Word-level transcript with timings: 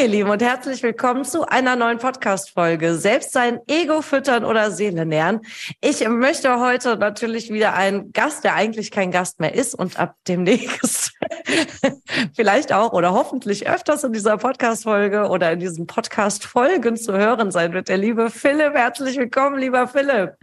ihr 0.00 0.08
Lieben 0.08 0.30
und 0.30 0.40
herzlich 0.40 0.82
willkommen 0.82 1.24
zu 1.24 1.46
einer 1.46 1.76
neuen 1.76 1.98
Podcast-Folge. 1.98 2.94
Selbst 2.94 3.32
sein 3.32 3.60
Ego 3.66 4.00
füttern 4.00 4.44
oder 4.44 4.70
Seele 4.70 5.04
nähren. 5.04 5.42
Ich 5.82 6.08
möchte 6.08 6.58
heute 6.60 6.96
natürlich 6.96 7.52
wieder 7.52 7.74
einen 7.74 8.12
Gast, 8.12 8.42
der 8.42 8.54
eigentlich 8.54 8.90
kein 8.90 9.10
Gast 9.10 9.38
mehr 9.38 9.54
ist 9.54 9.74
und 9.74 9.98
ab 9.98 10.16
demnächst 10.26 11.12
vielleicht 12.34 12.72
auch 12.72 12.92
oder 12.92 13.12
hoffentlich 13.12 13.68
öfters 13.68 14.02
in 14.02 14.12
dieser 14.12 14.38
Podcast-Folge 14.38 15.28
oder 15.28 15.52
in 15.52 15.60
diesen 15.60 15.86
Podcast-Folgen 15.86 16.96
zu 16.96 17.12
hören 17.12 17.50
sein 17.50 17.74
wird. 17.74 17.88
Der 17.88 17.98
liebe 17.98 18.30
Philipp. 18.30 18.74
Herzlich 18.74 19.18
willkommen, 19.18 19.58
lieber 19.58 19.86
Philipp. 19.88 20.36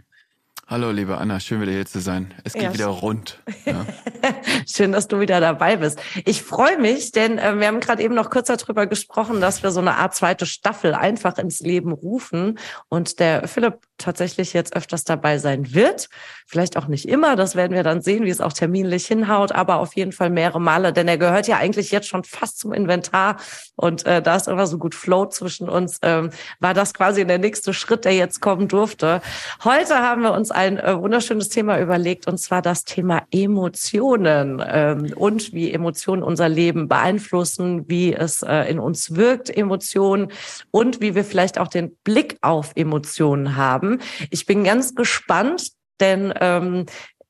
Hallo, 0.70 0.92
liebe 0.92 1.18
Anna, 1.18 1.40
schön 1.40 1.60
wieder 1.60 1.72
hier 1.72 1.84
zu 1.84 1.98
sein. 1.98 2.32
Es 2.44 2.52
geht 2.52 2.62
ja. 2.62 2.72
wieder 2.72 2.86
rund. 2.86 3.40
Ja. 3.66 3.84
schön, 4.68 4.92
dass 4.92 5.08
du 5.08 5.18
wieder 5.18 5.40
dabei 5.40 5.74
bist. 5.74 5.98
Ich 6.24 6.44
freue 6.44 6.78
mich, 6.78 7.10
denn 7.10 7.38
äh, 7.38 7.58
wir 7.58 7.66
haben 7.66 7.80
gerade 7.80 8.04
eben 8.04 8.14
noch 8.14 8.30
kurz 8.30 8.46
darüber 8.46 8.86
gesprochen, 8.86 9.40
dass 9.40 9.64
wir 9.64 9.72
so 9.72 9.80
eine 9.80 9.96
Art 9.96 10.14
zweite 10.14 10.46
Staffel 10.46 10.94
einfach 10.94 11.38
ins 11.38 11.58
Leben 11.58 11.90
rufen 11.90 12.56
und 12.88 13.18
der 13.18 13.48
Philipp 13.48 13.80
tatsächlich 13.98 14.52
jetzt 14.52 14.76
öfters 14.76 15.02
dabei 15.02 15.38
sein 15.38 15.74
wird. 15.74 16.08
Vielleicht 16.46 16.76
auch 16.76 16.86
nicht 16.86 17.08
immer, 17.08 17.34
das 17.34 17.56
werden 17.56 17.74
wir 17.74 17.82
dann 17.82 18.00
sehen, 18.00 18.24
wie 18.24 18.30
es 18.30 18.40
auch 18.40 18.52
terminlich 18.52 19.06
hinhaut, 19.06 19.50
aber 19.50 19.80
auf 19.80 19.94
jeden 19.94 20.12
Fall 20.12 20.30
mehrere 20.30 20.60
Male, 20.60 20.92
denn 20.92 21.08
er 21.08 21.18
gehört 21.18 21.48
ja 21.48 21.56
eigentlich 21.56 21.90
jetzt 21.90 22.06
schon 22.06 22.22
fast 22.22 22.60
zum 22.60 22.72
Inventar 22.72 23.38
und 23.74 24.06
äh, 24.06 24.22
da 24.22 24.36
es 24.36 24.46
immer 24.46 24.68
so 24.68 24.78
gut 24.78 24.94
float 24.94 25.34
zwischen 25.34 25.68
uns, 25.68 25.98
ähm, 26.02 26.30
war 26.60 26.74
das 26.74 26.94
quasi 26.94 27.26
der 27.26 27.38
nächste 27.38 27.74
Schritt, 27.74 28.04
der 28.04 28.14
jetzt 28.14 28.40
kommen 28.40 28.68
durfte. 28.68 29.20
Heute 29.64 29.96
haben 29.96 30.22
wir 30.22 30.32
uns 30.32 30.50
ein 30.60 30.76
äh, 30.76 31.00
wunderschönes 31.00 31.48
Thema 31.48 31.80
überlegt, 31.80 32.26
und 32.26 32.36
zwar 32.36 32.60
das 32.60 32.84
Thema 32.84 33.22
Emotionen 33.30 34.62
ähm, 34.62 35.10
und 35.16 35.54
wie 35.54 35.72
Emotionen 35.72 36.22
unser 36.22 36.50
Leben 36.50 36.86
beeinflussen, 36.86 37.88
wie 37.88 38.12
es 38.12 38.42
äh, 38.42 38.64
in 38.70 38.78
uns 38.78 39.16
wirkt, 39.16 39.48
Emotionen 39.48 40.30
und 40.70 41.00
wie 41.00 41.14
wir 41.14 41.24
vielleicht 41.24 41.58
auch 41.58 41.68
den 41.68 41.96
Blick 42.04 42.36
auf 42.42 42.72
Emotionen 42.74 43.56
haben. 43.56 44.00
Ich 44.28 44.44
bin 44.44 44.64
ganz 44.64 44.94
gespannt, 44.94 45.70
denn 45.98 46.34
ähm, 46.38 46.84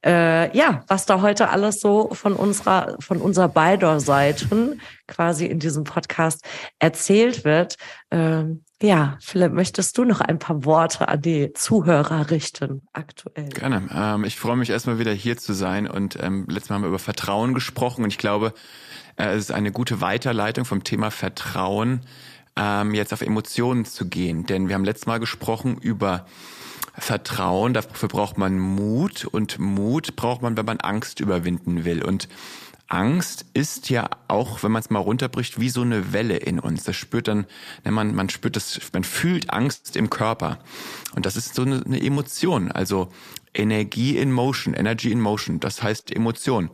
äh, 0.04 0.56
ja, 0.56 0.82
was 0.88 1.06
da 1.06 1.22
heute 1.22 1.50
alles 1.50 1.78
so 1.78 2.08
von 2.12 2.32
unserer, 2.32 2.96
von 2.98 3.18
unserer 3.18 3.48
beider 3.48 4.00
Seiten 4.00 4.80
quasi 5.06 5.46
in 5.46 5.60
diesem 5.60 5.84
Podcast 5.84 6.44
erzählt 6.80 7.44
wird. 7.44 7.76
Ähm, 8.10 8.64
ja, 8.82 9.18
Philipp, 9.20 9.52
möchtest 9.52 9.98
du 9.98 10.04
noch 10.04 10.20
ein 10.20 10.38
paar 10.38 10.64
Worte 10.64 11.08
an 11.08 11.20
die 11.20 11.52
Zuhörer 11.52 12.30
richten 12.30 12.82
aktuell? 12.92 13.50
Gerne. 13.50 13.88
Ähm, 13.94 14.24
ich 14.24 14.36
freue 14.36 14.56
mich 14.56 14.70
erstmal 14.70 14.98
wieder 14.98 15.12
hier 15.12 15.36
zu 15.36 15.52
sein 15.52 15.86
und 15.86 16.18
ähm, 16.20 16.46
letztes 16.48 16.70
Mal 16.70 16.76
haben 16.76 16.82
wir 16.82 16.88
über 16.88 16.98
Vertrauen 16.98 17.52
gesprochen 17.52 18.04
und 18.04 18.10
ich 18.10 18.18
glaube, 18.18 18.54
äh, 19.16 19.34
es 19.34 19.44
ist 19.44 19.52
eine 19.52 19.70
gute 19.70 20.00
Weiterleitung 20.00 20.64
vom 20.64 20.82
Thema 20.82 21.10
Vertrauen 21.10 22.00
ähm, 22.56 22.94
jetzt 22.94 23.12
auf 23.12 23.20
Emotionen 23.20 23.84
zu 23.84 24.08
gehen, 24.08 24.46
denn 24.46 24.68
wir 24.68 24.74
haben 24.74 24.84
letztes 24.84 25.06
Mal 25.06 25.20
gesprochen 25.20 25.76
über 25.76 26.26
Vertrauen, 26.94 27.74
dafür 27.74 28.08
braucht 28.08 28.38
man 28.38 28.58
Mut 28.58 29.24
und 29.24 29.58
Mut 29.58 30.16
braucht 30.16 30.42
man, 30.42 30.56
wenn 30.56 30.66
man 30.66 30.80
Angst 30.80 31.20
überwinden 31.20 31.84
will. 31.84 32.04
Und 32.04 32.28
Angst 32.90 33.46
ist 33.54 33.88
ja 33.88 34.10
auch, 34.28 34.62
wenn 34.62 34.72
man 34.72 34.80
es 34.80 34.90
mal 34.90 34.98
runterbricht, 34.98 35.60
wie 35.60 35.70
so 35.70 35.82
eine 35.82 36.12
Welle 36.12 36.36
in 36.36 36.58
uns. 36.58 36.84
Das 36.84 36.96
spürt 36.96 37.28
dann, 37.28 37.46
wenn 37.84 37.94
man, 37.94 38.14
man 38.14 38.28
spürt 38.28 38.56
das, 38.56 38.80
man 38.92 39.04
fühlt 39.04 39.50
Angst 39.50 39.96
im 39.96 40.10
Körper. 40.10 40.58
Und 41.14 41.24
das 41.24 41.36
ist 41.36 41.54
so 41.54 41.62
eine, 41.62 41.82
eine 41.84 42.02
Emotion. 42.02 42.72
Also 42.72 43.08
Energie 43.54 44.18
in 44.18 44.32
Motion, 44.32 44.74
Energy 44.74 45.12
in 45.12 45.20
Motion. 45.20 45.60
Das 45.60 45.82
heißt 45.82 46.14
Emotion. 46.14 46.68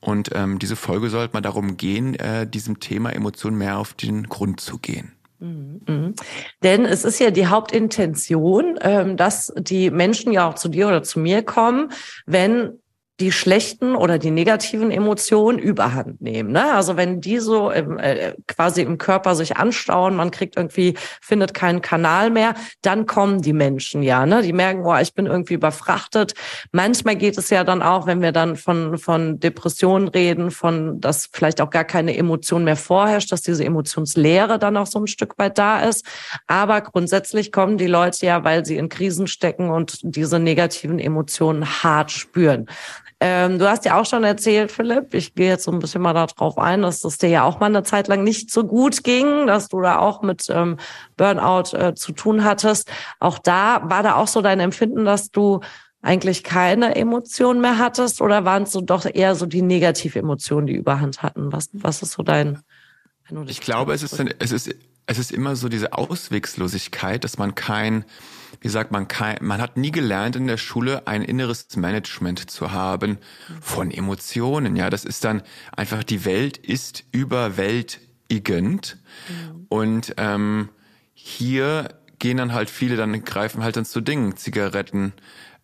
Und 0.00 0.30
ähm, 0.32 0.60
diese 0.60 0.76
Folge 0.76 1.10
sollte 1.10 1.34
man 1.34 1.42
darum 1.42 1.76
gehen, 1.76 2.14
äh, 2.14 2.46
diesem 2.46 2.78
Thema 2.78 3.10
Emotion 3.10 3.56
mehr 3.56 3.78
auf 3.78 3.94
den 3.94 4.28
Grund 4.28 4.60
zu 4.60 4.78
gehen. 4.78 5.12
Mhm. 5.40 6.14
Denn 6.62 6.84
es 6.84 7.04
ist 7.04 7.18
ja 7.18 7.32
die 7.32 7.48
Hauptintention, 7.48 8.78
ähm, 8.80 9.16
dass 9.16 9.52
die 9.58 9.90
Menschen 9.90 10.32
ja 10.32 10.48
auch 10.48 10.54
zu 10.54 10.68
dir 10.68 10.86
oder 10.86 11.02
zu 11.02 11.18
mir 11.18 11.42
kommen, 11.42 11.90
wenn 12.26 12.78
die 13.20 13.30
schlechten 13.30 13.94
oder 13.94 14.18
die 14.18 14.30
negativen 14.30 14.90
Emotionen 14.90 15.58
überhand 15.58 16.20
nehmen. 16.20 16.50
Ne? 16.50 16.72
Also 16.74 16.96
wenn 16.96 17.20
die 17.20 17.38
so 17.38 17.70
im, 17.70 17.98
äh, 17.98 18.34
quasi 18.48 18.82
im 18.82 18.98
Körper 18.98 19.34
sich 19.34 19.56
anstauen, 19.56 20.16
man 20.16 20.30
kriegt 20.30 20.56
irgendwie, 20.56 20.94
findet 21.20 21.52
keinen 21.52 21.82
Kanal 21.82 22.30
mehr, 22.30 22.54
dann 22.80 23.06
kommen 23.06 23.42
die 23.42 23.52
Menschen 23.52 24.02
ja. 24.02 24.24
Ne? 24.24 24.42
Die 24.42 24.54
merken, 24.54 24.82
oh, 24.84 24.96
ich 24.96 25.14
bin 25.14 25.26
irgendwie 25.26 25.54
überfrachtet. 25.54 26.32
Manchmal 26.72 27.16
geht 27.16 27.36
es 27.36 27.50
ja 27.50 27.64
dann 27.64 27.82
auch, 27.82 28.06
wenn 28.06 28.22
wir 28.22 28.32
dann 28.32 28.56
von, 28.56 28.96
von 28.98 29.38
Depressionen 29.38 30.08
reden, 30.08 30.50
von, 30.50 31.00
dass 31.00 31.28
vielleicht 31.30 31.60
auch 31.60 31.70
gar 31.70 31.84
keine 31.84 32.16
Emotion 32.16 32.64
mehr 32.64 32.76
vorherrscht, 32.76 33.30
dass 33.30 33.42
diese 33.42 33.64
Emotionslehre 33.64 34.58
dann 34.58 34.76
auch 34.76 34.86
so 34.86 34.98
ein 34.98 35.06
Stück 35.06 35.38
weit 35.38 35.58
da 35.58 35.80
ist. 35.80 36.06
Aber 36.46 36.80
grundsätzlich 36.80 37.52
kommen 37.52 37.76
die 37.76 37.86
Leute 37.86 38.26
ja, 38.26 38.42
weil 38.42 38.64
sie 38.64 38.78
in 38.78 38.88
Krisen 38.88 39.26
stecken 39.26 39.70
und 39.70 40.00
diese 40.02 40.38
negativen 40.38 40.98
Emotionen 40.98 41.82
hart 41.82 42.10
spüren. 42.10 42.66
Ähm, 43.24 43.60
du 43.60 43.70
hast 43.70 43.84
ja 43.84 44.00
auch 44.00 44.04
schon 44.04 44.24
erzählt, 44.24 44.72
Philipp, 44.72 45.14
ich 45.14 45.36
gehe 45.36 45.46
jetzt 45.46 45.62
so 45.62 45.70
ein 45.70 45.78
bisschen 45.78 46.02
mal 46.02 46.12
darauf 46.12 46.58
ein, 46.58 46.82
dass 46.82 47.02
das 47.02 47.18
dir 47.18 47.28
ja 47.28 47.44
auch 47.44 47.60
mal 47.60 47.66
eine 47.66 47.84
Zeit 47.84 48.08
lang 48.08 48.24
nicht 48.24 48.50
so 48.50 48.64
gut 48.64 49.04
ging, 49.04 49.46
dass 49.46 49.68
du 49.68 49.80
da 49.80 50.00
auch 50.00 50.22
mit 50.22 50.46
ähm, 50.50 50.76
Burnout 51.16 51.76
äh, 51.76 51.94
zu 51.94 52.10
tun 52.10 52.42
hattest. 52.42 52.90
Auch 53.20 53.38
da 53.38 53.88
war 53.88 54.02
da 54.02 54.16
auch 54.16 54.26
so 54.26 54.42
dein 54.42 54.58
Empfinden, 54.58 55.04
dass 55.04 55.30
du 55.30 55.60
eigentlich 56.00 56.42
keine 56.42 56.96
Emotionen 56.96 57.60
mehr 57.60 57.78
hattest 57.78 58.20
oder 58.20 58.44
waren 58.44 58.64
es 58.64 58.72
so 58.72 58.80
doch 58.80 59.06
eher 59.06 59.36
so 59.36 59.46
die 59.46 59.62
Emotionen, 59.62 60.66
die 60.66 60.74
überhand 60.74 61.22
hatten? 61.22 61.52
Was, 61.52 61.68
was 61.74 62.02
ist 62.02 62.14
so 62.14 62.24
dein? 62.24 62.58
Ich 63.46 63.60
glaube, 63.60 63.94
es 63.94 64.02
ist, 64.02 64.18
es 64.40 64.50
ist, 64.50 64.74
es 65.06 65.18
ist 65.20 65.30
immer 65.30 65.54
so 65.54 65.68
diese 65.68 65.92
Auswegslosigkeit, 65.92 67.22
dass 67.22 67.38
man 67.38 67.54
kein 67.54 68.04
wie 68.62 68.68
sagt 68.68 68.92
man, 68.92 69.08
kein, 69.08 69.38
man 69.40 69.60
hat 69.60 69.76
nie 69.76 69.90
gelernt 69.90 70.36
in 70.36 70.46
der 70.46 70.56
Schule 70.56 71.06
ein 71.06 71.22
inneres 71.22 71.76
Management 71.76 72.50
zu 72.50 72.70
haben 72.70 73.18
von 73.60 73.90
Emotionen. 73.90 74.76
Ja, 74.76 74.88
das 74.88 75.04
ist 75.04 75.24
dann 75.24 75.42
einfach, 75.76 76.04
die 76.04 76.24
Welt 76.24 76.56
ist 76.56 77.04
überwältigend. 77.10 78.98
Mhm. 79.28 79.66
Und 79.68 80.14
ähm, 80.16 80.68
hier 81.12 81.88
gehen 82.20 82.36
dann 82.36 82.52
halt 82.52 82.70
viele, 82.70 82.94
dann 82.96 83.24
greifen 83.24 83.64
halt 83.64 83.76
dann 83.76 83.84
zu 83.84 84.00
Dingen, 84.00 84.36
Zigaretten, 84.36 85.12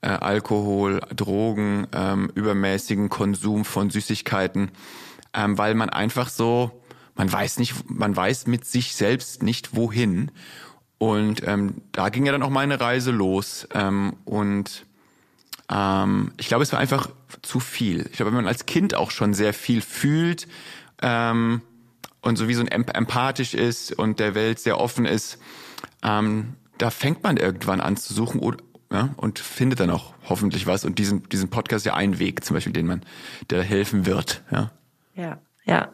äh, 0.00 0.08
Alkohol, 0.08 1.00
Drogen, 1.14 1.86
ähm, 1.92 2.30
übermäßigen 2.34 3.08
Konsum 3.08 3.64
von 3.64 3.90
Süßigkeiten, 3.90 4.72
ähm, 5.34 5.56
weil 5.56 5.74
man 5.74 5.88
einfach 5.88 6.28
so, 6.28 6.82
man 7.14 7.32
weiß 7.32 7.58
nicht, 7.58 7.88
man 7.88 8.16
weiß 8.16 8.48
mit 8.48 8.64
sich 8.64 8.94
selbst 8.94 9.42
nicht 9.42 9.76
wohin. 9.76 10.32
Und 10.98 11.46
ähm, 11.46 11.82
da 11.92 12.08
ging 12.08 12.26
ja 12.26 12.32
dann 12.32 12.42
auch 12.42 12.50
meine 12.50 12.80
Reise 12.80 13.12
los. 13.12 13.68
Ähm, 13.72 14.14
und 14.24 14.84
ähm, 15.70 16.32
ich 16.36 16.48
glaube, 16.48 16.64
es 16.64 16.72
war 16.72 16.80
einfach 16.80 17.08
zu 17.42 17.60
viel. 17.60 18.06
Ich 18.10 18.16
glaube, 18.16 18.30
wenn 18.30 18.36
man 18.36 18.48
als 18.48 18.66
Kind 18.66 18.94
auch 18.94 19.10
schon 19.10 19.32
sehr 19.34 19.54
viel 19.54 19.80
fühlt 19.80 20.48
ähm, 21.02 21.62
und 22.20 22.36
so 22.36 22.48
wie 22.48 22.54
so 22.54 22.64
empathisch 22.64 23.54
ist 23.54 23.92
und 23.92 24.18
der 24.18 24.34
Welt 24.34 24.58
sehr 24.58 24.78
offen 24.80 25.04
ist, 25.04 25.38
ähm, 26.02 26.54
da 26.78 26.90
fängt 26.90 27.22
man 27.22 27.36
irgendwann 27.36 27.80
an 27.80 27.96
zu 27.96 28.14
suchen 28.14 28.40
oder, 28.40 28.58
ja, 28.90 29.10
und 29.16 29.38
findet 29.38 29.80
dann 29.80 29.90
auch 29.90 30.14
hoffentlich 30.28 30.66
was. 30.66 30.84
Und 30.84 30.98
diesen, 30.98 31.28
diesen 31.28 31.50
Podcast 31.50 31.84
ja 31.84 31.94
ein 31.94 32.18
Weg, 32.18 32.44
zum 32.44 32.54
Beispiel, 32.54 32.72
den 32.72 32.86
man, 32.86 33.02
der 33.50 33.62
helfen 33.62 34.06
wird. 34.06 34.42
Ja, 34.50 34.70
ja. 35.14 35.38
ja. 35.64 35.92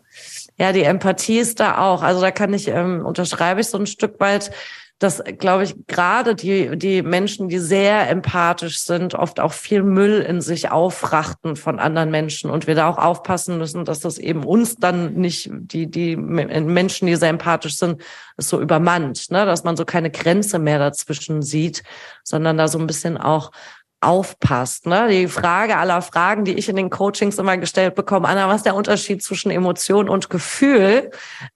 Ja, 0.56 0.72
die 0.72 0.82
Empathie 0.82 1.38
ist 1.38 1.58
da 1.58 1.78
auch. 1.78 2.02
Also 2.02 2.20
da 2.20 2.30
kann 2.30 2.54
ich, 2.54 2.68
ähm, 2.68 3.04
unterschreibe 3.04 3.60
ich 3.60 3.66
so 3.66 3.78
ein 3.78 3.86
Stück 3.86 4.20
weit 4.20 4.52
dass, 5.00 5.22
glaube 5.38 5.64
ich, 5.64 5.74
gerade 5.86 6.34
die, 6.34 6.78
die 6.78 7.02
Menschen, 7.02 7.48
die 7.48 7.58
sehr 7.58 8.08
empathisch 8.08 8.78
sind, 8.78 9.14
oft 9.14 9.40
auch 9.40 9.52
viel 9.52 9.82
Müll 9.82 10.20
in 10.20 10.40
sich 10.40 10.70
aufrachten 10.70 11.56
von 11.56 11.80
anderen 11.80 12.10
Menschen 12.10 12.48
und 12.48 12.66
wir 12.66 12.76
da 12.76 12.88
auch 12.88 12.98
aufpassen 12.98 13.58
müssen, 13.58 13.84
dass 13.84 14.00
das 14.00 14.18
eben 14.18 14.44
uns 14.44 14.76
dann 14.76 15.14
nicht, 15.14 15.50
die, 15.52 15.90
die 15.90 16.16
Menschen, 16.16 17.06
die 17.06 17.16
sehr 17.16 17.30
empathisch 17.30 17.76
sind, 17.76 18.02
so 18.36 18.60
übermannt, 18.60 19.30
ne? 19.30 19.44
dass 19.44 19.64
man 19.64 19.76
so 19.76 19.84
keine 19.84 20.10
Grenze 20.10 20.58
mehr 20.60 20.78
dazwischen 20.78 21.42
sieht, 21.42 21.82
sondern 22.22 22.56
da 22.56 22.68
so 22.68 22.78
ein 22.78 22.86
bisschen 22.86 23.16
auch 23.16 23.50
aufpasst. 24.04 24.86
Ne? 24.86 25.08
Die 25.08 25.28
Frage 25.28 25.76
aller 25.76 26.02
Fragen, 26.02 26.44
die 26.44 26.54
ich 26.54 26.68
in 26.68 26.76
den 26.76 26.90
Coachings 26.90 27.38
immer 27.38 27.56
gestellt 27.56 27.94
bekomme, 27.94 28.28
Anna, 28.28 28.48
was 28.48 28.56
ist 28.56 28.66
der 28.66 28.74
Unterschied 28.74 29.22
zwischen 29.22 29.50
Emotion 29.50 30.08
und 30.08 30.30
Gefühl? 30.30 31.10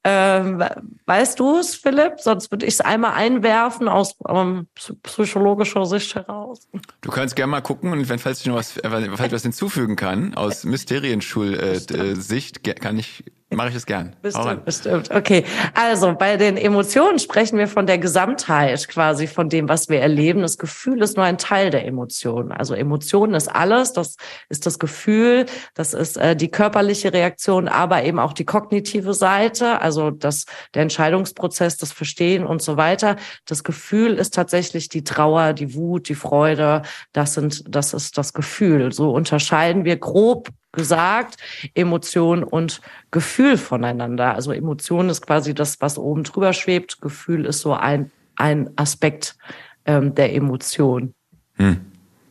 Ähm, 0.04 0.62
weißt 1.06 1.38
du 1.38 1.58
es, 1.58 1.74
Philipp? 1.74 2.14
Sonst 2.18 2.50
würde 2.50 2.66
ich 2.66 2.74
es 2.74 2.80
einmal 2.80 3.12
einwerfen 3.12 3.88
aus 3.88 4.16
ähm, 4.28 4.66
psychologischer 5.02 5.86
Sicht 5.86 6.14
heraus. 6.14 6.68
Du 7.00 7.10
kannst 7.10 7.36
gerne 7.36 7.50
mal 7.50 7.60
gucken 7.60 7.92
und 7.92 8.08
wenn 8.08 8.18
falls 8.18 8.40
ich 8.40 8.46
noch 8.46 8.56
was, 8.56 8.76
äh, 8.78 8.88
falls 8.88 9.28
ich 9.28 9.32
was 9.32 9.42
hinzufügen 9.42 9.96
kann 9.96 10.34
aus 10.34 10.64
Mysterienschul-Sicht, 10.64 12.66
äh, 12.66 12.74
kann 12.74 12.98
ich 12.98 13.24
mache 13.56 13.70
ich 13.70 13.76
es 13.76 13.86
gern. 13.86 14.14
Bestimmt, 14.20 14.64
bestimmt. 14.66 15.10
Okay. 15.10 15.44
Also 15.74 16.14
bei 16.14 16.36
den 16.36 16.58
Emotionen 16.58 17.18
sprechen 17.18 17.58
wir 17.58 17.66
von 17.66 17.86
der 17.86 17.96
Gesamtheit 17.96 18.86
quasi 18.88 19.26
von 19.26 19.48
dem, 19.48 19.68
was 19.68 19.88
wir 19.88 20.00
erleben. 20.00 20.42
Das 20.42 20.58
Gefühl 20.58 21.02
ist 21.02 21.16
nur 21.16 21.24
ein 21.24 21.38
Teil 21.38 21.70
der 21.70 21.86
Emotionen. 21.86 22.52
Also 22.52 22.74
Emotionen 22.74 23.34
ist 23.34 23.48
alles. 23.48 23.94
Das 23.94 24.16
ist 24.50 24.66
das 24.66 24.78
Gefühl, 24.78 25.46
das 25.74 25.94
ist 25.94 26.18
äh, 26.18 26.36
die 26.36 26.50
körperliche 26.50 27.12
Reaktion, 27.14 27.68
aber 27.68 28.04
eben 28.04 28.18
auch 28.18 28.34
die 28.34 28.44
kognitive 28.44 29.14
Seite, 29.14 29.80
also 29.80 30.10
das, 30.10 30.44
der 30.74 30.82
Entscheidungsprozess, 30.82 31.78
das 31.78 31.92
Verstehen 31.92 32.44
und 32.44 32.60
so 32.60 32.76
weiter. 32.76 33.16
Das 33.46 33.64
Gefühl 33.64 34.14
ist 34.14 34.34
tatsächlich 34.34 34.90
die 34.90 35.04
Trauer, 35.04 35.54
die 35.54 35.74
Wut, 35.74 36.10
die 36.10 36.14
Freude. 36.14 36.82
Das 37.12 37.32
sind, 37.32 37.64
das 37.66 37.94
ist 37.94 38.18
das 38.18 38.34
Gefühl. 38.34 38.92
So 38.92 39.10
unterscheiden 39.10 39.86
wir 39.86 39.96
grob 39.96 40.48
gesagt, 40.72 41.36
Emotion 41.74 42.44
und 42.44 42.80
Gefühl 43.10 43.56
voneinander. 43.56 44.34
Also 44.34 44.52
Emotion 44.52 45.08
ist 45.08 45.26
quasi 45.26 45.54
das, 45.54 45.80
was 45.80 45.98
oben 45.98 46.24
drüber 46.24 46.52
schwebt. 46.52 47.00
Gefühl 47.00 47.46
ist 47.46 47.60
so 47.60 47.74
ein, 47.74 48.10
ein 48.36 48.70
Aspekt 48.76 49.36
ähm, 49.84 50.14
der 50.14 50.34
Emotion. 50.34 51.14
Hm. 51.54 51.80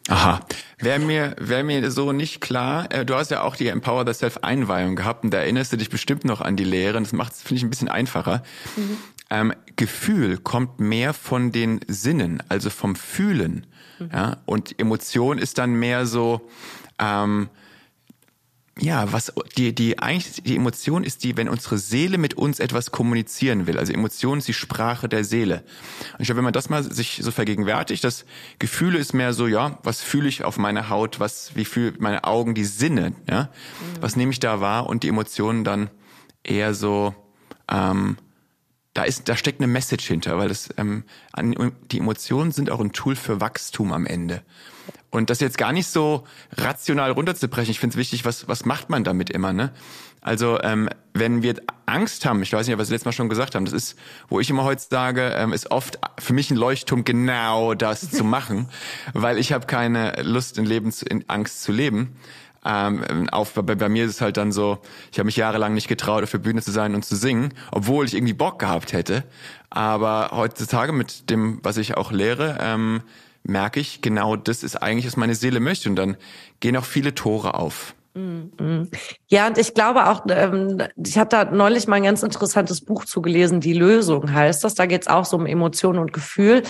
Aha. 0.10 0.40
Wäre 0.80 1.00
mir, 1.00 1.36
wäre 1.40 1.64
mir 1.64 1.92
so 1.92 2.14
nicht 2.14 2.40
klar, 2.40 2.90
äh, 2.92 3.04
du 3.04 3.16
hast 3.16 3.32
ja 3.32 3.42
auch 3.42 3.56
die 3.56 3.68
Empower 3.68 4.06
the 4.06 4.14
Self 4.14 4.38
Einweihung 4.42 4.96
gehabt 4.96 5.24
und 5.24 5.34
da 5.34 5.40
erinnerst 5.40 5.74
du 5.74 5.78
dich 5.78 5.90
bestimmt 5.90 6.24
noch 6.24 6.40
an 6.40 6.56
die 6.56 6.64
Lehren. 6.64 7.04
Das 7.04 7.14
macht 7.14 7.34
es, 7.34 7.42
finde 7.42 7.58
ich, 7.58 7.64
ein 7.64 7.70
bisschen 7.70 7.90
einfacher. 7.90 8.44
Mhm. 8.78 8.98
Ähm, 9.30 9.54
Gefühl 9.76 10.38
kommt 10.38 10.80
mehr 10.80 11.14
von 11.14 11.52
den 11.52 11.82
Sinnen, 11.88 12.42
also 12.48 12.70
vom 12.70 12.96
Fühlen. 12.96 13.68
Mhm. 14.00 14.10
Ja? 14.14 14.38
Und 14.46 14.80
Emotion 14.80 15.38
ist 15.40 15.58
dann 15.58 15.74
mehr 15.74 16.06
so, 16.06 16.48
ähm, 17.00 17.50
ja, 18.80 19.12
was 19.12 19.34
die 19.58 19.74
die 19.74 20.00
eigentlich 20.00 20.44
die 20.44 20.56
Emotion 20.56 21.04
ist 21.04 21.24
die, 21.24 21.38
wenn 21.38 21.50
unsere 21.50 21.78
Seele 21.78 22.18
mit 22.18 22.36
uns 22.36 22.60
etwas 22.60 22.92
kommunizieren 22.92 23.68
will. 23.68 23.78
Also 23.78 23.94
Emotion 23.94 24.38
ist 24.38 24.48
die 24.48 24.54
Sprache 24.54 25.10
der 25.10 25.24
Seele. 25.24 25.64
Und 26.14 26.22
ich 26.22 26.26
glaube, 26.28 26.38
wenn 26.38 26.44
man 26.46 26.54
das 26.54 26.70
mal 26.70 26.84
sich 26.84 27.20
so 27.24 27.32
vergegenwärtigt, 27.32 28.04
das 28.04 28.26
Gefühle 28.60 29.00
ist 29.00 29.14
mehr 29.14 29.34
so, 29.34 29.48
ja, 29.48 29.80
was 29.84 30.02
fühle 30.02 30.30
ich 30.30 30.44
auf 30.44 30.58
meiner 30.58 30.90
Haut, 30.90 31.20
was 31.20 31.56
wie 31.56 31.66
fühlen 31.66 31.96
meine 32.00 32.24
Augen, 32.24 32.54
die 32.54 32.66
Sinne, 32.66 33.14
ja, 33.30 33.44
mhm. 33.44 34.02
was 34.02 34.16
nehme 34.16 34.32
ich 34.32 34.40
da 34.40 34.62
wahr 34.62 34.88
und 34.88 35.04
die 35.04 35.10
Emotionen 35.10 35.64
dann 35.64 35.90
eher 36.44 36.74
so 36.74 37.16
ähm, 37.70 38.18
da 38.98 39.04
ist, 39.04 39.30
da 39.30 39.38
steckt 39.38 39.60
eine 39.60 39.68
Message 39.68 40.08
hinter, 40.08 40.40
weil 40.40 40.48
das, 40.50 40.70
ähm, 40.78 41.04
die 41.92 42.00
Emotionen 42.00 42.52
sind 42.52 42.72
auch 42.72 42.80
ein 42.80 42.94
Tool 42.94 43.16
für 43.16 43.40
Wachstum 43.40 43.94
am 43.94 44.08
Ende. 44.08 44.42
Und 45.12 45.30
das 45.30 45.40
jetzt 45.40 45.60
gar 45.60 45.72
nicht 45.72 45.88
so 45.88 46.26
rational 46.58 47.12
runterzubrechen. 47.12 47.70
Ich 47.70 47.80
finde 47.80 47.94
es 47.94 47.98
wichtig, 47.98 48.26
was, 48.26 48.48
was 48.48 48.66
macht 48.66 48.90
man 48.90 49.04
damit 49.04 49.30
immer, 49.30 49.54
ne? 49.54 49.72
Also, 50.22 50.60
ähm, 50.64 50.90
wenn 51.14 51.44
wir 51.44 51.56
Angst 51.86 52.26
haben, 52.26 52.42
ich 52.42 52.52
weiß 52.52 52.68
nicht, 52.68 52.78
was 52.78 52.88
Sie 52.88 52.94
letztes 52.94 53.06
Mal 53.06 53.12
schon 53.12 53.30
gesagt 53.30 53.54
haben, 53.54 53.66
das 53.66 53.74
ist, 53.74 53.98
wo 54.30 54.40
ich 54.40 54.50
immer 54.50 54.64
heute 54.64 54.82
sage, 54.90 55.32
ähm, 55.36 55.54
ist 55.54 55.70
oft 55.70 56.00
für 56.18 56.34
mich 56.34 56.50
ein 56.50 56.58
Leuchtturm, 56.58 57.04
genau 57.04 57.76
das 57.76 58.10
zu 58.10 58.24
machen, 58.24 58.68
weil 59.14 59.38
ich 59.38 59.54
habe 59.54 59.68
keine 59.68 60.24
Lust 60.24 60.58
in 60.58 60.66
Lebens 60.66 61.04
in 61.04 61.24
Angst 61.30 61.62
zu 61.62 61.72
leben. 61.72 62.18
Ähm, 62.70 63.30
auf, 63.30 63.54
bei, 63.54 63.76
bei 63.76 63.88
mir 63.88 64.04
ist 64.04 64.12
es 64.12 64.22
halt 64.22 64.36
dann 64.36 64.52
so, 64.52 64.80
ich 65.12 65.20
habe 65.20 65.28
mich 65.28 65.38
jahrelang 65.38 65.74
nicht 65.74 65.88
getraut, 65.88 66.24
auf 66.24 66.32
der 66.32 66.40
Bühne 66.40 66.62
zu 66.62 66.72
sein 66.72 66.96
und 66.96 67.06
zu 67.06 67.16
singen, 67.16 67.54
obwohl 67.72 68.06
ich 68.06 68.14
irgendwie 68.14 68.34
Bock 68.34 68.60
gehabt 68.60 68.92
hätte. 68.92 69.24
Aber 69.70 70.32
heutzutage 70.34 70.92
mit 70.92 71.30
dem, 71.30 71.60
was 71.64 71.78
ich 71.78 71.96
auch 71.96 72.12
lehre, 72.12 72.58
ähm, 72.60 73.04
merke 73.44 73.80
ich, 73.80 74.02
genau 74.02 74.36
das 74.36 74.64
ist 74.64 74.76
eigentlich, 74.76 75.08
was 75.08 75.16
meine 75.16 75.36
Seele 75.36 75.62
möchte. 75.62 75.90
Und 75.90 75.96
dann 75.96 76.18
gehen 76.60 76.76
auch 76.76 76.84
viele 76.84 77.16
Tore 77.16 77.54
auf. 77.54 77.96
Mhm. 78.18 78.90
Ja, 79.28 79.48
und 79.48 79.58
ich 79.60 79.76
glaube 79.76 80.08
auch, 80.08 80.26
ähm, 80.30 80.82
ich 81.04 81.18
habe 81.18 81.30
da 81.30 81.46
neulich 81.46 81.88
mal 81.88 81.98
ein 81.98 82.04
ganz 82.04 82.24
interessantes 82.24 82.82
Buch 82.82 83.06
zugelesen, 83.06 83.60
Die 83.60 83.74
Lösung 83.74 84.34
heißt 84.34 84.64
das. 84.64 84.74
Da 84.74 84.88
geht 84.88 85.04
es 85.04 85.08
auch 85.08 85.26
so 85.26 85.38
um 85.38 85.46
Emotionen 85.46 86.00
und 86.00 86.14
Gefühl. 86.14 86.64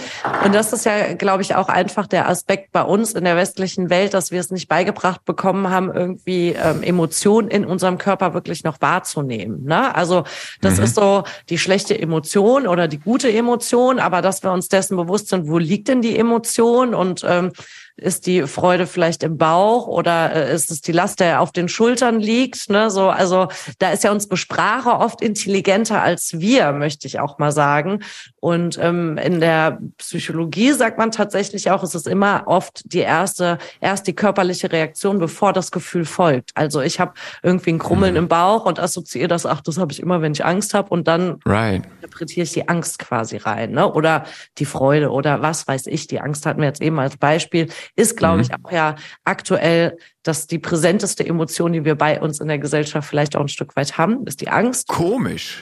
Und 0.44 0.54
das 0.54 0.74
ist 0.74 0.86
ja, 0.86 1.14
glaube 1.14 1.44
ich, 1.44 1.56
auch 1.56 1.70
einfach 1.70 2.08
der 2.08 2.28
Aspekt 2.28 2.72
bei 2.74 2.82
uns 2.82 3.14
in 3.14 3.24
der 3.24 3.38
westlichen 3.38 3.90
Welt, 3.90 4.14
dass 4.14 4.32
wir 4.32 4.42
es 4.42 4.52
nicht 4.52 4.68
beigebracht 4.68 5.24
bekommen 5.24 5.70
haben, 5.70 5.94
irgendwie 5.94 6.50
ähm, 6.50 6.84
Emotionen 6.84 7.48
in 7.50 7.66
unserem 7.66 7.98
Körper 7.98 8.34
wirklich 8.34 8.66
noch 8.66 8.82
wahrzunehmen. 8.82 9.64
Ne? 9.64 9.96
Also 9.96 10.24
das 10.62 10.78
mhm. 10.78 10.84
ist 10.84 10.96
so 10.96 11.24
die 11.50 11.58
schlechte 11.58 11.98
Emotion 11.98 12.68
oder 12.68 12.90
die 12.90 13.00
gute 13.00 13.32
Emotion, 13.32 14.00
aber 14.00 14.22
dass 14.22 14.44
wir 14.44 14.52
uns 14.52 14.68
dessen 14.68 14.98
bewusst 14.98 15.30
sind, 15.30 15.48
wo 15.48 15.58
liegt 15.58 15.88
denn 15.88 16.02
die 16.02 16.18
Emotion 16.18 16.94
und 16.94 17.24
ähm, 17.26 17.54
ist 17.98 18.28
die 18.28 18.44
Freude 18.44 18.86
vielleicht 18.86 19.24
im 19.24 19.38
Bauch 19.38 19.88
oder 19.88 20.34
äh, 20.34 20.54
ist 20.54 20.70
es 20.70 20.82
die 20.82 20.92
Last, 20.92 21.20
der 21.20 21.42
auf 21.42 21.52
den 21.52 21.68
Schultern 21.68 22.20
liegt? 22.20 22.70
Ne? 22.70 22.92
So, 22.92 23.10
also 23.10 23.48
da 23.80 23.90
ist 23.90 24.04
ja 24.04 24.12
unsere 24.12 24.38
Sprache 24.38 24.92
oft 24.92 25.22
intelligenter 25.22 26.02
als 26.02 26.40
wir, 26.40 26.72
möchte 26.74 27.08
ich 27.08 27.20
auch 27.20 27.40
mal 27.40 27.52
sagen. 27.52 28.04
Und 28.40 28.78
ähm, 28.80 29.18
in 29.18 29.40
der 29.40 29.80
Psychologie 29.98 30.72
sagt 30.74 31.00
man 31.00 31.12
tatsächlich 31.12 31.72
auch, 31.72 31.82
es 31.82 31.96
ist 31.96 32.08
immer 32.08 32.44
oft 32.46 32.84
die 32.94 33.00
erste, 33.00 33.58
erst 33.82 34.06
die 34.06 34.16
körperliche 34.16 34.72
Reaktion, 34.72 35.18
bevor 35.18 35.52
das 35.52 35.72
Gefühl 35.72 36.06
folgt. 36.06 36.52
Also 36.54 36.82
ich 36.82 37.00
habe 37.00 37.14
irgendwie 37.42 37.72
ein 37.72 37.80
Krummeln 37.80 38.14
mhm. 38.14 38.20
im 38.20 38.28
Bauch 38.28 38.66
und 38.66 38.80
assoziiere 38.80 39.28
das, 39.28 39.48
ach, 39.48 39.62
das 39.62 39.80
habe 39.80 39.92
ich 39.92 40.00
immer, 40.00 40.22
wenn 40.22 40.34
ich 40.34 40.46
Angst 40.46 40.76
habe 40.76 40.90
und 40.90 41.08
dann 41.08 41.40
right. 41.46 41.84
interpretiere 41.96 42.44
ich 42.44 42.54
die 42.54 42.70
Angst 42.70 43.00
quasi 43.00 43.38
rein, 43.38 43.72
ne? 43.72 43.92
Oder 43.92 44.26
die 44.60 44.66
Freude 44.66 45.10
oder 45.10 45.42
was 45.42 45.68
weiß 45.68 45.88
ich. 45.88 46.06
Die 46.08 46.20
Angst 46.20 46.46
hatten 46.46 46.62
wir 46.62 46.68
jetzt 46.68 46.82
eben 46.82 47.00
als 47.00 47.18
Beispiel 47.18 47.70
ist, 47.96 48.18
glaube 48.18 48.38
mhm. 48.38 48.42
ich, 48.44 48.54
auch 48.54 48.72
ja 48.72 48.96
aktuell 49.24 49.98
dass 50.28 50.46
die 50.46 50.60
präsenteste 50.60 51.26
Emotion, 51.26 51.72
die 51.72 51.86
wir 51.86 51.96
bei 51.96 52.20
uns 52.20 52.40
in 52.40 52.50
der 52.50 52.60
Gesellschaft 52.60 53.08
vielleicht 53.08 53.36
auch 53.36 53.42
ein 53.42 53.48
Stück 53.48 53.76
weit 53.76 53.98
haben, 53.98 54.28
ist 54.28 54.42
die 54.42 54.50
Angst. 54.50 54.90
Komisch. 54.90 55.60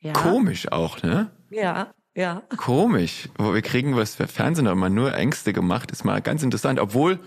Ja. 0.00 0.14
Komisch 0.14 0.72
auch, 0.72 1.02
ne? 1.02 1.30
Ja. 1.50 1.92
Ja. 2.14 2.42
Komisch. 2.56 3.28
Wir 3.38 3.62
kriegen 3.62 3.96
was 3.96 4.16
für 4.16 4.26
Fernsehen 4.26 4.66
immer 4.66 4.88
nur 4.88 5.14
Ängste 5.14 5.52
gemacht. 5.52 5.90
Ist 5.90 6.04
mal 6.04 6.20
ganz 6.20 6.42
interessant. 6.42 6.80
Obwohl, 6.80 7.18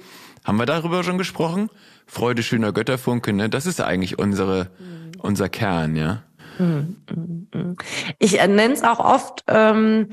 haben 0.43 0.57
wir 0.57 0.65
darüber 0.65 1.03
schon 1.03 1.17
gesprochen? 1.17 1.69
Freude 2.07 2.43
schöner 2.43 2.71
Götterfunke, 2.71 3.33
ne? 3.33 3.49
Das 3.49 3.65
ist 3.65 3.81
eigentlich 3.81 4.19
unsere, 4.19 4.69
mhm. 4.79 5.11
unser 5.19 5.49
Kern, 5.49 5.95
ja. 5.95 6.23
Mhm. 6.57 6.97
mhm, 7.09 7.47
mhm. 7.53 7.75
Ich 8.19 8.33
nenne 8.33 8.73
es 8.73 8.83
auch 8.83 8.99
oft 8.99 9.43
ähm, 9.47 10.09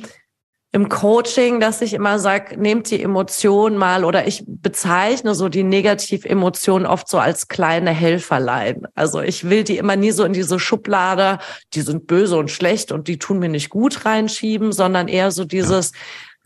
im 0.75 0.89
Coaching, 0.89 1.61
dass 1.61 1.83
ich 1.83 1.93
immer 1.93 2.19
sage, 2.19 2.59
nehmt 2.59 2.91
die 2.91 3.03
Emotion 3.03 3.77
mal 3.77 4.07
oder 4.07 4.27
ich 4.27 4.43
bezeichne 4.47 5.35
so 5.35 5.51
die 5.51 5.65
Negativemotionen 5.65 6.87
oft 6.87 7.09
so 7.09 7.19
als 7.19 7.49
kleine 7.49 7.91
Helferlein. 7.91 8.87
Also 8.95 9.21
ich 9.21 9.51
will 9.51 9.65
die 9.65 9.77
immer 9.77 9.97
nie 9.97 10.13
so 10.13 10.25
in 10.25 10.33
diese 10.33 10.59
Schublade, 10.59 11.39
die 11.75 11.83
sind 11.83 12.07
böse 12.07 12.39
und 12.39 12.51
schlecht 12.51 12.91
und 12.91 13.07
die 13.07 13.19
tun 13.19 13.39
mir 13.39 13.51
nicht 13.51 13.69
gut 13.69 14.07
reinschieben, 14.07 14.73
sondern 14.73 15.09
eher 15.09 15.31
so 15.31 15.45
dieses, 15.45 15.93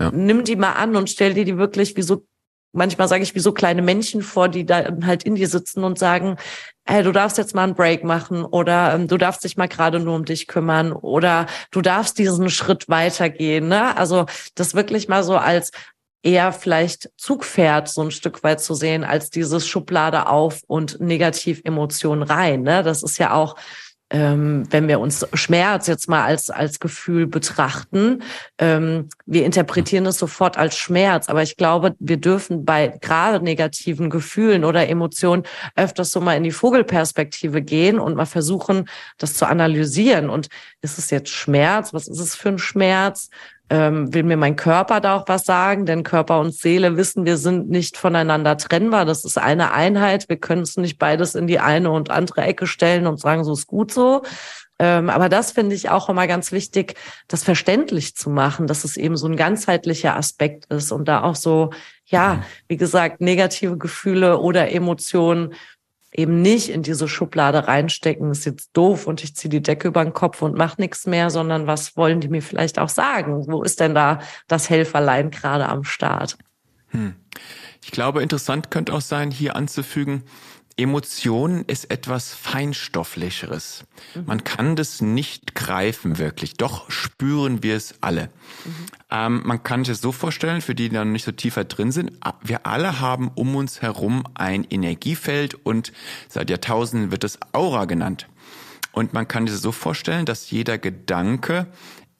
ja. 0.01 0.07
Ja. 0.07 0.11
nimm 0.11 0.43
die 0.43 0.57
mal 0.57 0.73
an 0.73 0.97
und 0.97 1.09
stell 1.09 1.35
dir 1.35 1.45
die 1.45 1.57
wirklich 1.57 1.97
wie 1.97 2.03
so 2.03 2.27
manchmal 2.73 3.09
sage 3.09 3.23
ich 3.23 3.35
wie 3.35 3.41
so 3.41 3.53
kleine 3.53 3.83
Männchen 3.83 4.23
vor, 4.23 4.49
die 4.49 4.67
da 4.67 4.85
halt 5.05 5.25
in 5.25 5.35
dir 5.35 5.49
sitzen 5.49 5.85
und 5.85 5.99
sagen, 5.99 6.37
hey, 6.85 7.03
du 7.03 7.13
darfst 7.13 7.39
jetzt 7.39 7.55
mal 7.55 7.65
einen 7.65 7.75
Break 7.75 8.05
machen 8.05 8.45
oder 8.45 8.95
ähm, 8.95 9.09
du 9.09 9.17
darfst 9.17 9.45
dich 9.45 9.57
mal 9.57 9.69
gerade 9.69 9.99
nur 9.99 10.15
um 10.15 10.25
dich 10.25 10.47
kümmern 10.47 10.93
oder 10.93 11.47
du 11.71 11.81
darfst 11.81 12.19
diesen 12.19 12.51
Schritt 12.51 12.89
weitergehen. 12.89 13.69
Ne? 13.69 13.97
Also 13.97 14.27
das 14.55 14.75
wirklich 14.75 15.09
mal 15.09 15.25
so 15.25 15.37
als 15.37 15.71
eher 16.23 16.53
vielleicht 16.53 17.11
Zugpferd 17.17 17.89
so 17.89 18.03
ein 18.03 18.11
Stück 18.11 18.43
weit 18.43 18.61
zu 18.61 18.75
sehen, 18.75 19.05
als 19.05 19.31
dieses 19.31 19.67
Schublade 19.67 20.29
auf 20.29 20.63
und 20.67 21.01
Negativemotionen 21.01 22.25
rein. 22.25 22.63
Ne? 22.63 22.83
Das 22.83 23.03
ist 23.03 23.19
ja 23.19 23.33
auch 23.33 23.57
ähm, 24.11 24.67
wenn 24.71 24.87
wir 24.87 25.01
uns 25.01 25.27
Schmerz 25.35 25.89
jetzt 25.89 26.09
mal 26.09 26.25
als, 26.25 26.49
als 26.49 26.79
Gefühl 26.79 27.27
betrachten, 27.27 28.23
ähm, 28.59 29.09
wir 29.27 29.45
interpretieren 29.45 30.07
es 30.07 30.19
sofort 30.19 30.57
als 30.57 30.77
Schmerz. 30.77 31.29
Aber 31.29 31.43
ich 31.43 31.57
glaube, 31.57 31.97
wir 31.99 32.17
dürfen 32.19 32.65
bei 32.65 32.97
gerade 33.01 33.45
negativen 33.45 34.09
Gefühlen 34.09 34.65
oder 34.65 34.89
Emotionen 34.89 35.43
öfters 35.75 36.13
so 36.13 36.21
mal 36.21 36.37
in 36.37 36.45
die 36.45 36.53
Vogelperspektive 36.53 37.63
gehen 37.63 37.99
und 37.99 38.15
mal 38.15 38.27
versuchen, 38.27 38.89
das 39.19 39.35
zu 39.35 39.47
analysieren. 39.47 40.31
Und 40.31 40.49
ist 40.83 40.99
es 40.99 41.11
jetzt 41.11 41.31
Schmerz? 41.31 41.93
Was 41.93 42.07
ist 42.07 42.21
es 42.21 42.37
für 42.37 42.51
ein 42.51 42.59
Schmerz? 42.59 43.29
Ähm, 43.69 44.15
will 44.15 44.23
mir 44.23 44.37
mein 44.37 44.57
Körper 44.57 45.01
da 45.01 45.17
auch 45.17 45.25
was 45.27 45.45
sagen, 45.45 45.87
denn 45.87 46.05
Körper 46.05 46.39
und 46.41 46.55
Seele 46.55 46.97
wissen, 46.97 47.25
wir 47.25 47.37
sind 47.37 47.69
nicht 47.69 47.97
voneinander 47.97 48.57
trennbar. 48.57 49.05
Das 49.05 49.25
ist 49.25 49.39
eine 49.39 49.73
Einheit. 49.73 50.29
Wir 50.29 50.37
können 50.37 50.63
es 50.63 50.77
nicht 50.77 50.99
beides 50.99 51.35
in 51.35 51.47
die 51.47 51.59
eine 51.59 51.91
und 51.91 52.11
andere 52.11 52.43
Ecke 52.43 52.67
stellen 52.67 53.07
und 53.07 53.19
sagen, 53.19 53.43
so 53.45 53.53
ist 53.53 53.67
gut 53.67 53.93
so. 53.93 54.23
Ähm, 54.79 55.09
aber 55.09 55.29
das 55.29 55.53
finde 55.53 55.75
ich 55.75 55.89
auch 55.89 56.09
immer 56.09 56.27
ganz 56.27 56.53
wichtig, 56.53 56.95
das 57.29 57.43
verständlich 57.43 58.15
zu 58.15 58.29
machen, 58.29 58.67
dass 58.67 58.85
es 58.85 58.97
eben 58.97 59.17
so 59.17 59.27
ein 59.27 59.37
ganzheitlicher 59.37 60.17
Aspekt 60.17 60.67
ist 60.67 60.93
und 60.93 61.09
da 61.09 61.23
auch 61.23 61.37
so, 61.37 61.71
ja, 62.05 62.45
wie 62.69 62.77
gesagt, 62.77 63.21
negative 63.21 63.79
Gefühle 63.79 64.39
oder 64.39 64.71
Emotionen 64.71 65.55
eben 66.17 66.41
nicht 66.43 66.71
in 66.71 66.83
diese 66.83 67.09
Schublade 67.09 67.69
reinstecken, 67.69 68.31
ist 68.31 68.47
jetzt 68.47 68.71
doof 68.73 69.07
und 69.07 69.23
ich 69.23 69.37
ziehe 69.37 69.51
die 69.51 69.63
Decke 69.63 69.89
über 69.89 70.03
den 70.03 70.13
Kopf 70.13 70.43
und 70.43 70.57
mache 70.57 70.81
nichts 70.81 71.07
mehr, 71.07 71.31
sondern 71.31 71.67
was 71.67 71.97
wollen 71.97 72.21
die 72.21 72.29
mir 72.29 72.43
vielleicht 72.43 72.79
auch 72.79 72.89
sagen? 72.89 73.47
Wo 73.47 73.63
ist 73.63 73.81
denn 73.81 73.95
da 73.95 74.21
das 74.49 74.71
Helferlein 74.71 75.31
gerade 75.31 75.69
am 75.69 75.85
Start? 75.85 76.39
Hm. 76.89 77.15
Ich 77.85 77.91
glaube, 77.93 78.23
interessant 78.23 78.71
könnte 78.71 78.93
auch 78.93 79.01
sein, 79.01 79.31
hier 79.31 79.55
anzufügen, 79.55 80.25
Emotion 80.79 81.65
ist 81.67 81.91
etwas 81.91 82.35
Feinstofflicheres. 82.35 83.85
Mhm. 84.15 84.25
Man 84.27 84.45
kann 84.45 84.77
das 84.77 85.01
nicht 85.01 85.55
greifen 85.55 86.19
wirklich, 86.19 86.55
doch 86.55 86.91
spüren 86.91 87.63
wir 87.63 87.77
es 87.77 87.95
alle. 88.03 88.27
Mhm. 88.65 88.71
Ähm, 89.11 89.43
man 89.47 89.63
kann 89.63 89.85
sich 89.85 89.95
das 89.95 90.03
so 90.03 90.13
vorstellen, 90.13 90.61
für 90.61 90.75
die, 90.75 90.91
die 90.91 90.95
dann 90.95 91.13
nicht 91.13 91.25
so 91.25 91.33
tiefer 91.33 91.65
drin 91.65 91.93
sind, 91.93 92.13
wir 92.43 92.67
alle 92.67 93.01
haben 93.01 93.31
um 93.35 93.57
uns 93.57 93.81
herum 93.81 94.25
ein 94.35 94.65
Energiefeld 94.65 95.55
und 95.55 95.93
seit 96.29 96.51
Jahrtausenden 96.51 97.11
wird 97.11 97.25
es 97.25 97.39
Aura 97.53 97.87
genannt. 97.87 98.29
Und 98.93 99.15
man 99.15 99.29
kann 99.29 99.47
sich 99.47 99.59
so 99.59 99.73
vorstellen, 99.73 100.27
dass 100.27 100.51
jeder 100.51 100.77
Gedanke 100.77 101.67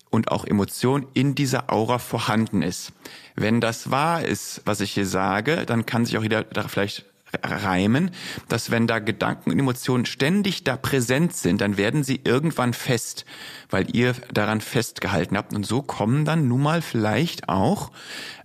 und 0.09 0.31
auch 0.31 0.47
Emotion 0.47 1.07
in 1.13 1.35
dieser 1.35 1.71
Aura 1.71 1.99
vorhanden 1.99 2.63
ist. 2.63 2.93
Wenn 3.35 3.61
das 3.61 3.91
wahr 3.91 4.25
ist, 4.25 4.63
was 4.65 4.81
ich 4.81 4.93
hier 4.93 5.07
sage, 5.07 5.67
dann 5.67 5.85
kann 5.85 6.07
sich 6.07 6.17
auch 6.17 6.23
jeder 6.23 6.45
da 6.45 6.69
vielleicht 6.69 7.05
reimen, 7.43 8.11
dass 8.49 8.71
wenn 8.71 8.87
da 8.87 8.99
Gedanken 8.99 9.51
und 9.51 9.59
Emotionen 9.59 10.07
ständig 10.07 10.65
da 10.65 10.77
präsent 10.77 11.35
sind, 11.35 11.61
dann 11.61 11.77
werden 11.77 12.05
sie 12.05 12.21
irgendwann 12.25 12.73
fest, 12.73 13.25
weil 13.71 13.95
ihr 13.95 14.15
daran 14.33 14.61
festgehalten 14.61 15.37
habt. 15.37 15.55
Und 15.55 15.67
so 15.67 15.83
kommen 15.83 16.25
dann 16.25 16.49
nun 16.49 16.63
mal 16.63 16.83
vielleicht 16.83 17.49
auch 17.49 17.91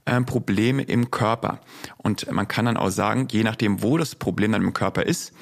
äh, 0.06 0.22
Probleme 0.22 0.84
im 0.84 1.12
Körper. 1.12 1.62
Und 1.98 2.32
man 2.32 2.48
kann 2.48 2.66
dann 2.66 2.78
auch 2.78 2.90
sagen, 2.90 3.28
je 3.32 3.44
nachdem, 3.44 3.84
wo 3.84 3.98
das 3.98 4.16
Problem 4.16 4.52
dann 4.52 4.64
im 4.64 4.74
Körper 4.74 5.04
ist, 5.04 5.34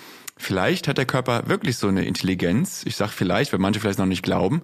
Vielleicht 0.42 0.88
hat 0.88 0.98
der 0.98 1.06
Körper 1.06 1.50
wirklich 1.50 1.76
so 1.76 1.90
eine 1.90 2.06
Intelligenz, 2.06 2.84
ich 2.86 2.96
sage 2.96 3.12
vielleicht, 3.12 3.52
weil 3.52 3.60
manche 3.60 3.82
vielleicht 3.82 4.00
noch 4.00 4.06
nicht 4.06 4.24
glauben, 4.24 4.62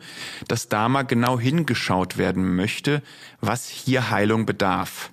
dass 0.47 0.69
da 0.69 0.87
mal 0.87 1.03
genau 1.03 1.37
hingeschaut 1.37 2.17
werden 2.17 2.55
möchte, 2.55 3.03
was 3.41 3.67
hier 3.67 4.09
Heilung 4.09 4.45
bedarf. 4.45 5.11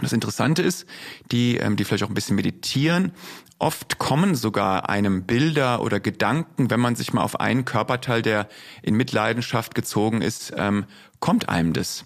Das 0.00 0.12
Interessante 0.12 0.62
ist, 0.62 0.86
die, 1.32 1.56
ähm, 1.56 1.76
die 1.76 1.84
vielleicht 1.84 2.04
auch 2.04 2.08
ein 2.08 2.14
bisschen 2.14 2.36
meditieren, 2.36 3.12
oft 3.58 3.98
kommen 3.98 4.34
sogar 4.34 4.88
einem 4.88 5.24
Bilder 5.24 5.80
oder 5.80 6.00
Gedanken, 6.00 6.70
wenn 6.70 6.80
man 6.80 6.96
sich 6.96 7.12
mal 7.12 7.22
auf 7.22 7.40
einen 7.40 7.64
Körperteil, 7.64 8.22
der 8.22 8.48
in 8.82 8.94
Mitleidenschaft 8.94 9.74
gezogen 9.74 10.20
ist, 10.20 10.52
ähm, 10.56 10.84
kommt 11.20 11.48
einem 11.48 11.72
das. 11.72 12.04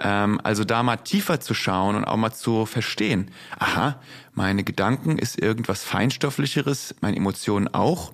Ähm, 0.00 0.40
also 0.42 0.64
da 0.64 0.82
mal 0.82 0.96
tiefer 0.96 1.40
zu 1.40 1.54
schauen 1.54 1.96
und 1.96 2.04
auch 2.04 2.16
mal 2.16 2.32
zu 2.32 2.66
verstehen. 2.66 3.30
Aha, 3.58 4.00
meine 4.32 4.64
Gedanken 4.64 5.18
ist 5.18 5.40
irgendwas 5.40 5.84
Feinstofflicheres, 5.84 6.96
meine 7.00 7.16
Emotionen 7.16 7.68
auch. 7.68 8.12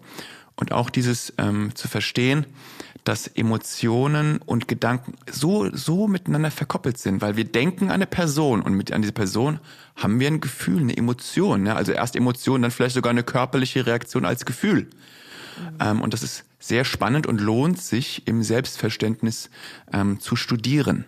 Und 0.58 0.72
auch 0.72 0.88
dieses 0.88 1.34
ähm, 1.36 1.74
zu 1.74 1.86
verstehen, 1.86 2.46
dass 3.06 3.28
Emotionen 3.28 4.38
und 4.38 4.66
Gedanken 4.66 5.14
so, 5.30 5.70
so 5.72 6.08
miteinander 6.08 6.50
verkoppelt 6.50 6.98
sind, 6.98 7.22
weil 7.22 7.36
wir 7.36 7.44
denken 7.44 7.86
an 7.86 7.92
eine 7.92 8.06
Person 8.06 8.62
und 8.62 8.74
mit 8.74 8.92
an 8.92 9.00
diese 9.00 9.12
Person 9.12 9.60
haben 9.94 10.18
wir 10.18 10.26
ein 10.26 10.40
Gefühl, 10.40 10.80
eine 10.80 10.96
Emotion. 10.96 11.62
Ne? 11.62 11.76
Also 11.76 11.92
erst 11.92 12.16
Emotion, 12.16 12.62
dann 12.62 12.72
vielleicht 12.72 12.96
sogar 12.96 13.10
eine 13.10 13.22
körperliche 13.22 13.86
Reaktion 13.86 14.24
als 14.24 14.44
Gefühl. 14.44 14.82
Mhm. 14.82 15.78
Ähm, 15.80 16.02
und 16.02 16.14
das 16.14 16.24
ist 16.24 16.44
sehr 16.58 16.84
spannend 16.84 17.28
und 17.28 17.40
lohnt 17.40 17.80
sich 17.80 18.26
im 18.26 18.42
Selbstverständnis 18.42 19.50
ähm, 19.92 20.18
zu 20.18 20.34
studieren. 20.34 21.04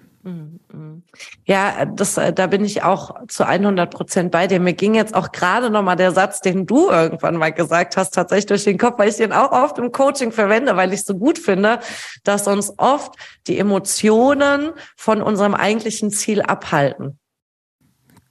Ja, 1.45 1.85
das, 1.85 2.17
äh, 2.17 2.33
da 2.33 2.47
bin 2.47 2.65
ich 2.65 2.83
auch 2.83 3.27
zu 3.29 3.47
100 3.47 3.91
Prozent 3.91 4.31
bei 4.31 4.47
dir. 4.47 4.61
Mir 4.61 4.75
ging 4.75 4.95
jetzt 4.95 5.15
auch 5.15 5.33
gerade 5.33 5.71
noch 5.71 5.83
mal 5.83 5.97
der 5.97 6.13
Satz, 6.13 6.41
den 6.41 6.67
du 6.67 6.91
irgendwann 6.91 7.37
mal 7.37 7.53
gesagt 7.53 7.97
hast, 7.97 8.15
tatsächlich 8.15 8.47
durch 8.47 8.65
den 8.65 8.79
Kopf, 8.79 8.99
weil 8.99 9.09
ich 9.09 9.17
den 9.17 9.33
auch 9.33 9.53
oft 9.53 9.79
im 9.79 9.93
Coaching 9.93 10.33
verwende, 10.33 10.77
weil 10.77 10.93
ich 10.93 11.05
so 11.05 11.15
gut 11.15 11.39
finde, 11.39 11.81
dass 12.25 12.47
uns 12.47 12.75
oft 12.79 13.15
die 13.47 13.59
Emotionen 13.59 14.73
von 14.97 15.23
unserem 15.23 15.55
eigentlichen 15.55 16.11
Ziel 16.11 16.43
abhalten. 16.43 17.19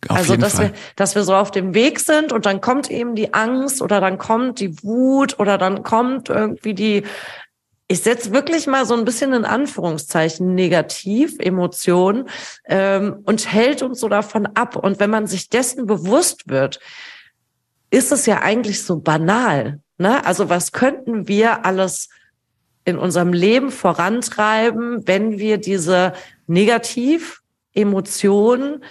Auf 0.10 0.18
also, 0.18 0.36
dass 0.38 0.56
Fall. 0.56 0.70
wir, 0.70 0.74
dass 0.96 1.16
wir 1.16 1.24
so 1.24 1.36
auf 1.36 1.52
dem 1.52 1.74
Weg 1.74 2.00
sind 2.00 2.32
und 2.32 2.46
dann 2.46 2.62
kommt 2.62 2.92
eben 2.92 3.16
die 3.16 3.34
Angst 3.34 3.82
oder 3.82 4.00
dann 4.00 4.18
kommt 4.18 4.60
die 4.60 4.82
Wut 4.84 5.40
oder 5.40 5.58
dann 5.58 5.84
kommt 5.84 6.30
irgendwie 6.30 6.74
die 6.74 7.04
ich 7.88 8.02
setze 8.02 8.34
wirklich 8.34 8.68
mal 8.68 8.86
so 8.86 8.94
ein 8.96 9.06
bisschen 9.06 9.32
in 9.34 9.46
Anführungszeichen 9.46 10.54
negativ 10.56 11.40
Emotionen 11.40 12.28
ähm, 12.66 13.22
und 13.26 13.50
hält 13.52 13.82
uns 13.82 14.02
so 14.02 14.10
davon 14.10 14.46
ab. 14.46 14.76
Und 14.76 15.00
wenn 15.00 15.10
man 15.10 15.26
sich 15.28 15.50
dessen 15.50 15.86
bewusst 15.86 16.50
wird, 16.50 16.82
ist 17.90 18.12
es 18.12 18.26
ja 18.26 18.42
eigentlich 18.42 18.84
so 18.84 19.00
banal. 19.00 19.80
Ne? 19.98 20.26
Also 20.26 20.50
was 20.50 20.74
könnten 20.74 21.30
wir 21.30 21.66
alles 21.66 22.10
in 22.84 22.98
unserem 22.98 23.32
Leben 23.32 23.72
vorantreiben, 23.72 25.08
wenn 25.08 25.40
wir 25.40 25.58
diese 25.58 26.12
Negativ-Emotionen 26.48 28.84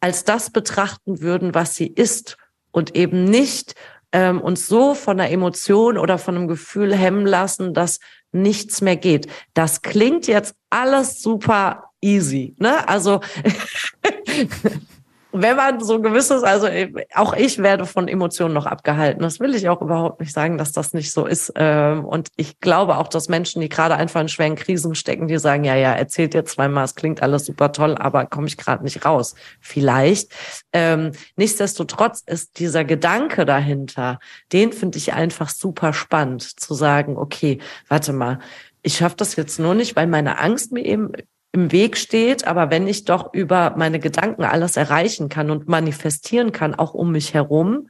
als 0.00 0.22
das 0.24 0.50
betrachten 0.50 1.20
würden, 1.20 1.54
was 1.54 1.74
sie 1.74 1.88
ist 1.88 2.36
und 2.70 2.94
eben 2.94 3.24
nicht 3.24 3.74
ähm, 4.12 4.40
uns 4.40 4.66
so 4.66 4.94
von 4.94 5.20
einer 5.20 5.30
Emotion 5.30 5.98
oder 5.98 6.18
von 6.18 6.36
einem 6.36 6.48
Gefühl 6.48 6.94
hemmen 6.94 7.26
lassen, 7.26 7.74
dass 7.74 8.00
nichts 8.32 8.80
mehr 8.80 8.96
geht. 8.96 9.26
Das 9.54 9.82
klingt 9.82 10.26
jetzt 10.26 10.54
alles 10.70 11.22
super 11.22 11.90
easy, 12.00 12.54
ne? 12.58 12.88
Also 12.88 13.20
wenn 15.32 15.56
man 15.56 15.80
so 15.80 16.00
gewisses, 16.00 16.42
also 16.42 16.68
auch 17.14 17.34
ich 17.34 17.58
werde 17.58 17.84
von 17.84 18.08
Emotionen 18.08 18.54
noch 18.54 18.64
abgehalten. 18.64 19.22
Das 19.22 19.40
will 19.40 19.54
ich 19.54 19.68
auch 19.68 19.82
überhaupt 19.82 20.20
nicht 20.20 20.32
sagen, 20.32 20.56
dass 20.56 20.72
das 20.72 20.94
nicht 20.94 21.12
so 21.12 21.26
ist. 21.26 21.52
Ähm, 21.56 22.04
und 22.04 22.28
ich 22.36 22.60
glaube 22.60 22.96
auch, 22.96 23.08
dass 23.08 23.28
Menschen, 23.28 23.60
die 23.60 23.68
gerade 23.68 23.96
einfach 23.96 24.22
in 24.22 24.28
schweren 24.28 24.56
Krisen 24.56 24.94
stecken, 24.94 25.28
die 25.28 25.38
sagen, 25.38 25.64
ja, 25.64 25.74
ja, 25.74 25.92
erzählt 25.92 26.32
jetzt 26.32 26.52
zweimal, 26.52 26.84
es 26.84 26.94
klingt 26.94 27.22
alles 27.22 27.44
super 27.44 27.72
toll, 27.72 27.94
aber 27.96 28.24
komme 28.26 28.46
ich 28.46 28.56
gerade 28.56 28.82
nicht 28.82 29.04
raus. 29.04 29.34
Vielleicht. 29.60 30.32
Ähm, 30.72 31.12
nichtsdestotrotz 31.36 32.22
ist 32.24 32.58
dieser 32.58 32.84
Gedanke 32.84 33.44
dahinter, 33.44 34.20
den 34.52 34.72
finde 34.72 34.96
ich 34.96 35.12
einfach 35.12 35.50
super 35.50 35.92
spannend, 35.92 36.42
zu 36.42 36.72
sagen, 36.72 37.18
okay, 37.18 37.58
warte 37.88 38.14
mal, 38.14 38.38
ich 38.82 38.96
schaffe 38.96 39.16
das 39.16 39.36
jetzt 39.36 39.58
nur 39.58 39.74
nicht, 39.74 39.96
weil 39.96 40.06
meine 40.06 40.38
Angst 40.38 40.72
mir 40.72 40.84
eben 40.84 41.12
im 41.52 41.72
Weg 41.72 41.96
steht, 41.96 42.46
aber 42.46 42.70
wenn 42.70 42.86
ich 42.86 43.04
doch 43.04 43.32
über 43.32 43.74
meine 43.76 43.98
Gedanken 43.98 44.44
alles 44.44 44.76
erreichen 44.76 45.28
kann 45.28 45.50
und 45.50 45.68
manifestieren 45.68 46.52
kann, 46.52 46.74
auch 46.74 46.94
um 46.94 47.12
mich 47.12 47.34
herum, 47.34 47.88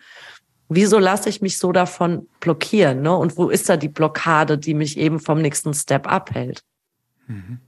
wieso 0.69 0.99
lasse 0.99 1.29
ich 1.29 1.41
mich 1.41 1.59
so 1.59 1.73
davon 1.73 2.29
blockieren? 2.41 3.03
Ne? 3.03 3.15
Und 3.17 3.37
wo 3.37 3.49
ist 3.49 3.69
da 3.69 3.77
die 3.77 3.89
Blockade, 3.89 4.59
die 4.59 4.75
mich 4.75 4.97
eben 4.97 5.19
vom 5.19 5.41
nächsten 5.41 5.75
Step 5.75 6.07
abhält? 6.07 6.63
Mhm. 7.27 7.59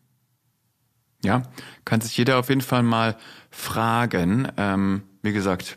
Ja, 1.23 1.43
kann 1.85 2.01
sich 2.01 2.17
jeder 2.17 2.39
auf 2.39 2.49
jeden 2.49 2.63
Fall 2.63 2.83
mal 2.83 3.17
fragen. 3.51 4.49
Ähm, 4.57 5.03
wie 5.23 5.33
gesagt, 5.33 5.77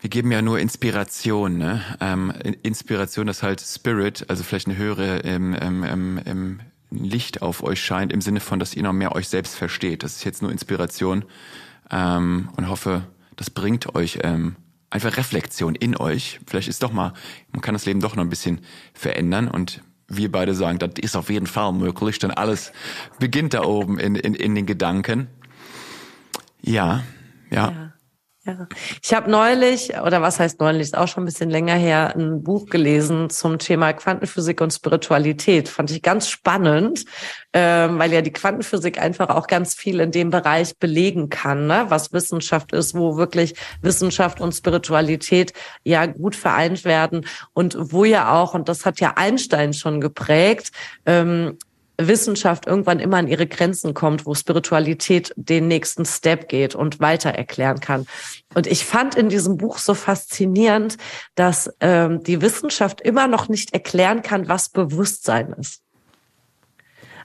wir 0.00 0.08
geben 0.08 0.30
ja 0.30 0.40
nur 0.40 0.60
Inspiration, 0.60 1.58
ne? 1.58 1.82
Ähm, 2.00 2.32
Inspiration, 2.62 3.26
das 3.26 3.42
halt 3.42 3.60
Spirit, 3.60 4.24
also 4.28 4.44
vielleicht 4.44 4.68
eine 4.68 4.76
höhere 4.76 5.24
ähm, 5.24 5.56
ähm, 5.60 6.20
ähm, 6.24 6.60
Licht 6.90 7.42
auf 7.42 7.62
euch 7.62 7.82
scheint, 7.82 8.12
im 8.12 8.20
Sinne 8.20 8.40
von, 8.40 8.58
dass 8.58 8.74
ihr 8.74 8.82
noch 8.82 8.92
mehr 8.92 9.14
euch 9.14 9.28
selbst 9.28 9.54
versteht. 9.54 10.02
Das 10.02 10.16
ist 10.16 10.24
jetzt 10.24 10.42
nur 10.42 10.50
Inspiration 10.50 11.24
ähm, 11.90 12.50
und 12.56 12.68
hoffe, 12.68 13.02
das 13.36 13.50
bringt 13.50 13.94
euch 13.94 14.18
ähm, 14.22 14.56
einfach 14.90 15.16
Reflexion 15.16 15.74
in 15.74 15.96
euch. 15.96 16.40
Vielleicht 16.46 16.68
ist 16.68 16.82
doch 16.82 16.92
mal, 16.92 17.14
man 17.52 17.60
kann 17.60 17.74
das 17.74 17.86
Leben 17.86 18.00
doch 18.00 18.16
noch 18.16 18.24
ein 18.24 18.30
bisschen 18.30 18.60
verändern 18.92 19.48
und 19.48 19.82
wir 20.08 20.30
beide 20.30 20.54
sagen, 20.54 20.78
das 20.78 20.90
ist 21.00 21.16
auf 21.16 21.30
jeden 21.30 21.46
Fall 21.46 21.72
möglich, 21.72 22.18
denn 22.18 22.32
alles 22.32 22.72
beginnt 23.20 23.54
da 23.54 23.62
oben 23.62 23.98
in, 23.98 24.16
in, 24.16 24.34
in 24.34 24.56
den 24.56 24.66
Gedanken. 24.66 25.28
Ja, 26.60 27.04
ja. 27.50 27.70
ja. 27.70 27.89
Ja. 28.46 28.66
Ich 29.02 29.12
habe 29.12 29.30
neulich, 29.30 29.92
oder 30.00 30.22
was 30.22 30.40
heißt 30.40 30.60
neulich, 30.60 30.80
ist 30.80 30.96
auch 30.96 31.08
schon 31.08 31.24
ein 31.24 31.26
bisschen 31.26 31.50
länger 31.50 31.74
her, 31.74 32.14
ein 32.16 32.42
Buch 32.42 32.70
gelesen 32.70 33.28
zum 33.28 33.58
Thema 33.58 33.92
Quantenphysik 33.92 34.62
und 34.62 34.72
Spiritualität. 34.72 35.68
Fand 35.68 35.90
ich 35.90 36.00
ganz 36.00 36.26
spannend, 36.30 37.04
ähm, 37.52 37.98
weil 37.98 38.10
ja 38.14 38.22
die 38.22 38.32
Quantenphysik 38.32 38.98
einfach 38.98 39.28
auch 39.28 39.46
ganz 39.46 39.74
viel 39.74 40.00
in 40.00 40.10
dem 40.10 40.30
Bereich 40.30 40.78
belegen 40.78 41.28
kann, 41.28 41.66
ne? 41.66 41.84
was 41.90 42.14
Wissenschaft 42.14 42.72
ist, 42.72 42.94
wo 42.94 43.18
wirklich 43.18 43.54
Wissenschaft 43.82 44.40
und 44.40 44.52
Spiritualität 44.52 45.52
ja 45.84 46.06
gut 46.06 46.34
vereint 46.34 46.86
werden 46.86 47.26
und 47.52 47.76
wo 47.92 48.06
ja 48.06 48.32
auch, 48.32 48.54
und 48.54 48.70
das 48.70 48.86
hat 48.86 49.00
ja 49.00 49.14
Einstein 49.16 49.74
schon 49.74 50.00
geprägt, 50.00 50.72
ähm, 51.04 51.58
Wissenschaft 52.08 52.66
irgendwann 52.66 53.00
immer 53.00 53.18
an 53.18 53.28
ihre 53.28 53.46
Grenzen 53.46 53.94
kommt, 53.94 54.26
wo 54.26 54.34
Spiritualität 54.34 55.32
den 55.36 55.68
nächsten 55.68 56.04
Step 56.04 56.48
geht 56.48 56.74
und 56.74 57.00
weiter 57.00 57.30
erklären 57.30 57.80
kann. 57.80 58.06
Und 58.54 58.66
ich 58.66 58.84
fand 58.84 59.14
in 59.14 59.28
diesem 59.28 59.56
Buch 59.56 59.78
so 59.78 59.94
faszinierend, 59.94 60.96
dass 61.34 61.72
ähm, 61.80 62.22
die 62.22 62.40
Wissenschaft 62.42 63.00
immer 63.00 63.28
noch 63.28 63.48
nicht 63.48 63.72
erklären 63.72 64.22
kann, 64.22 64.48
was 64.48 64.68
Bewusstsein 64.68 65.54
ist. 65.58 65.79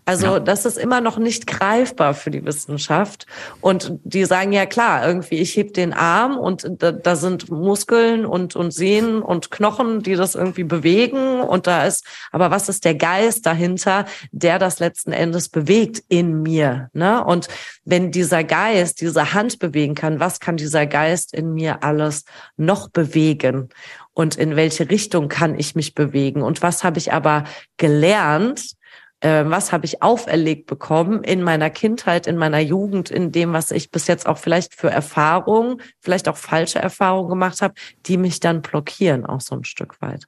Also 0.05 0.27
ja. 0.27 0.39
das 0.39 0.65
ist 0.65 0.77
immer 0.77 1.01
noch 1.01 1.17
nicht 1.17 1.47
greifbar 1.47 2.13
für 2.13 2.29
die 2.29 2.45
Wissenschaft. 2.45 3.25
Und 3.59 3.91
die 4.03 4.25
sagen 4.25 4.53
ja 4.53 4.67
klar, 4.67 5.05
irgendwie, 5.05 5.39
ich 5.39 5.57
heb 5.57 5.73
den 5.73 5.93
Arm 5.93 6.37
und 6.37 6.67
da, 6.77 6.91
da 6.91 7.15
sind 7.15 7.49
Muskeln 7.49 8.25
und, 8.25 8.55
und 8.55 8.71
Sehnen 8.71 9.23
und 9.23 9.49
Knochen, 9.49 10.03
die 10.03 10.13
das 10.15 10.35
irgendwie 10.35 10.63
bewegen. 10.63 11.41
Und 11.41 11.65
da 11.65 11.85
ist, 11.85 12.05
aber 12.31 12.51
was 12.51 12.69
ist 12.69 12.85
der 12.85 12.93
Geist 12.93 13.47
dahinter, 13.47 14.05
der 14.31 14.59
das 14.59 14.79
letzten 14.79 15.11
Endes 15.11 15.49
bewegt 15.49 16.03
in 16.07 16.43
mir? 16.43 16.89
Ne? 16.93 17.25
Und 17.25 17.47
wenn 17.83 18.11
dieser 18.11 18.43
Geist 18.43 19.01
diese 19.01 19.33
Hand 19.33 19.57
bewegen 19.57 19.95
kann, 19.95 20.19
was 20.19 20.39
kann 20.39 20.55
dieser 20.55 20.85
Geist 20.85 21.33
in 21.33 21.53
mir 21.53 21.83
alles 21.83 22.25
noch 22.57 22.89
bewegen? 22.89 23.69
und 24.17 24.37
in 24.37 24.55
welche 24.55 24.89
Richtung 24.89 25.27
kann 25.27 25.59
ich 25.59 25.75
mich 25.75 25.93
bewegen 25.93 26.41
und 26.41 26.61
was 26.61 26.85
habe 26.85 26.97
ich 26.97 27.11
aber 27.11 27.43
gelernt, 27.75 28.75
äh, 29.21 29.43
was 29.45 29.71
habe 29.71 29.85
ich 29.85 30.01
auferlegt 30.01 30.67
bekommen 30.67 31.23
in 31.23 31.41
meiner 31.41 31.69
Kindheit, 31.69 32.27
in 32.27 32.37
meiner 32.37 32.59
Jugend, 32.59 33.09
in 33.09 33.31
dem, 33.31 33.53
was 33.53 33.71
ich 33.71 33.91
bis 33.91 34.07
jetzt 34.07 34.27
auch 34.27 34.37
vielleicht 34.37 34.75
für 34.75 34.89
Erfahrungen, 34.89 35.81
vielleicht 35.99 36.27
auch 36.27 36.37
falsche 36.37 36.79
Erfahrungen 36.79 37.29
gemacht 37.29 37.61
habe, 37.61 37.73
die 38.05 38.17
mich 38.17 38.39
dann 38.39 38.61
blockieren, 38.61 39.25
auch 39.25 39.41
so 39.41 39.55
ein 39.55 39.63
Stück 39.63 40.01
weit. 40.01 40.25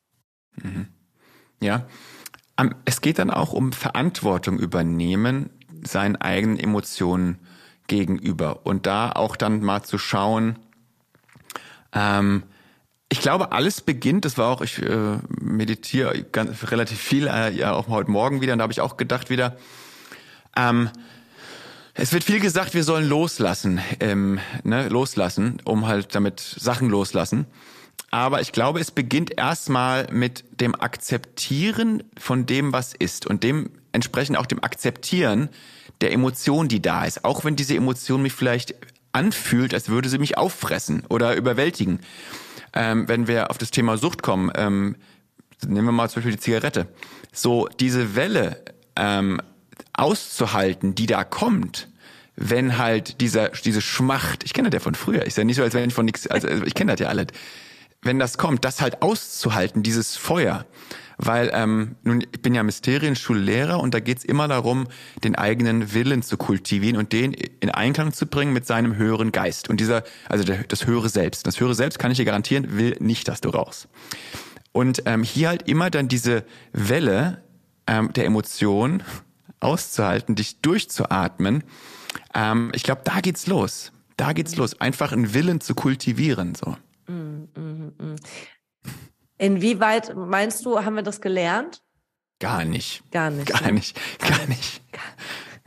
Mhm. 0.56 0.88
Ja, 1.62 1.86
es 2.86 3.02
geht 3.02 3.20
dann 3.20 3.30
auch 3.30 3.54
um 3.54 3.72
Verantwortung 3.72 4.60
übernehmen, 4.60 5.50
seinen 5.84 6.16
eigenen 6.16 6.60
Emotionen 6.60 7.40
gegenüber 7.88 8.66
und 8.66 8.86
da 8.86 9.12
auch 9.12 9.36
dann 9.36 9.62
mal 9.62 9.84
zu 9.84 9.98
schauen, 9.98 10.60
ähm, 11.94 12.44
ich 13.10 13.22
glaube, 13.22 13.52
alles 13.52 13.82
beginnt, 13.82 14.26
das 14.26 14.38
war 14.38 14.50
auch, 14.50 14.62
ich 14.62 14.82
äh, 14.82 15.18
meditiere 15.40 16.24
ganz, 16.24 16.72
relativ 16.72 17.00
viel, 17.00 17.28
äh, 17.28 17.52
ja 17.52 17.74
auch 17.74 17.88
heute 17.88 18.12
Morgen 18.12 18.42
wieder, 18.42 18.54
und 18.54 18.60
da 18.60 18.64
habe 18.64 18.74
ich 18.74 18.82
auch 18.82 18.98
gedacht 18.98 19.30
wieder, 19.30 19.58
ähm, 20.56 20.90
es 21.94 22.14
wird 22.14 22.24
viel 22.24 22.40
gesagt, 22.40 22.74
wir 22.74 22.84
sollen 22.84 23.08
loslassen, 23.08 23.80
ähm, 24.00 24.40
ne, 24.64 24.88
loslassen, 24.90 25.62
um 25.64 25.88
halt 25.88 26.14
damit 26.14 26.40
Sachen 26.40 26.90
loslassen. 26.90 27.48
Aber 28.12 28.40
ich 28.40 28.52
glaube, 28.52 28.80
es 28.80 28.92
beginnt 28.92 29.38
erstmal 29.38 30.08
mit 30.12 30.46
dem 30.62 30.76
Akzeptieren 30.76 32.04
von 32.18 32.46
dem, 32.46 32.72
was 32.72 32.94
ist 32.94 33.26
und 33.26 33.44
dementsprechend 33.44 34.38
auch 34.38 34.46
dem 34.46 34.64
Akzeptieren 34.64 35.50
der 36.02 36.12
Emotion, 36.12 36.68
die 36.68 36.82
da 36.82 37.04
ist. 37.04 37.26
Auch 37.26 37.44
wenn 37.44 37.56
diese 37.56 37.76
Emotion 37.76 38.22
mich 38.22 38.34
vielleicht 38.34 38.76
anfühlt, 39.12 39.74
als 39.74 39.90
würde 39.90 40.10
sie 40.10 40.20
mich 40.20 40.38
auffressen 40.38 41.04
oder 41.10 41.36
überwältigen. 41.36 42.00
Ähm, 42.74 43.08
wenn 43.08 43.28
wir 43.28 43.50
auf 43.50 43.58
das 43.58 43.72
Thema 43.72 43.98
Sucht 43.98 44.22
kommen, 44.22 44.52
ähm, 44.56 44.96
nehmen 45.66 45.88
wir 45.88 45.92
mal 45.92 46.10
zum 46.10 46.22
Beispiel 46.22 46.36
die 46.36 46.42
Zigarette. 46.42 46.88
So 47.32 47.68
diese 47.80 48.16
Welle 48.16 48.64
ähm, 48.96 49.42
auszuhalten, 49.94 50.96
die 50.96 51.06
da 51.06 51.24
kommt, 51.24 51.88
wenn 52.36 52.78
halt 52.78 53.20
dieser 53.22 53.50
diese 53.50 53.82
Schmacht, 53.82 54.44
ich 54.44 54.54
kenne 54.54 54.70
das 54.70 54.80
ja 54.80 54.84
von 54.84 54.96
früher, 54.96 55.26
ist 55.26 55.38
ja 55.38 55.44
nicht 55.44 55.56
so, 55.56 55.64
als 55.64 55.74
wenn 55.74 55.88
ich 55.88 55.94
von 55.94 56.06
nichts, 56.06 56.28
also 56.28 56.48
ich 56.48 56.76
kenne 56.76 56.92
das 56.94 57.00
ja 57.00 57.08
alles. 57.08 57.28
Wenn 58.04 58.20
das 58.20 58.38
kommt, 58.38 58.64
das 58.64 58.80
halt 58.80 59.02
auszuhalten, 59.02 59.82
dieses 59.82 60.16
Feuer, 60.16 60.66
weil 61.18 61.50
ähm, 61.54 61.96
nun 62.04 62.22
ich 62.22 62.42
bin 62.42 62.54
ja 62.54 62.64
Mysterienschullehrer 62.64 63.80
und 63.80 63.94
da 63.94 64.00
geht's 64.00 64.24
immer 64.24 64.48
darum, 64.48 64.88
den 65.24 65.36
eigenen 65.36 65.94
Willen 65.94 66.22
zu 66.22 66.38
kultivieren 66.38 66.98
und 66.98 67.12
den 67.12 67.34
in 67.34 67.70
Einklang 67.70 68.14
zu 68.14 68.28
bringen 68.28 68.54
mit 68.54 68.66
seinem 68.66 68.96
höheren 68.96 69.32
Geist 69.32 69.70
und 69.70 69.80
dieser 69.80 70.04
also 70.30 70.44
der, 70.44 70.64
das 70.64 70.86
höhere 70.86 71.10
Selbst. 71.10 71.48
Das 71.48 71.60
höhere 71.60 71.76
Selbst 71.76 72.00
kann 72.00 72.12
ich 72.12 72.18
dir 72.18 72.26
garantieren, 72.26 72.78
will 72.78 72.96
nicht, 73.00 73.28
dass 73.28 73.42
du 73.42 73.50
rauchst. 73.50 73.88
Und 74.72 75.04
ähm, 75.06 75.24
hier 75.24 75.50
halt 75.50 75.68
immer 75.68 75.90
dann 75.90 76.08
diese 76.08 76.46
Welle 76.72 77.42
ähm, 77.88 78.14
der 78.14 78.26
Emotion 78.26 79.02
auszuhalten, 79.60 80.36
dich 80.36 80.62
durchzuatmen. 80.62 81.64
Ähm, 82.36 82.72
ich 82.76 82.84
glaube, 82.84 83.02
da 83.04 83.22
geht's 83.22 83.48
los. 83.48 83.92
Da 84.18 84.34
geht's 84.34 84.56
los. 84.56 84.80
Einfach 84.80 85.14
einen 85.14 85.34
Willen 85.34 85.62
zu 85.62 85.74
kultivieren 85.74 86.54
so. 86.56 86.76
Mm, 87.08 87.48
mm, 87.56 87.94
mm. 87.98 88.16
Inwieweit 89.38 90.16
meinst 90.16 90.66
du, 90.66 90.84
haben 90.84 90.96
wir 90.96 91.04
das 91.04 91.22
gelernt? 91.22 91.82
Gar 92.40 92.66
nicht. 92.66 93.04
Gar 93.12 93.30
nicht. 93.32 93.48
Gar 93.48 93.62
ne? 93.64 93.74
nicht. 93.74 93.98
Gar 94.20 94.48
nicht. 94.48 94.82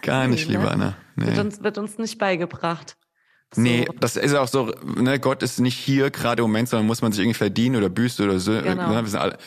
Gar 0.02 0.28
nicht, 0.28 0.46
nee, 0.46 0.52
lieber 0.52 0.64
ne? 0.64 0.70
Anna. 0.70 0.96
Nee. 1.16 1.26
Wird, 1.26 1.38
uns, 1.38 1.62
wird 1.62 1.78
uns 1.78 1.98
nicht 1.98 2.18
beigebracht. 2.18 2.96
So. 3.52 3.60
Nee, 3.60 3.86
das 3.98 4.16
ist 4.16 4.34
auch 4.34 4.46
so, 4.46 4.72
ne, 4.84 5.18
Gott 5.18 5.42
ist 5.42 5.58
nicht 5.58 5.76
hier 5.76 6.10
gerade 6.10 6.42
im 6.42 6.48
Moment, 6.48 6.68
sondern 6.68 6.86
muss 6.86 7.02
man 7.02 7.10
sich 7.10 7.20
irgendwie 7.20 7.36
verdienen 7.36 7.76
oder 7.76 7.88
büßen 7.88 8.24
oder 8.24 8.38
so. 8.38 8.52
Genau. 8.52 8.88
Ne, 8.88 9.02
wir 9.02 9.10
sind 9.10 9.20
alle, 9.20 9.38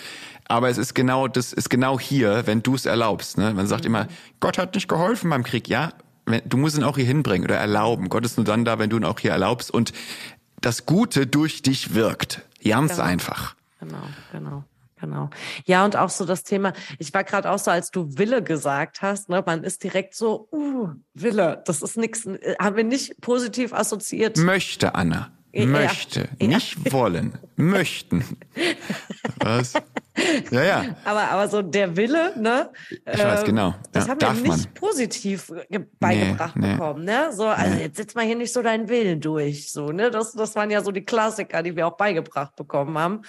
aber 0.45 0.69
es 0.69 0.77
ist 0.77 0.93
genau, 0.93 1.27
das 1.27 1.53
ist 1.53 1.69
genau 1.69 1.99
hier, 1.99 2.45
wenn 2.45 2.61
du 2.61 2.75
es 2.75 2.85
erlaubst. 2.85 3.37
Ne? 3.37 3.53
Man 3.53 3.67
sagt 3.67 3.83
mhm. 3.83 3.87
immer, 3.87 4.07
Gott 4.39 4.57
hat 4.57 4.75
nicht 4.75 4.87
geholfen 4.87 5.29
beim 5.29 5.43
Krieg. 5.43 5.69
Ja, 5.69 5.93
wenn, 6.25 6.41
du 6.45 6.57
musst 6.57 6.77
ihn 6.77 6.83
auch 6.83 6.97
hier 6.97 7.05
hinbringen 7.05 7.45
oder 7.45 7.55
erlauben. 7.55 8.09
Gott 8.09 8.25
ist 8.25 8.37
nur 8.37 8.45
dann 8.45 8.65
da, 8.65 8.77
wenn 8.77 8.89
du 8.89 8.97
ihn 8.97 9.05
auch 9.05 9.19
hier 9.19 9.31
erlaubst 9.31 9.71
und 9.71 9.93
das 10.59 10.85
Gute 10.85 11.27
durch 11.27 11.61
dich 11.61 11.93
wirkt. 11.93 12.41
Ganz 12.63 12.93
genau. 12.93 13.03
einfach. 13.03 13.55
Genau, 13.83 14.03
genau. 14.31 14.63
Genau. 14.99 15.29
Ja, 15.65 15.83
und 15.83 15.97
auch 15.97 16.09
so 16.09 16.23
das 16.23 16.43
Thema, 16.43 16.71
ich 16.97 17.13
war 17.13 17.25
gerade 17.25 17.51
auch 17.51 17.59
so, 17.59 17.71
als 17.71 17.91
du 17.91 18.17
Wille 18.17 18.41
gesagt 18.41 19.01
hast, 19.01 19.27
ne, 19.27 19.43
man 19.45 19.65
ist 19.65 19.83
direkt 19.83 20.15
so, 20.15 20.47
uh, 20.53 20.91
Wille, 21.13 21.61
das 21.65 21.81
ist 21.81 21.97
nichts, 21.97 22.25
äh, 22.25 22.55
haben 22.57 22.77
wir 22.77 22.85
nicht 22.85 23.19
positiv 23.19 23.73
assoziiert. 23.73 24.37
Möchte, 24.37 24.95
Anna. 24.95 25.29
Möchte, 25.55 26.29
ja. 26.39 26.47
nicht 26.47 26.91
wollen, 26.91 27.37
möchten. 27.57 28.25
Was? 29.39 29.73
Ja, 30.49 30.63
ja. 30.63 30.85
Aber, 31.03 31.29
aber 31.29 31.47
so 31.47 31.61
der 31.61 31.95
Wille, 31.95 32.33
ne? 32.39 32.71
Ich 32.89 33.19
weiß 33.19 33.41
ähm, 33.41 33.45
genau. 33.45 33.69
Ja, 33.69 33.79
das 33.91 34.09
haben 34.09 34.21
wir 34.21 34.33
nicht 34.33 34.47
man. 34.47 34.73
positiv 34.73 35.51
beigebracht 35.99 36.55
nee, 36.55 36.67
nee. 36.67 36.73
bekommen, 36.73 37.03
ne? 37.03 37.29
So, 37.33 37.47
also 37.47 37.75
nee. 37.75 37.83
jetzt 37.83 37.97
setz 37.97 38.15
mal 38.15 38.25
hier 38.25 38.35
nicht 38.35 38.51
so 38.51 38.63
deinen 38.63 38.89
Willen 38.89 39.21
durch, 39.21 39.71
so, 39.71 39.91
ne? 39.91 40.09
Das, 40.09 40.31
das 40.31 40.55
waren 40.55 40.71
ja 40.71 40.81
so 40.81 40.91
die 40.91 41.05
Klassiker, 41.05 41.61
die 41.61 41.75
wir 41.75 41.85
auch 41.85 41.97
beigebracht 41.97 42.55
bekommen 42.55 42.97
haben. 42.97 43.21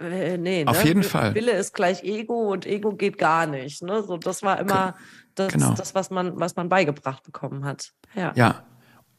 Äh, 0.00 0.38
nee, 0.38 0.64
Auf 0.66 0.78
ne? 0.82 0.88
jeden 0.88 1.02
Fall. 1.02 1.34
Wille 1.34 1.52
ist 1.52 1.74
gleich 1.74 2.02
Ego 2.02 2.52
und 2.52 2.66
Ego 2.66 2.94
geht 2.94 3.18
gar 3.18 3.46
nicht. 3.46 3.82
Ne? 3.82 4.02
So, 4.02 4.16
das 4.16 4.42
war 4.42 4.58
immer 4.58 4.94
das, 5.34 5.52
genau. 5.52 5.74
das, 5.74 5.94
was 5.94 6.10
man, 6.10 6.38
was 6.40 6.56
man 6.56 6.68
beigebracht 6.68 7.22
bekommen 7.22 7.64
hat. 7.64 7.92
Ja. 8.14 8.32
ja. 8.34 8.64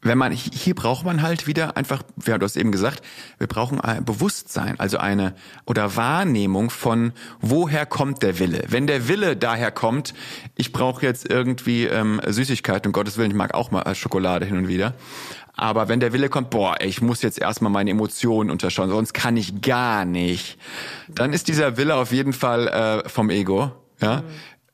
Wenn 0.03 0.17
man, 0.17 0.31
hier 0.31 0.73
braucht 0.73 1.05
man 1.05 1.21
halt 1.21 1.45
wieder 1.45 1.77
einfach, 1.77 2.01
ja, 2.25 2.39
du 2.39 2.45
hast 2.45 2.57
eben 2.57 2.71
gesagt, 2.71 3.03
wir 3.37 3.45
brauchen 3.45 3.79
ein 3.79 4.03
Bewusstsein, 4.03 4.79
also 4.79 4.97
eine, 4.97 5.35
oder 5.67 5.95
Wahrnehmung 5.95 6.71
von, 6.71 7.13
woher 7.39 7.85
kommt 7.85 8.23
der 8.23 8.39
Wille? 8.39 8.63
Wenn 8.67 8.87
der 8.87 9.07
Wille 9.07 9.37
daher 9.37 9.69
kommt, 9.69 10.15
ich 10.55 10.71
brauche 10.71 11.05
jetzt 11.05 11.29
irgendwie 11.29 11.85
ähm, 11.85 12.19
Süßigkeiten, 12.25 12.89
um 12.89 12.93
Gottes 12.93 13.19
Willen, 13.19 13.29
ich 13.29 13.37
mag 13.37 13.53
auch 13.53 13.69
mal 13.69 13.93
Schokolade 13.93 14.47
hin 14.47 14.57
und 14.57 14.67
wieder, 14.67 14.95
aber 15.55 15.89
wenn 15.89 15.99
der 15.99 16.13
Wille 16.13 16.29
kommt, 16.29 16.49
boah, 16.49 16.75
ich 16.81 17.01
muss 17.01 17.21
jetzt 17.21 17.39
erstmal 17.39 17.71
meine 17.71 17.91
Emotionen 17.91 18.49
unterschauen, 18.49 18.89
sonst 18.89 19.13
kann 19.13 19.37
ich 19.37 19.61
gar 19.61 20.05
nicht, 20.05 20.57
dann 21.07 21.33
ist 21.33 21.47
dieser 21.47 21.77
Wille 21.77 21.95
auf 21.95 22.11
jeden 22.11 22.33
Fall 22.33 22.67
äh, 22.67 23.09
vom 23.09 23.29
Ego, 23.29 23.71
ja. 24.01 24.17
Mhm. 24.17 24.23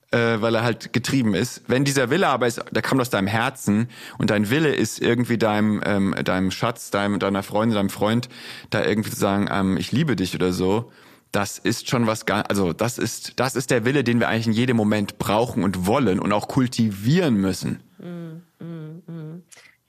Äh, 0.10 0.42
weil 0.42 0.56
er 0.56 0.64
halt 0.64 0.94
getrieben 0.94 1.36
ist. 1.36 1.64
Wenn 1.68 1.84
dieser 1.84 2.10
Wille 2.10 2.30
aber 2.30 2.48
ist, 2.48 2.62
der 2.72 2.82
kommt 2.82 3.02
aus 3.02 3.10
deinem 3.10 3.28
Herzen 3.28 3.90
und 4.18 4.30
dein 4.30 4.50
Wille 4.50 4.74
ist 4.74 5.02
irgendwie 5.02 5.38
deinem 5.38 5.82
ähm, 5.86 6.16
deinem 6.24 6.50
Schatz, 6.50 6.92
deinem 6.92 7.20
deiner 7.20 7.44
Freundin, 7.44 7.76
deinem 7.76 7.90
Freund, 7.90 8.30
da 8.70 8.86
irgendwie 8.86 9.10
zu 9.10 9.18
sagen, 9.18 9.50
ähm, 9.52 9.76
ich 9.76 9.92
liebe 9.92 10.16
dich 10.16 10.34
oder 10.34 10.54
so, 10.54 10.94
das 11.34 11.58
ist 11.58 11.90
schon 11.90 12.08
was 12.08 12.26
ganz, 12.26 12.46
also 12.48 12.72
das 12.72 12.98
ist 12.98 13.34
das 13.36 13.58
ist 13.58 13.70
der 13.70 13.84
Wille, 13.84 14.06
den 14.06 14.22
wir 14.22 14.30
eigentlich 14.30 14.48
in 14.48 14.54
jedem 14.54 14.78
Moment 14.78 15.18
brauchen 15.18 15.66
und 15.66 15.86
wollen 15.88 16.22
und 16.22 16.32
auch 16.32 16.48
kultivieren 16.48 17.36
müssen. 17.36 17.84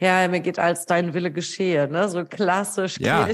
Ja, 0.01 0.29
mir 0.29 0.41
geht 0.41 0.59
als 0.59 0.87
dein 0.87 1.13
Wille 1.13 1.31
geschehe, 1.31 1.89
ne? 1.89 2.09
So 2.09 2.25
klassisch. 2.25 2.99
Ja, 3.01 3.29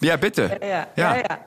ja 0.00 0.16
bitte. 0.16 0.58
Ja, 0.62 0.66
ja. 0.66 0.86
ja. 0.96 1.16
ja, 1.16 1.38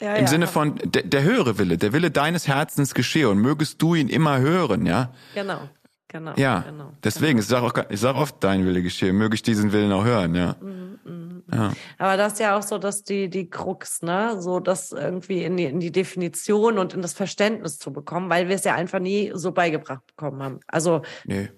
ja. 0.00 0.14
Im 0.16 0.26
Sinne 0.26 0.46
von 0.46 0.76
der, 0.84 1.02
der 1.02 1.22
höhere 1.22 1.58
Wille, 1.58 1.78
der 1.78 1.92
Wille 1.92 2.10
deines 2.10 2.48
Herzens 2.48 2.94
geschehe 2.94 3.28
und 3.28 3.38
mögest 3.38 3.80
du 3.80 3.94
ihn 3.94 4.08
immer 4.08 4.40
hören, 4.40 4.86
ja? 4.86 5.12
Genau. 5.34 5.68
Genau, 6.14 6.32
ja, 6.36 6.60
genau, 6.60 6.92
deswegen, 7.02 7.38
genau. 7.38 7.40
ich 7.40 7.46
sage 7.48 7.66
auch, 7.66 7.90
ich 7.90 8.04
oft, 8.04 8.36
dein 8.38 8.64
Wille 8.64 8.82
geschehe, 8.82 9.12
möge 9.12 9.34
ich 9.34 9.42
diesen 9.42 9.72
Willen 9.72 9.90
auch 9.90 10.04
hören, 10.04 10.36
ja. 10.36 10.54
Mhm, 10.60 11.00
mh, 11.02 11.12
mh. 11.48 11.56
ja. 11.56 11.72
Aber 11.98 12.16
das 12.16 12.34
ist 12.34 12.38
ja 12.38 12.56
auch 12.56 12.62
so, 12.62 12.78
dass 12.78 13.02
die, 13.02 13.28
die 13.28 13.50
Krux, 13.50 14.00
ne, 14.00 14.40
so 14.40 14.60
das 14.60 14.92
irgendwie 14.92 15.42
in 15.42 15.56
die, 15.56 15.64
in 15.64 15.80
die 15.80 15.90
Definition 15.90 16.78
und 16.78 16.94
in 16.94 17.02
das 17.02 17.14
Verständnis 17.14 17.78
zu 17.80 17.92
bekommen, 17.92 18.30
weil 18.30 18.46
wir 18.46 18.54
es 18.54 18.62
ja 18.62 18.76
einfach 18.76 19.00
nie 19.00 19.32
so 19.34 19.50
beigebracht 19.50 20.06
bekommen 20.06 20.40
haben. 20.40 20.60
Also, 20.68 21.02
nee. 21.24 21.48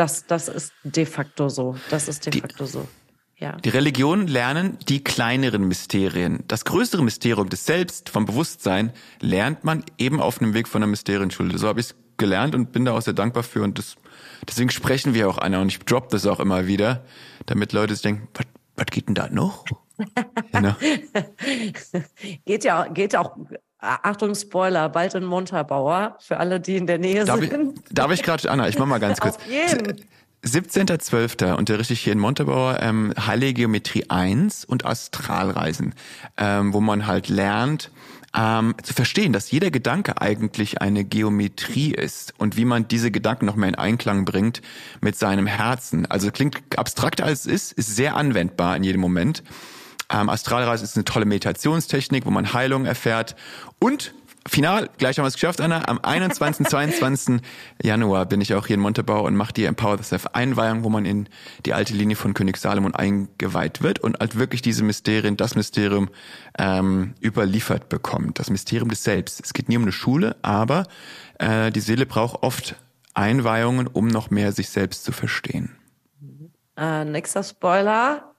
Das, 0.00 0.24
das 0.24 0.48
ist 0.48 0.72
de 0.82 1.04
facto 1.04 1.50
so. 1.50 1.76
Das 1.90 2.08
ist 2.08 2.24
de 2.24 2.32
facto 2.40 2.64
die, 2.64 2.70
so. 2.70 2.88
Ja. 3.36 3.56
Die 3.56 3.68
Religionen 3.68 4.28
lernen 4.28 4.78
die 4.88 5.04
kleineren 5.04 5.68
Mysterien. 5.68 6.42
Das 6.48 6.64
größere 6.64 7.02
Mysterium 7.02 7.50
des 7.50 7.66
Selbst, 7.66 8.08
vom 8.08 8.24
Bewusstsein, 8.24 8.94
lernt 9.20 9.62
man 9.62 9.84
eben 9.98 10.18
auf 10.18 10.40
einem 10.40 10.54
Weg 10.54 10.68
von 10.68 10.80
der 10.80 10.88
Mysterienschule. 10.88 11.58
So 11.58 11.68
habe 11.68 11.80
ich 11.80 11.88
es 11.88 11.96
gelernt 12.16 12.54
und 12.54 12.72
bin 12.72 12.86
da 12.86 12.92
auch 12.92 13.02
sehr 13.02 13.12
dankbar 13.12 13.42
für. 13.42 13.62
Und 13.62 13.78
das, 13.78 13.96
deswegen 14.48 14.70
sprechen 14.70 15.12
wir 15.12 15.28
auch 15.28 15.36
einer 15.36 15.60
und 15.60 15.68
ich 15.68 15.80
drop 15.80 16.08
das 16.08 16.24
auch 16.24 16.40
immer 16.40 16.66
wieder, 16.66 17.04
damit 17.44 17.74
Leute 17.74 17.92
sich 17.92 18.02
denken, 18.02 18.26
was 18.76 18.86
geht 18.86 19.06
denn 19.06 19.14
da 19.14 19.28
noch? 19.28 19.66
genau. 20.52 20.76
geht 22.46 22.64
ja, 22.64 22.88
geht 22.88 23.14
auch 23.14 23.36
Achtung, 23.80 24.34
Spoiler, 24.34 24.88
bald 24.88 25.14
in 25.14 25.24
Montabaur, 25.24 26.16
für 26.20 26.36
alle, 26.36 26.60
die 26.60 26.76
in 26.76 26.86
der 26.86 26.98
Nähe 26.98 27.24
darf 27.24 27.40
sind. 27.40 27.78
Ich, 27.78 27.94
darf 27.94 28.12
ich 28.12 28.22
gerade, 28.22 28.50
Anna, 28.50 28.68
ich 28.68 28.78
mach 28.78 28.86
mal 28.86 29.00
ganz 29.00 29.20
kurz. 29.20 29.38
17.12. 30.44 31.54
unterrichte 31.54 31.92
ich 31.92 32.00
hier 32.00 32.14
in 32.14 32.18
Montabaur 32.18 32.78
ähm, 32.80 33.12
Heilige 33.26 33.54
Geometrie 33.54 34.06
1 34.08 34.64
und 34.64 34.86
Astralreisen, 34.86 35.94
ähm, 36.38 36.72
wo 36.72 36.80
man 36.80 37.06
halt 37.06 37.28
lernt, 37.28 37.90
ähm, 38.34 38.74
zu 38.82 38.94
verstehen, 38.94 39.32
dass 39.32 39.50
jeder 39.50 39.70
Gedanke 39.70 40.20
eigentlich 40.20 40.80
eine 40.80 41.04
Geometrie 41.04 41.92
ist 41.92 42.32
und 42.38 42.56
wie 42.56 42.64
man 42.64 42.88
diese 42.88 43.10
Gedanken 43.10 43.44
noch 43.46 43.56
mehr 43.56 43.68
in 43.68 43.74
Einklang 43.74 44.24
bringt 44.24 44.62
mit 45.00 45.16
seinem 45.16 45.46
Herzen. 45.46 46.06
Also 46.06 46.30
klingt 46.30 46.56
abstrakter 46.76 47.24
als 47.24 47.40
es 47.40 47.46
ist, 47.46 47.72
ist 47.72 47.96
sehr 47.96 48.16
anwendbar 48.16 48.76
in 48.76 48.84
jedem 48.84 49.00
Moment. 49.00 49.42
Ähm, 50.10 50.28
Astralreise 50.28 50.84
ist 50.84 50.96
eine 50.96 51.04
tolle 51.04 51.24
Meditationstechnik, 51.24 52.26
wo 52.26 52.30
man 52.30 52.52
Heilung 52.52 52.84
erfährt. 52.84 53.36
Und 53.78 54.12
final, 54.48 54.90
gleich 54.98 55.18
haben 55.18 55.24
wir 55.24 55.28
es 55.28 55.34
geschafft, 55.34 55.60
Anna. 55.60 55.88
Am 55.88 56.00
21. 56.02 56.66
22. 56.66 57.40
Januar 57.82 58.26
bin 58.26 58.40
ich 58.40 58.54
auch 58.54 58.66
hier 58.66 58.74
in 58.74 58.80
Montebau 58.80 59.24
und 59.24 59.36
mache 59.36 59.52
die 59.52 59.64
Empower 59.64 59.98
the 59.98 60.04
Self 60.04 60.26
Einweihung, 60.32 60.82
wo 60.82 60.88
man 60.88 61.04
in 61.04 61.28
die 61.64 61.74
alte 61.74 61.94
Linie 61.94 62.16
von 62.16 62.34
König 62.34 62.56
Salomon 62.56 62.94
eingeweiht 62.94 63.82
wird 63.82 64.00
und 64.00 64.18
halt 64.18 64.36
wirklich 64.36 64.62
diese 64.62 64.82
Mysterien, 64.82 65.36
das 65.36 65.54
Mysterium 65.54 66.08
ähm, 66.58 67.14
überliefert 67.22 67.88
bekommt. 67.88 68.38
Das 68.38 68.50
Mysterium 68.50 68.88
des 68.88 69.04
Selbst. 69.04 69.40
Es 69.44 69.52
geht 69.52 69.68
nie 69.68 69.76
um 69.76 69.82
eine 69.82 69.92
Schule, 69.92 70.36
aber 70.42 70.86
äh, 71.38 71.70
die 71.70 71.80
Seele 71.80 72.06
braucht 72.06 72.42
oft 72.42 72.74
Einweihungen, 73.14 73.86
um 73.86 74.08
noch 74.08 74.30
mehr 74.30 74.52
sich 74.52 74.70
selbst 74.70 75.04
zu 75.04 75.12
verstehen. 75.12 75.76
Äh, 76.76 77.04
nächster 77.04 77.42
Spoiler. 77.42 78.29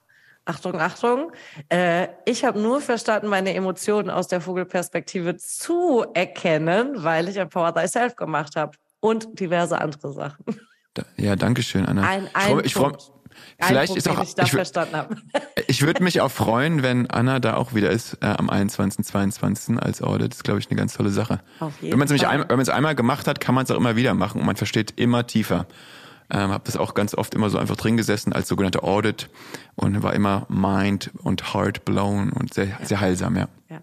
Achtung, 0.44 0.80
Achtung. 0.80 1.32
Äh, 1.68 2.08
ich 2.24 2.44
habe 2.44 2.58
nur 2.58 2.80
verstanden, 2.80 3.28
meine 3.28 3.54
Emotionen 3.54 4.10
aus 4.10 4.28
der 4.28 4.40
Vogelperspektive 4.40 5.36
zu 5.36 6.04
erkennen, 6.14 7.02
weil 7.02 7.28
ich 7.28 7.36
Empower 7.36 7.74
Thyself 7.74 8.16
gemacht 8.16 8.56
habe 8.56 8.76
und 9.00 9.38
diverse 9.38 9.80
andere 9.80 10.12
Sachen. 10.12 10.44
Ja, 11.16 11.36
danke 11.36 11.62
schön, 11.62 11.86
Anna. 11.86 12.02
Ein, 12.02 12.28
ein 12.34 12.60
ich 12.64 12.74
freue 12.74 12.92
freu, 12.92 12.98
Vielleicht 13.60 13.94
Punkt, 13.94 13.98
ist 13.98 14.08
auch, 14.08 14.22
ich, 14.22 14.36
ich, 14.36 15.66
ich 15.68 15.82
würde 15.82 16.02
mich 16.02 16.20
auch 16.20 16.30
freuen, 16.30 16.82
wenn 16.82 17.08
Anna 17.08 17.38
da 17.40 17.54
auch 17.54 17.74
wieder 17.74 17.90
ist 17.90 18.18
äh, 18.20 18.26
am 18.26 18.50
21., 18.50 19.04
22. 19.04 19.78
als 19.78 20.02
Audit. 20.02 20.32
Das 20.32 20.38
ist, 20.38 20.44
glaube 20.44 20.60
ich, 20.60 20.68
eine 20.70 20.78
ganz 20.78 20.94
tolle 20.94 21.10
Sache. 21.10 21.40
Ein, 21.60 21.72
wenn 21.80 21.98
man 21.98 22.60
es 22.60 22.68
einmal 22.68 22.94
gemacht 22.94 23.26
hat, 23.26 23.40
kann 23.40 23.54
man 23.54 23.64
es 23.64 23.70
auch 23.70 23.76
immer 23.76 23.96
wieder 23.96 24.14
machen 24.14 24.40
und 24.40 24.46
man 24.46 24.56
versteht 24.56 24.94
immer 24.96 25.26
tiefer. 25.26 25.66
Ähm, 26.34 26.50
habe 26.50 26.64
das 26.64 26.78
auch 26.78 26.94
ganz 26.94 27.14
oft 27.14 27.34
immer 27.34 27.50
so 27.50 27.58
einfach 27.58 27.76
drin 27.76 27.98
gesessen 27.98 28.32
als 28.32 28.48
sogenannte 28.48 28.82
Audit 28.82 29.28
und 29.74 30.02
war 30.02 30.14
immer 30.14 30.46
mind 30.48 31.10
und 31.22 31.52
heart 31.52 31.84
blown 31.84 32.32
und 32.32 32.54
sehr, 32.54 32.78
sehr 32.82 33.00
heilsam, 33.00 33.36
ja. 33.36 33.48
ja. 33.68 33.82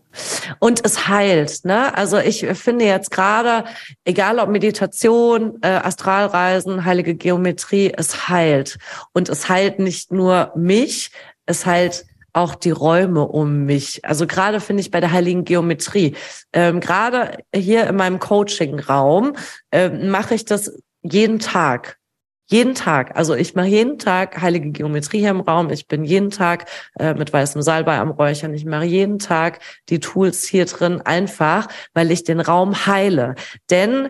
Und 0.57 0.83
es 0.83 1.07
heilt, 1.07 1.63
ne? 1.63 1.95
Also 1.95 2.17
ich 2.17 2.47
finde 2.47 2.85
jetzt 2.85 3.11
gerade, 3.11 3.65
egal 4.03 4.39
ob 4.39 4.49
Meditation, 4.49 5.59
äh, 5.61 5.67
Astralreisen, 5.67 6.85
heilige 6.85 7.13
Geometrie, 7.13 7.93
es 7.95 8.29
heilt. 8.29 8.79
Und 9.13 9.29
es 9.29 9.47
heilt 9.47 9.77
nicht 9.77 10.11
nur 10.11 10.51
mich, 10.55 11.11
es 11.45 11.67
heilt 11.67 12.05
auch 12.33 12.55
die 12.55 12.71
Räume 12.71 13.27
um 13.27 13.65
mich. 13.65 14.03
Also 14.05 14.25
gerade 14.25 14.59
finde 14.59 14.81
ich 14.81 14.89
bei 14.89 15.01
der 15.01 15.11
heiligen 15.11 15.45
Geometrie, 15.45 16.15
ähm, 16.53 16.79
gerade 16.79 17.37
hier 17.53 17.85
in 17.87 17.95
meinem 17.95 18.17
Coaching-Raum 18.19 19.35
äh, 19.69 19.89
mache 19.89 20.33
ich 20.33 20.45
das 20.45 20.71
jeden 21.03 21.37
Tag. 21.37 21.98
Jeden 22.51 22.73
Tag. 22.73 23.15
Also 23.15 23.35
ich 23.35 23.53
mache 23.53 23.67
jeden 23.67 23.99
Tag 23.99 24.41
heilige 24.41 24.71
Geometrie 24.71 25.19
hier 25.19 25.29
im 25.29 25.41
Raum. 25.41 25.69
Ich 25.69 25.87
bin 25.87 26.03
jeden 26.03 26.31
Tag 26.31 26.65
äh, 26.97 27.13
mit 27.13 27.31
weißem 27.31 27.61
Salbei 27.61 27.99
am 27.99 28.09
Räuchern. 28.09 28.55
Ich 28.55 28.65
mache 28.65 28.85
jeden 28.85 29.19
Tag 29.19 29.59
die 29.89 29.99
Tools 29.99 30.45
hier 30.45 30.65
drin 30.65 30.99
einfach, 31.01 31.67
weil 31.93 32.09
ich 32.09 32.23
den 32.23 32.39
Raum 32.39 32.87
heile. 32.87 33.35
Denn 33.69 34.09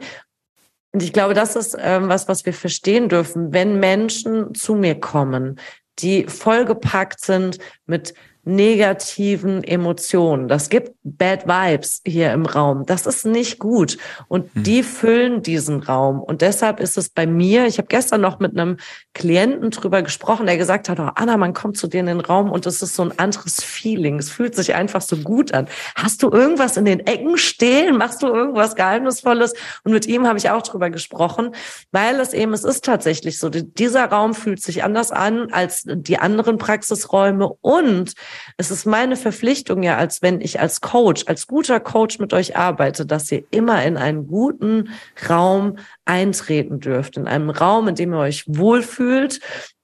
und 0.92 1.04
ich 1.04 1.14
glaube, 1.14 1.34
das 1.34 1.56
ist 1.56 1.78
ähm, 1.80 2.08
was, 2.08 2.28
was 2.28 2.46
wir 2.46 2.54
verstehen 2.54 3.10
dürfen. 3.10 3.54
Wenn 3.54 3.80
Menschen 3.80 4.56
zu 4.56 4.74
mir 4.74 5.00
kommen, 5.00 5.60
die 6.00 6.26
vollgepackt 6.26 7.20
sind 7.20 7.60
mit 7.86 8.14
negativen 8.46 9.64
Emotionen. 9.64 10.48
Das 10.48 10.70
gibt 10.70 10.94
Bad 11.04 11.48
Vibes 11.48 12.02
hier 12.06 12.32
im 12.32 12.46
Raum. 12.46 12.86
Das 12.86 13.06
ist 13.06 13.26
nicht 13.26 13.60
gut. 13.60 13.98
Und 14.28 14.54
hm. 14.56 14.64
die 14.64 14.84
füllen 14.84 15.44
diesen 15.44 15.84
Raum. 15.84 16.22
Und 16.22 16.42
deshalb 16.42 16.80
ist 16.80 16.98
es 16.98 17.10
bei 17.10 17.28
mir, 17.28 17.66
ich 17.66 17.78
habe 17.78 17.88
gestern 17.88 18.22
noch 18.22 18.40
mit 18.40 18.58
einem 18.58 18.78
Klienten 19.14 19.72
drüber 19.72 20.02
gesprochen, 20.02 20.46
der 20.46 20.58
gesagt 20.58 20.90
hat, 20.90 21.00
oh, 21.00 21.10
Anna, 21.16 21.38
man 21.38 21.54
kommt 21.54 21.78
zu 21.78 21.88
dir 21.88 22.00
in 22.00 22.06
den 22.08 22.22
Raum 22.22 22.52
und 22.52 22.66
es 22.66 22.82
ist 22.82 22.96
so 22.96 23.04
ein 23.04 23.18
anderes 23.20 23.64
Feeling. 23.64 24.18
Es 24.18 24.30
fühlt 24.30 24.56
sich 24.56 24.74
einfach 24.74 25.02
so 25.02 25.18
gut 25.18 25.54
an. 25.54 25.68
Hast 25.96 26.24
du 26.24 26.32
irgendwas 26.32 26.78
in 26.78 26.86
den 26.86 27.02
Ecken 27.02 27.38
stehen? 27.38 27.98
Machst 27.98 28.24
du 28.24 28.28
irgendwas 28.28 28.76
Geheimnisvolles? 28.76 29.54
Und 29.84 29.92
mit 29.92 30.08
ihm 30.08 30.26
habe 30.28 30.40
ich 30.40 30.50
auch 30.50 30.62
drüber 30.62 30.90
gesprochen, 30.90 31.54
weil 31.92 32.20
es 32.20 32.34
eben, 32.34 32.54
es 32.54 32.64
ist 32.64 32.86
tatsächlich 32.86 33.38
so, 33.38 33.50
dieser 33.50 34.06
Raum 34.06 34.34
fühlt 34.34 34.62
sich 34.62 34.84
anders 34.84 35.12
an 35.12 35.52
als 35.52 35.84
die 35.86 36.18
anderen 36.18 36.58
Praxisräume 36.58 37.50
und 37.62 38.14
es 38.58 38.72
ist 38.72 38.86
meine 38.86 39.16
Verpflichtung 39.16 39.84
ja, 39.84 39.98
als 39.98 40.22
wenn 40.22 40.42
ich 40.42 40.60
als 40.60 40.82
Coach, 40.82 41.24
als 41.28 41.48
guter 41.48 41.80
Coach 41.80 42.20
mit 42.20 42.34
euch 42.34 42.56
arbeite, 42.56 43.06
dass 43.06 43.32
ihr 43.32 43.44
immer 43.52 43.84
in 43.84 43.98
einen 43.98 44.28
guten 44.28 44.90
Raum 45.30 45.78
eintreten 46.06 46.80
dürft, 46.80 47.18
in 47.18 47.28
einem 47.28 47.50
Raum, 47.50 47.88
in 47.88 47.96
dem 47.96 48.14
ihr 48.14 48.20
euch 48.20 48.44
wohlfühlt 48.48 49.40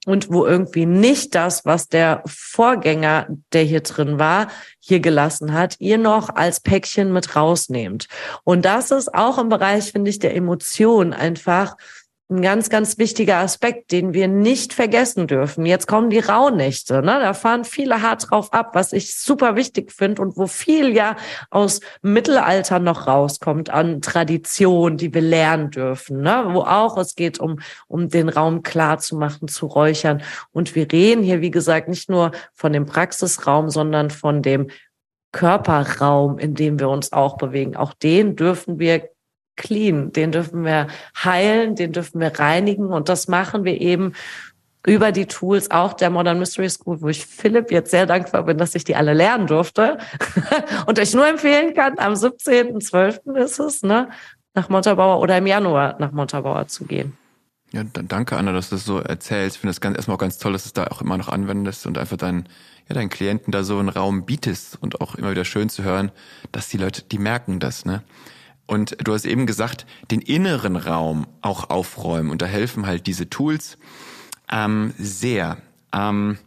und 0.06 0.32
wo 0.32 0.46
irgendwie 0.46 0.86
nicht 0.86 1.36
das, 1.36 1.66
was 1.66 1.88
der 1.88 2.22
Vorgänger, 2.26 3.28
der 3.54 3.64
hier 3.64 3.82
drin 3.82 4.20
war, 4.20 4.48
hier 4.80 5.00
gelassen 5.00 5.54
hat, 5.54 5.76
ihr 5.80 5.98
noch 5.98 6.30
als 6.30 6.60
Päckchen 6.60 7.12
mit 7.12 7.36
rausnehmt. 7.36 8.08
Und 8.44 8.66
das 8.66 8.92
ist 8.92 9.14
auch 9.14 9.38
im 9.38 9.50
Bereich, 9.50 9.92
finde 9.92 10.10
ich, 10.10 10.20
der 10.20 10.36
Emotion 10.36 11.14
einfach 11.14 11.76
ein 12.28 12.42
ganz, 12.42 12.70
ganz 12.70 12.98
wichtiger 12.98 13.38
Aspekt, 13.38 13.92
den 13.92 14.16
wir 14.16 14.28
nicht 14.28 14.74
vergessen 14.74 15.28
dürfen. 15.28 15.64
Jetzt 15.64 15.86
kommen 15.88 16.10
die 16.10 16.20
Rauhnächte, 16.20 17.04
ne? 17.04 17.20
da 17.22 17.34
fahren 17.36 17.66
viele 17.66 18.02
hart 18.02 18.32
drauf 18.32 18.52
ab, 18.52 18.72
was 18.74 18.94
ich 18.94 19.16
super 19.16 19.56
wichtig 19.56 19.92
finde 19.92 20.24
und 20.24 20.36
wo 20.36 20.48
viel 20.48 20.96
ja 20.96 21.18
aus 21.52 21.82
Mittelalter 22.02 22.80
noch 22.80 23.06
rauskommt 23.06 23.70
an 23.70 24.02
Tradition, 24.02 24.98
die 24.98 25.14
wir 25.14 25.22
lernen 25.22 25.70
dürfen, 25.70 26.22
ne? 26.22 26.46
wo 26.50 26.62
auch 26.62 26.98
es 26.98 27.14
geht 27.14 27.40
um, 27.40 27.60
um 27.88 28.10
den 28.10 28.30
Raum 28.30 28.64
klar 28.64 28.98
zu 28.98 29.16
machen, 29.18 29.48
zu 29.48 29.68
räuchern. 29.68 30.24
Und 30.52 30.74
wir 30.74 30.92
reden 30.92 31.22
hier, 31.22 31.42
wie 31.42 31.52
gesagt, 31.52 31.90
nicht 31.90 32.10
nur 32.10 32.32
von 32.54 32.74
dem 32.74 32.88
Praxisraum, 32.88 33.70
sondern 33.70 34.10
von 34.10 34.42
dem 34.42 34.72
Körperraum, 35.32 36.40
in 36.40 36.56
dem 36.56 36.80
wir 36.80 36.90
uns 36.90 37.12
auch 37.12 37.38
bewegen. 37.38 37.76
Auch 37.76 37.94
den 37.94 38.36
dürfen 38.36 38.80
wir 38.80 39.10
clean, 39.56 40.12
den 40.12 40.32
dürfen 40.32 40.64
wir 40.64 40.88
heilen, 41.24 41.76
den 41.76 41.92
dürfen 41.92 42.20
wir 42.20 42.38
reinigen 42.40 42.88
und 42.88 43.10
das 43.10 43.28
machen 43.28 43.64
wir 43.64 43.80
eben 43.80 44.14
über 44.86 45.12
die 45.12 45.26
Tools 45.26 45.72
auch 45.72 45.94
der 45.94 46.10
Modern 46.10 46.40
Mystery 46.40 46.70
School, 46.70 47.02
wo 47.02 47.10
ich 47.10 47.26
Philipp 47.26 47.72
jetzt 47.72 47.92
sehr 47.92 48.06
dankbar 48.06 48.44
bin, 48.44 48.58
dass 48.58 48.76
ich 48.76 48.84
die 48.84 48.96
alle 48.96 49.14
lernen 49.14 49.48
durfte 49.48 49.98
und 50.86 51.00
euch 51.00 51.14
nur 51.14 51.28
empfehlen 51.28 51.74
kann, 51.74 51.98
am 51.98 52.14
17.12. 52.14 53.36
ist 53.38 53.60
es, 53.60 53.84
ne, 53.84 54.10
nach 54.54 54.70
Montabaur 54.70 55.20
oder 55.20 55.38
im 55.38 55.48
Januar 55.48 55.96
nach 56.00 56.12
Montabaur 56.12 56.68
zu 56.68 56.86
gehen. 56.86 57.18
Ja, 57.72 57.84
dann 57.84 58.08
danke 58.08 58.38
Anna, 58.38 58.54
dass 58.54 58.70
du 58.70 58.76
das 58.76 58.86
so 58.86 59.00
erzählst. 59.00 59.58
Ich 59.58 59.62
finde 59.62 59.72
es 59.72 59.82
ganz, 59.82 59.98
erstmal 59.98 60.16
auch 60.16 60.20
ganz 60.20 60.38
toll, 60.38 60.54
dass 60.54 60.64
du 60.64 60.68
es 60.68 60.74
da 60.74 60.86
auch 60.88 61.02
immer 61.02 61.18
noch 61.18 61.28
anwendest 61.30 61.86
und 61.88 61.98
einfach 61.98 62.16
deinen, 62.16 62.48
ja, 62.88 62.96
deinen 62.96 63.10
Klienten 63.10 63.52
da 63.52 63.64
so 63.64 63.80
einen 63.80 63.90
Raum 63.90 64.26
bietest 64.26 64.78
und 64.82 65.02
auch 65.02 65.16
immer 65.16 65.32
wieder 65.32 65.46
schön 65.46 65.68
zu 65.68 65.84
hören, 65.84 66.12
dass 66.52 66.70
die 66.70 66.78
Leute, 66.78 67.02
die 67.02 67.18
merken 67.18 67.60
das, 67.60 67.86
ne? 67.86 68.04
Und 68.68 68.98
du 69.06 69.14
hast 69.14 69.26
eben 69.26 69.46
gesagt, 69.46 69.86
den 70.12 70.22
inneren 70.22 70.76
Raum 70.76 71.28
auch 71.42 71.70
aufräumen. 71.70 72.32
Und 72.32 72.42
da 72.42 72.46
helfen 72.46 72.88
halt 72.88 73.08
diese 73.08 73.30
Tools 73.30 73.78
ähm, 74.52 74.94
sehr. 74.98 75.58
Ähm, 75.94 76.38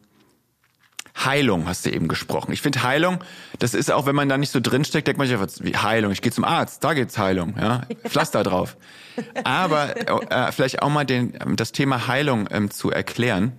Heilung 1.24 1.66
hast 1.66 1.84
du 1.84 1.90
eben 1.90 2.06
gesprochen. 2.08 2.52
Ich 2.52 2.62
finde 2.62 2.82
Heilung, 2.82 3.18
das 3.58 3.74
ist 3.74 3.90
auch, 3.90 4.06
wenn 4.06 4.14
man 4.14 4.28
da 4.28 4.38
nicht 4.38 4.52
so 4.52 4.60
drinsteckt, 4.60 5.06
denkt 5.06 5.18
man 5.18 5.26
sich 5.26 5.36
einfach, 5.36 5.52
wie 5.60 5.76
Heilung, 5.76 6.12
ich 6.12 6.22
gehe 6.22 6.30
zum 6.30 6.44
Arzt, 6.44 6.84
da 6.84 6.94
geht's 6.94 7.18
Heilung, 7.18 7.54
ja, 7.58 7.82
Pflaster 8.06 8.44
drauf. 8.44 8.76
Aber 9.44 9.96
äh, 10.30 10.52
vielleicht 10.52 10.82
auch 10.82 10.90
mal 10.90 11.04
den, 11.04 11.36
das 11.56 11.72
Thema 11.72 12.06
Heilung 12.06 12.48
ähm, 12.52 12.70
zu 12.70 12.90
erklären. 12.90 13.52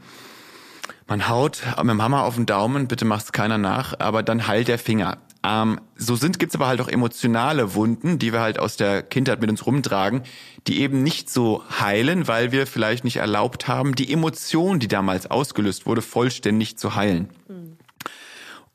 Man 1.08 1.28
haut 1.28 1.64
mit 1.78 1.90
dem 1.90 2.02
Hammer 2.02 2.24
auf 2.24 2.36
den 2.36 2.46
Daumen, 2.46 2.88
bitte 2.88 3.04
macht's 3.04 3.32
keiner 3.32 3.58
nach, 3.58 4.00
aber 4.00 4.22
dann 4.22 4.48
heilt 4.48 4.68
der 4.68 4.78
Finger. 4.78 5.18
Ähm, 5.42 5.80
so 5.96 6.16
sind 6.16 6.38
gibt's 6.38 6.56
aber 6.56 6.68
halt 6.68 6.82
auch 6.82 6.90
emotionale 6.90 7.74
Wunden, 7.74 8.20
die 8.20 8.34
wir 8.34 8.42
halt 8.42 8.60
aus 8.60 8.76
der 8.76 9.02
Kindheit 9.04 9.40
mit 9.40 9.50
uns 9.50 9.66
rumtragen, 9.66 10.24
die 10.68 10.82
eben 10.82 11.02
nicht 11.02 11.30
so 11.30 11.64
heilen, 11.80 12.28
weil 12.28 12.52
wir 12.52 12.68
vielleicht 12.68 13.06
nicht 13.06 13.18
erlaubt 13.18 13.68
haben, 13.68 13.96
die 13.96 14.12
Emotion, 14.12 14.80
die 14.80 14.90
damals 14.90 15.32
ausgelöst 15.32 15.86
wurde, 15.86 16.02
vollständig 16.02 16.78
zu 16.78 16.96
heilen. 16.96 17.30
Mhm. 17.48 17.78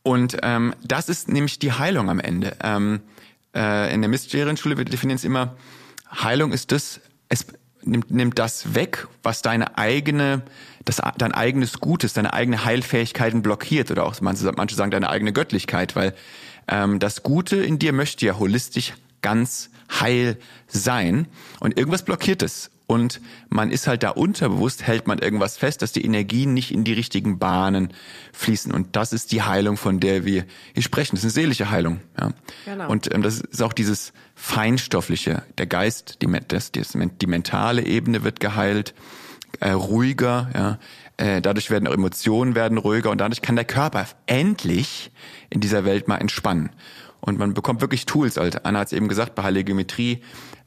Und 0.03 0.37
ähm, 0.43 0.75
das 0.83 1.09
ist 1.09 1.29
nämlich 1.29 1.59
die 1.59 1.73
Heilung 1.73 2.09
am 2.11 2.21
Ende. 2.21 2.57
Ähm, 2.63 3.01
äh, 3.55 3.93
in 3.93 4.03
der 4.03 4.11
Mysterienschule, 4.11 4.77
wir 4.77 4.85
definieren 4.85 5.17
es 5.17 5.25
immer, 5.25 5.57
Heilung 6.11 6.53
ist 6.53 6.73
das, 6.73 7.01
es 7.29 7.47
nimmt, 7.83 8.11
nimmt 8.11 8.39
das 8.39 8.75
weg, 8.75 9.07
was 9.23 9.43
deine 9.43 9.79
eigene, 9.79 10.43
das, 10.85 11.01
dein 11.17 11.33
eigenes 11.33 11.81
Gutes, 11.81 12.13
deine 12.13 12.33
eigene 12.33 12.65
Heilfähigkeiten 12.65 13.43
blockiert 13.43 13.91
oder 13.91 14.05
auch 14.05 14.19
manche, 14.21 14.51
manche 14.57 14.77
sagen 14.77 14.91
deine 14.91 15.09
eigene 15.09 15.33
Göttlichkeit, 15.33 15.97
weil 15.97 16.15
ähm, 16.69 16.99
das 16.99 17.23
Gute 17.23 17.57
in 17.57 17.79
dir 17.79 17.93
möchte 17.93 18.27
ja 18.27 18.39
holistisch 18.39 18.95
ganz 19.23 19.71
heil 20.01 20.37
sein 20.67 21.27
und 21.61 21.79
irgendwas 21.79 22.05
blockiert 22.05 22.43
es. 22.43 22.71
Und 22.87 23.23
man 23.49 23.71
ist 23.71 23.87
halt 23.87 24.03
da 24.03 24.11
unterbewusst, 24.11 24.87
hält 24.87 25.07
man 25.07 25.19
irgendwas 25.19 25.57
fest, 25.57 25.81
dass 25.81 25.93
die 25.93 26.05
Energien 26.05 26.53
nicht 26.53 26.71
in 26.71 26.85
die 26.85 26.93
richtigen 26.93 27.39
Bahnen 27.39 27.95
fließen. 28.35 28.73
Und 28.73 28.95
das 28.95 29.15
ist 29.15 29.33
die 29.33 29.43
Heilung, 29.43 29.79
von 29.79 30.01
der 30.01 30.27
wir 30.27 30.45
hier 30.75 30.83
sprechen. 30.83 31.17
Das 31.17 31.25
ist 31.25 31.35
eine 31.35 31.45
seelische 31.45 31.71
Heilung. 31.71 32.01
Ja. 32.21 32.33
Genau. 32.67 32.91
Und 32.91 33.13
ähm, 33.15 33.23
das 33.23 33.41
ist 33.41 33.63
auch 33.63 33.73
dieses 33.73 34.13
Feinstoffliche. 34.35 35.45
Der 35.57 35.67
Geist, 35.67 36.19
die, 36.21 36.29
das, 36.47 36.73
die 36.73 37.27
mentale 37.27 37.87
Ebene 37.87 38.23
wird 38.23 38.39
geheilt 38.39 38.93
äh, 39.61 39.71
ruhiger, 39.71 40.49
ja. 40.55 40.79
Äh, 41.17 41.41
dadurch 41.41 41.71
werden 41.71 41.87
auch 41.87 41.93
Emotionen 41.93 42.57
werden 42.57 42.77
ruhiger 42.77 43.11
und 43.11 43.19
dadurch 43.19 43.41
kann 43.41 43.55
der 43.55 43.65
Körper 43.65 44.07
endlich 44.27 45.13
in 45.49 45.61
dieser 45.61 45.85
Welt 45.85 46.09
mal 46.09 46.17
entspannen. 46.17 46.71
Und 47.21 47.39
man 47.39 47.55
bekommt 47.55 47.81
wirklich 47.81 48.05
Tools. 48.05 48.37
Also 48.37 48.59
Anna 48.65 48.81
hat 48.81 48.89
es 48.89 48.93
eben 48.93 49.09
gesagt, 49.09 49.35
bei 49.35 49.45
Heiligometrie, 49.45 50.23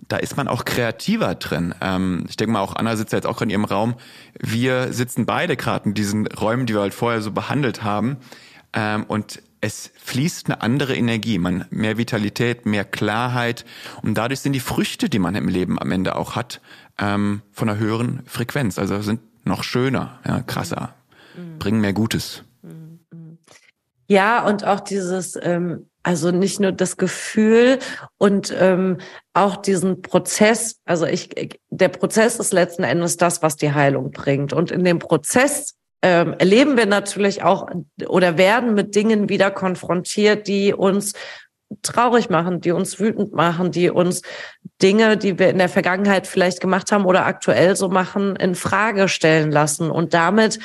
da 0.08 0.18
ist 0.18 0.38
man 0.38 0.48
auch 0.48 0.66
kreativer 0.66 1.36
drin. 1.36 1.76
Ähm, 1.82 2.26
ich 2.30 2.38
denke 2.38 2.54
mal, 2.54 2.62
auch 2.62 2.76
Anna 2.76 2.96
sitzt 2.96 3.14
jetzt 3.14 3.28
auch 3.28 3.42
in 3.42 3.50
ihrem 3.50 3.66
Raum. 3.66 3.96
Wir 4.40 4.94
sitzen 4.94 5.26
beide 5.26 5.58
gerade 5.58 5.90
in 5.90 5.94
diesen 5.94 6.28
Räumen, 6.28 6.66
die 6.66 6.74
wir 6.74 6.82
halt 6.82 6.94
vorher 6.94 7.22
so 7.22 7.32
behandelt 7.32 7.84
haben. 7.84 8.18
Ähm, 8.74 9.04
und 9.04 9.42
es 9.62 9.92
fließt 9.98 10.48
eine 10.48 10.62
andere 10.62 10.96
Energie, 10.96 11.40
man 11.40 11.66
mehr 11.70 11.98
Vitalität, 11.98 12.66
mehr 12.66 12.86
Klarheit 12.86 13.66
und 14.04 14.16
dadurch 14.16 14.42
sind 14.42 14.54
die 14.54 14.60
Früchte, 14.60 15.10
die 15.10 15.20
man 15.20 15.36
im 15.36 15.48
Leben 15.48 15.80
am 15.80 15.92
Ende 15.92 16.16
auch 16.16 16.36
hat, 16.36 16.62
ähm, 17.00 17.42
von 17.52 17.70
einer 17.70 17.80
höheren 17.80 18.22
Frequenz, 18.26 18.80
also 18.80 19.02
sind 19.02 19.22
noch 19.46 19.64
schöner, 19.64 20.20
ja, 20.26 20.42
krasser, 20.42 20.94
mhm. 21.36 21.60
bringen 21.60 21.82
mehr 21.82 21.94
Gutes. 21.94 22.44
Ja, 24.08 24.46
und 24.46 24.64
auch 24.66 24.80
dieses, 24.80 25.38
ähm, 25.42 25.90
also 26.02 26.32
nicht 26.32 26.62
nur 26.62 26.72
das 26.72 26.96
Gefühl 26.96 27.80
und 28.18 28.56
ähm, 28.58 29.00
auch 29.34 29.58
diesen 29.58 30.02
Prozess. 30.02 30.80
Also 30.86 31.06
ich, 31.06 31.30
der 31.70 31.90
Prozess 31.90 32.40
ist 32.40 32.54
letzten 32.54 32.84
Endes 32.84 33.18
das, 33.18 33.42
was 33.42 33.58
die 33.58 33.74
Heilung 33.74 34.12
bringt. 34.12 34.54
Und 34.54 34.72
in 34.72 34.86
dem 34.86 35.00
Prozess 35.00 35.76
ähm, 36.02 36.36
erleben 36.40 36.78
wir 36.78 36.86
natürlich 36.86 37.44
auch 37.44 37.70
oder 38.08 38.38
werden 38.38 38.76
mit 38.76 38.96
Dingen 38.96 39.28
wieder 39.28 39.52
konfrontiert, 39.52 40.48
die 40.48 40.74
uns 40.74 41.14
traurig 41.82 42.30
machen, 42.30 42.62
die 42.62 42.72
uns 42.72 43.00
wütend 43.00 43.34
machen, 43.34 43.72
die 43.72 43.90
uns 43.90 44.22
Dinge, 44.82 45.18
die 45.18 45.40
wir 45.40 45.50
in 45.50 45.58
der 45.58 45.70
Vergangenheit 45.70 46.28
vielleicht 46.28 46.62
gemacht 46.62 46.92
haben 46.92 47.06
oder 47.06 47.26
aktuell 47.26 47.76
so 47.76 47.90
machen, 47.90 48.36
in 48.36 48.56
Frage 48.56 49.08
stellen 49.08 49.52
lassen. 49.52 49.90
Und 49.90 50.14
damit 50.14 50.60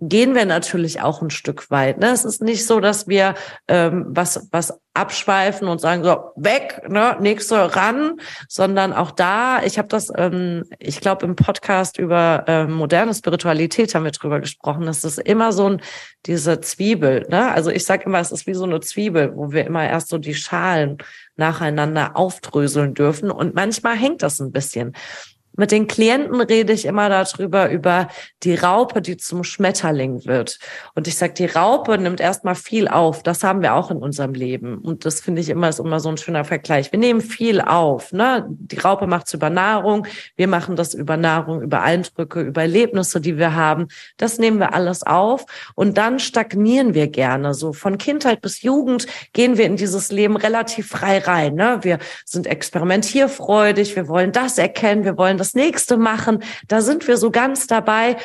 gehen 0.00 0.34
wir 0.34 0.44
natürlich 0.44 1.00
auch 1.00 1.22
ein 1.22 1.30
Stück 1.30 1.70
weit. 1.70 1.98
Ne? 1.98 2.10
Es 2.10 2.24
ist 2.24 2.40
nicht 2.40 2.66
so, 2.66 2.78
dass 2.78 3.08
wir 3.08 3.34
ähm, 3.66 4.06
was, 4.08 4.48
was 4.52 4.80
abschweifen 4.94 5.68
und 5.68 5.80
sagen, 5.80 6.02
so, 6.02 6.32
weg, 6.36 6.82
ne, 6.88 7.16
nächste 7.20 7.76
ran, 7.76 8.20
sondern 8.48 8.92
auch 8.92 9.12
da, 9.12 9.62
ich 9.62 9.78
habe 9.78 9.88
das, 9.88 10.10
ähm, 10.16 10.64
ich 10.78 11.00
glaube, 11.00 11.24
im 11.24 11.36
Podcast 11.36 11.98
über 11.98 12.44
ähm, 12.48 12.72
moderne 12.72 13.14
Spiritualität 13.14 13.94
haben 13.94 14.04
wir 14.04 14.10
drüber 14.10 14.40
gesprochen, 14.40 14.86
das 14.86 15.04
ist 15.04 15.18
immer 15.18 15.52
so 15.52 15.70
ein, 15.70 15.82
diese 16.26 16.60
Zwiebel. 16.60 17.26
Ne? 17.28 17.50
Also 17.52 17.70
ich 17.70 17.84
sage 17.84 18.04
immer, 18.06 18.18
es 18.18 18.32
ist 18.32 18.46
wie 18.46 18.54
so 18.54 18.64
eine 18.64 18.80
Zwiebel, 18.80 19.34
wo 19.36 19.52
wir 19.52 19.66
immer 19.66 19.88
erst 19.88 20.08
so 20.08 20.18
die 20.18 20.34
Schalen 20.34 20.98
nacheinander 21.36 22.16
aufdröseln 22.16 22.94
dürfen. 22.94 23.30
Und 23.30 23.54
manchmal 23.54 23.96
hängt 23.96 24.22
das 24.22 24.40
ein 24.40 24.52
bisschen. 24.52 24.94
Mit 25.58 25.72
den 25.72 25.88
Klienten 25.88 26.40
rede 26.40 26.72
ich 26.72 26.84
immer 26.84 27.08
darüber, 27.08 27.68
über 27.68 28.06
die 28.44 28.54
Raupe, 28.54 29.02
die 29.02 29.16
zum 29.16 29.42
Schmetterling 29.42 30.24
wird. 30.24 30.60
Und 30.94 31.08
ich 31.08 31.18
sage, 31.18 31.34
die 31.34 31.46
Raupe 31.46 31.98
nimmt 31.98 32.20
erstmal 32.20 32.54
viel 32.54 32.86
auf. 32.86 33.24
Das 33.24 33.42
haben 33.42 33.60
wir 33.60 33.74
auch 33.74 33.90
in 33.90 33.96
unserem 33.96 34.34
Leben. 34.34 34.78
Und 34.78 35.04
das 35.04 35.20
finde 35.20 35.40
ich 35.40 35.48
immer, 35.48 35.68
ist 35.68 35.80
immer 35.80 35.98
so 35.98 36.10
ein 36.10 36.16
schöner 36.16 36.44
Vergleich. 36.44 36.92
Wir 36.92 37.00
nehmen 37.00 37.20
viel 37.20 37.60
auf. 37.60 38.12
Ne? 38.12 38.46
Die 38.48 38.78
Raupe 38.78 39.08
macht 39.08 39.26
es 39.26 39.34
über 39.34 39.50
Nahrung. 39.50 40.06
Wir 40.36 40.46
machen 40.46 40.76
das 40.76 40.94
über 40.94 41.16
Nahrung, 41.16 41.60
über 41.60 41.82
Eindrücke, 41.82 42.40
über 42.40 42.62
Erlebnisse, 42.62 43.20
die 43.20 43.36
wir 43.36 43.56
haben. 43.56 43.88
Das 44.16 44.38
nehmen 44.38 44.60
wir 44.60 44.74
alles 44.74 45.02
auf. 45.02 45.44
Und 45.74 45.98
dann 45.98 46.20
stagnieren 46.20 46.94
wir 46.94 47.08
gerne. 47.08 47.52
So 47.52 47.72
von 47.72 47.98
Kindheit 47.98 48.42
bis 48.42 48.62
Jugend 48.62 49.08
gehen 49.32 49.58
wir 49.58 49.66
in 49.66 49.74
dieses 49.74 50.12
Leben 50.12 50.36
relativ 50.36 50.90
frei 50.90 51.18
rein. 51.18 51.56
Ne? 51.56 51.80
Wir 51.82 51.98
sind 52.24 52.46
experimentierfreudig. 52.46 53.96
Wir 53.96 54.06
wollen 54.06 54.30
das 54.30 54.56
erkennen. 54.56 55.02
Wir 55.02 55.18
wollen 55.18 55.36
das 55.36 55.47
das 55.48 55.54
nächste 55.54 55.96
machen. 55.96 56.42
Da 56.66 56.80
sind 56.80 57.06
wir 57.08 57.16
so 57.16 57.30
ganz 57.30 57.66
dabei. 57.66 58.16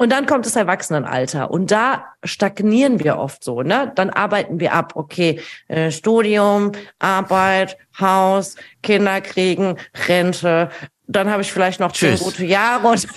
Und 0.00 0.10
dann 0.10 0.24
kommt 0.24 0.46
das 0.46 0.56
Erwachsenenalter 0.56 1.50
und 1.50 1.70
da 1.70 2.06
stagnieren 2.24 3.04
wir 3.04 3.18
oft 3.18 3.44
so. 3.44 3.60
Ne? 3.60 3.92
Dann 3.96 4.08
arbeiten 4.08 4.58
wir 4.58 4.72
ab, 4.72 4.92
okay, 4.94 5.42
äh, 5.68 5.90
Studium, 5.90 6.72
Arbeit, 6.98 7.76
Haus, 8.00 8.56
Kinder 8.82 9.20
kriegen, 9.20 9.76
Rente, 10.08 10.70
dann 11.10 11.28
habe 11.28 11.42
ich 11.42 11.52
vielleicht 11.52 11.80
noch 11.80 11.92
zehn 11.92 12.16
gute 12.18 12.44
Jahre 12.44 12.86
und. 12.88 13.06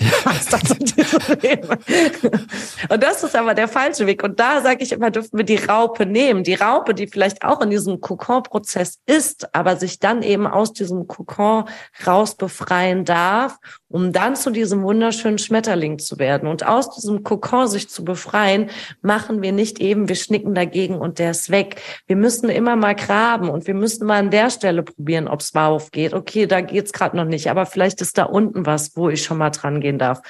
Und 2.89 3.03
das 3.03 3.23
ist 3.23 3.35
aber 3.35 3.53
der 3.53 3.67
falsche 3.67 4.07
Weg. 4.07 4.23
Und 4.23 4.39
da 4.39 4.61
sage 4.61 4.83
ich 4.83 4.91
immer, 4.91 5.11
dürfen 5.11 5.37
wir 5.37 5.45
die 5.45 5.57
Raupe 5.57 6.05
nehmen. 6.05 6.43
Die 6.43 6.55
Raupe, 6.55 6.93
die 6.93 7.07
vielleicht 7.07 7.43
auch 7.43 7.61
in 7.61 7.69
diesem 7.69 8.01
Kokon-Prozess 8.01 8.99
ist, 9.05 9.53
aber 9.53 9.75
sich 9.75 9.99
dann 9.99 10.23
eben 10.23 10.47
aus 10.47 10.73
diesem 10.73 11.07
Kokon 11.07 11.65
raus 12.05 12.35
befreien 12.35 13.05
darf, 13.05 13.57
um 13.93 14.11
dann 14.11 14.35
zu 14.35 14.49
diesem 14.49 14.81
wunderschönen 14.81 15.37
Schmetterling 15.37 15.99
zu 15.99 16.17
werden. 16.17 16.49
Und 16.49 16.65
aus 16.65 16.89
diesem 16.89 17.21
Kokon 17.21 17.67
sich 17.67 17.89
zu 17.89 18.03
befreien, 18.03 18.71
machen 19.03 19.43
wir 19.43 19.51
nicht 19.51 19.79
eben, 19.79 20.09
wir 20.09 20.15
schnicken 20.15 20.55
dagegen 20.55 20.95
und 20.95 21.19
der 21.19 21.29
ist 21.29 21.51
weg. 21.51 21.79
Wir 22.07 22.15
müssen 22.15 22.49
immer 22.49 22.75
mal 22.75 22.95
graben 22.95 23.49
und 23.49 23.67
wir 23.67 23.75
müssen 23.75 24.07
mal 24.07 24.17
an 24.17 24.31
der 24.31 24.49
Stelle 24.49 24.81
probieren, 24.81 25.27
ob 25.27 25.41
es 25.41 25.53
aufgeht. 25.53 26.15
Okay, 26.15 26.47
da 26.47 26.61
geht's 26.61 26.91
gerade 26.91 27.15
noch 27.15 27.25
nicht, 27.25 27.51
aber 27.51 27.67
vielleicht 27.67 28.01
ist 28.01 28.17
da 28.17 28.23
unten 28.23 28.65
was, 28.65 28.97
wo 28.97 29.09
ich 29.09 29.23
schon 29.23 29.37
mal 29.37 29.51
dran 29.51 29.79
gehen 29.79 29.99
darf. 29.99 30.21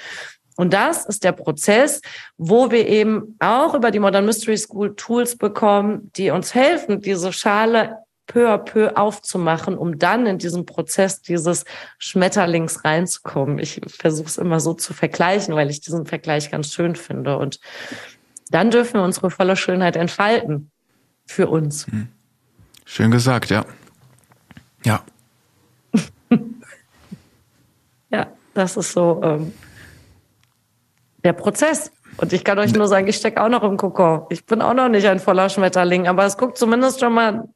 Und 0.57 0.73
das 0.73 1.05
ist 1.05 1.23
der 1.23 1.31
Prozess, 1.31 2.01
wo 2.37 2.69
wir 2.69 2.85
eben 2.85 3.37
auch 3.39 3.75
über 3.75 3.91
die 3.91 3.99
Modern 3.99 4.25
Mystery 4.25 4.57
School 4.57 4.93
Tools 4.95 5.37
bekommen, 5.37 6.11
die 6.17 6.31
uns 6.31 6.53
helfen, 6.53 6.99
diese 6.99 7.31
Schale 7.31 7.99
peu 8.27 8.49
à 8.49 8.57
peu 8.57 8.95
aufzumachen, 8.95 9.77
um 9.77 9.99
dann 9.99 10.25
in 10.25 10.37
diesen 10.37 10.65
Prozess 10.65 11.21
dieses 11.21 11.65
Schmetterlings 11.97 12.83
reinzukommen. 12.85 13.59
Ich 13.59 13.81
versuche 13.87 14.27
es 14.27 14.37
immer 14.37 14.59
so 14.59 14.73
zu 14.73 14.93
vergleichen, 14.93 15.55
weil 15.55 15.69
ich 15.69 15.81
diesen 15.81 16.05
Vergleich 16.05 16.51
ganz 16.51 16.73
schön 16.73 16.95
finde. 16.95 17.37
Und 17.37 17.59
dann 18.49 18.71
dürfen 18.71 18.95
wir 18.95 19.03
unsere 19.03 19.29
volle 19.29 19.55
Schönheit 19.55 19.95
entfalten 19.95 20.71
für 21.25 21.47
uns. 21.47 21.87
Hm. 21.87 22.07
Schön 22.85 23.11
gesagt, 23.11 23.49
ja. 23.49 23.65
Ja. 24.85 25.03
Ja, 28.09 28.27
das 28.53 28.77
ist 28.77 28.91
so 28.91 29.21
ähm, 29.23 29.53
der 31.23 31.33
Prozess. 31.33 31.91
Und 32.17 32.31
ich 32.31 32.43
kann 32.43 32.59
euch 32.59 32.73
nur 32.73 32.87
sagen, 32.87 33.07
ich 33.07 33.15
stecke 33.15 33.41
auch 33.41 33.49
noch 33.49 33.63
im 33.63 33.75
Kokon. 33.77 34.27
Ich 34.29 34.45
bin 34.45 34.61
auch 34.61 34.75
noch 34.75 34.87
nicht 34.87 35.07
ein 35.07 35.19
voller 35.19 35.49
Schmetterling, 35.49 36.07
aber 36.07 36.25
es 36.25 36.37
guckt 36.37 36.57
zumindest 36.59 36.99
schon 36.99 37.13
mal. 37.13 37.49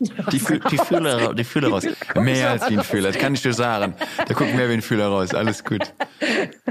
Die, 0.00 0.38
Fü 0.38 0.60
die, 0.70 0.78
Fühler, 0.78 1.34
die 1.34 1.44
Fühler 1.44 1.68
raus. 1.68 1.84
Mehr 2.16 2.50
als 2.50 2.68
wie 2.68 2.78
ein 2.78 2.84
Fühler, 2.84 3.12
das 3.12 3.20
kann 3.20 3.34
ich 3.34 3.42
dir 3.42 3.52
sagen. 3.52 3.94
Da 4.26 4.34
guckt 4.34 4.54
mehr 4.54 4.68
wie 4.68 4.74
ein 4.74 4.82
Fühler 4.82 5.08
raus. 5.08 5.34
Alles 5.34 5.64
gut. 5.64 5.92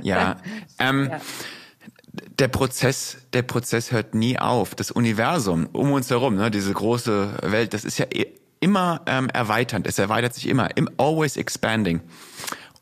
Ja. 0.02 0.38
Ähm. 0.80 1.12
Der 2.38 2.48
Prozess, 2.48 3.18
der 3.34 3.42
Prozess 3.42 3.92
hört 3.92 4.14
nie 4.14 4.38
auf. 4.38 4.76
Das 4.76 4.92
Universum 4.92 5.68
um 5.72 5.92
uns 5.92 6.12
herum, 6.12 6.36
ne, 6.36 6.52
diese 6.52 6.72
große 6.72 7.38
Welt, 7.42 7.74
das 7.74 7.86
ist 7.86 7.98
ja 7.98 8.06
immer 8.60 9.02
ähm, 9.08 9.30
erweiternd. 9.30 9.88
Es 9.88 9.98
erweitert 9.98 10.34
sich 10.36 10.48
immer, 10.48 10.70
im, 10.78 10.90
always 10.98 11.38
expanding. 11.38 12.02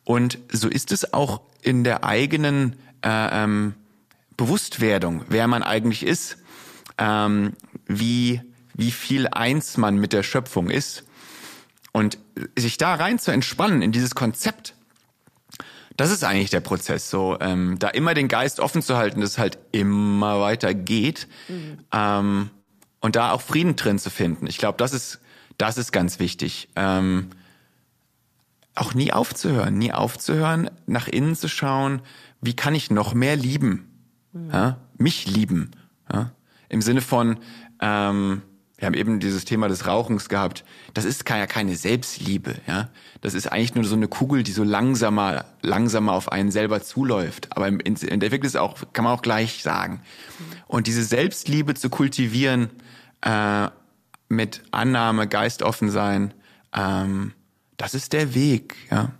Und 0.03 0.37
so 0.51 0.67
ist 0.67 0.91
es 0.91 1.13
auch 1.13 1.41
in 1.61 1.83
der 1.83 2.03
eigenen 2.03 2.75
äh, 3.03 3.43
ähm, 3.43 3.75
Bewusstwerdung, 4.37 5.23
wer 5.29 5.47
man 5.47 5.63
eigentlich 5.63 6.05
ist, 6.05 6.37
ähm, 6.97 7.53
wie, 7.87 8.41
wie 8.73 8.91
viel 8.91 9.27
eins 9.27 9.77
man 9.77 9.95
mit 9.95 10.13
der 10.13 10.23
Schöpfung 10.23 10.69
ist. 10.69 11.03
Und 11.91 12.17
sich 12.57 12.77
da 12.77 12.95
rein 12.95 13.19
zu 13.19 13.31
entspannen 13.31 13.81
in 13.81 13.91
dieses 13.91 14.15
Konzept, 14.15 14.75
das 15.97 16.09
ist 16.09 16.23
eigentlich 16.23 16.49
der 16.49 16.61
Prozess. 16.61 17.09
So, 17.09 17.37
ähm, 17.41 17.77
da 17.79 17.89
immer 17.89 18.13
den 18.13 18.29
Geist 18.29 18.59
offen 18.59 18.81
zu 18.81 18.95
halten, 18.95 19.19
dass 19.19 19.31
es 19.31 19.37
halt 19.37 19.59
immer 19.71 20.39
weiter 20.39 20.73
geht 20.73 21.27
mhm. 21.49 21.79
ähm, 21.91 22.49
und 23.01 23.17
da 23.17 23.31
auch 23.31 23.41
Frieden 23.41 23.75
drin 23.75 23.99
zu 23.99 24.09
finden. 24.09 24.47
Ich 24.47 24.57
glaube, 24.57 24.77
das 24.77 24.93
ist 24.93 25.19
das 25.61 25.77
ist 25.77 25.91
ganz 25.91 26.19
wichtig. 26.19 26.69
Ähm, 26.75 27.29
auch 28.73 28.93
nie 28.93 29.13
aufzuhören, 29.13 29.77
nie 29.77 29.91
aufzuhören, 29.93 30.71
nach 30.87 31.07
innen 31.07 31.35
zu 31.35 31.47
schauen, 31.47 32.01
wie 32.41 32.55
kann 32.55 32.73
ich 32.73 32.89
noch 32.89 33.13
mehr 33.13 33.35
lieben, 33.35 33.87
mhm. 34.33 34.49
ja? 34.51 34.77
mich 34.97 35.27
lieben, 35.27 35.71
ja? 36.11 36.31
im 36.69 36.81
Sinne 36.81 37.01
von, 37.01 37.37
ähm, 37.79 38.41
wir 38.81 38.87
haben 38.87 38.95
eben 38.95 39.19
dieses 39.19 39.45
Thema 39.45 39.67
des 39.67 39.85
Rauchens 39.85 40.27
gehabt. 40.27 40.65
Das 40.95 41.05
ist 41.05 41.29
ja 41.29 41.45
keine 41.45 41.75
Selbstliebe, 41.75 42.55
ja. 42.65 42.89
Das 43.21 43.35
ist 43.35 43.45
eigentlich 43.45 43.75
nur 43.75 43.83
so 43.83 43.95
eine 43.95 44.07
Kugel, 44.07 44.41
die 44.41 44.51
so 44.51 44.63
langsamer, 44.63 45.45
langsamer 45.61 46.13
auf 46.13 46.31
einen 46.31 46.49
selber 46.49 46.81
zuläuft. 46.81 47.55
Aber 47.55 47.67
im 47.67 47.79
Endeffekt 47.79 48.43
ist 48.43 48.57
auch, 48.57 48.79
kann 48.91 49.05
man 49.05 49.13
auch 49.13 49.21
gleich 49.21 49.61
sagen. 49.61 50.01
Und 50.65 50.87
diese 50.87 51.03
Selbstliebe 51.03 51.75
zu 51.75 51.91
kultivieren, 51.91 52.71
äh, 53.21 53.67
mit 54.29 54.63
Annahme, 54.71 55.27
Geistoffen 55.27 55.91
sein, 55.91 56.33
ähm, 56.73 57.33
das 57.77 57.93
ist 57.93 58.13
der 58.13 58.33
Weg, 58.33 58.77
ja. 58.89 59.11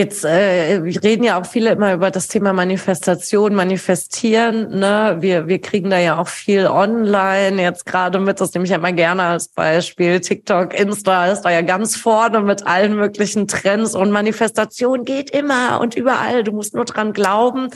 Jetzt 0.00 0.24
äh, 0.24 0.76
reden 1.04 1.24
ja 1.24 1.38
auch 1.38 1.44
viele 1.44 1.72
immer 1.72 1.92
über 1.92 2.10
das 2.10 2.26
Thema 2.26 2.54
Manifestation, 2.54 3.54
Manifestieren. 3.54 4.78
Ne? 4.78 5.18
Wir, 5.20 5.46
wir 5.46 5.60
kriegen 5.60 5.90
da 5.90 5.98
ja 5.98 6.18
auch 6.18 6.28
viel 6.28 6.66
online 6.68 7.60
jetzt 7.60 7.84
gerade 7.84 8.18
mit. 8.18 8.40
Das 8.40 8.54
nehme 8.54 8.64
ich 8.64 8.70
ja 8.70 8.78
immer 8.78 8.92
gerne 8.92 9.24
als 9.24 9.48
Beispiel. 9.48 10.18
TikTok, 10.20 10.72
Insta 10.72 11.26
ist 11.26 11.42
da 11.42 11.50
ja 11.50 11.60
ganz 11.60 11.96
vorne 11.96 12.40
mit 12.40 12.66
allen 12.66 12.96
möglichen 12.96 13.46
Trends 13.46 13.94
und 13.94 14.10
Manifestation 14.10 15.04
geht 15.04 15.28
immer 15.32 15.78
und 15.82 15.96
überall. 15.96 16.44
Du 16.44 16.52
musst 16.52 16.74
nur 16.74 16.86
dran 16.86 17.12
glauben. 17.12 17.68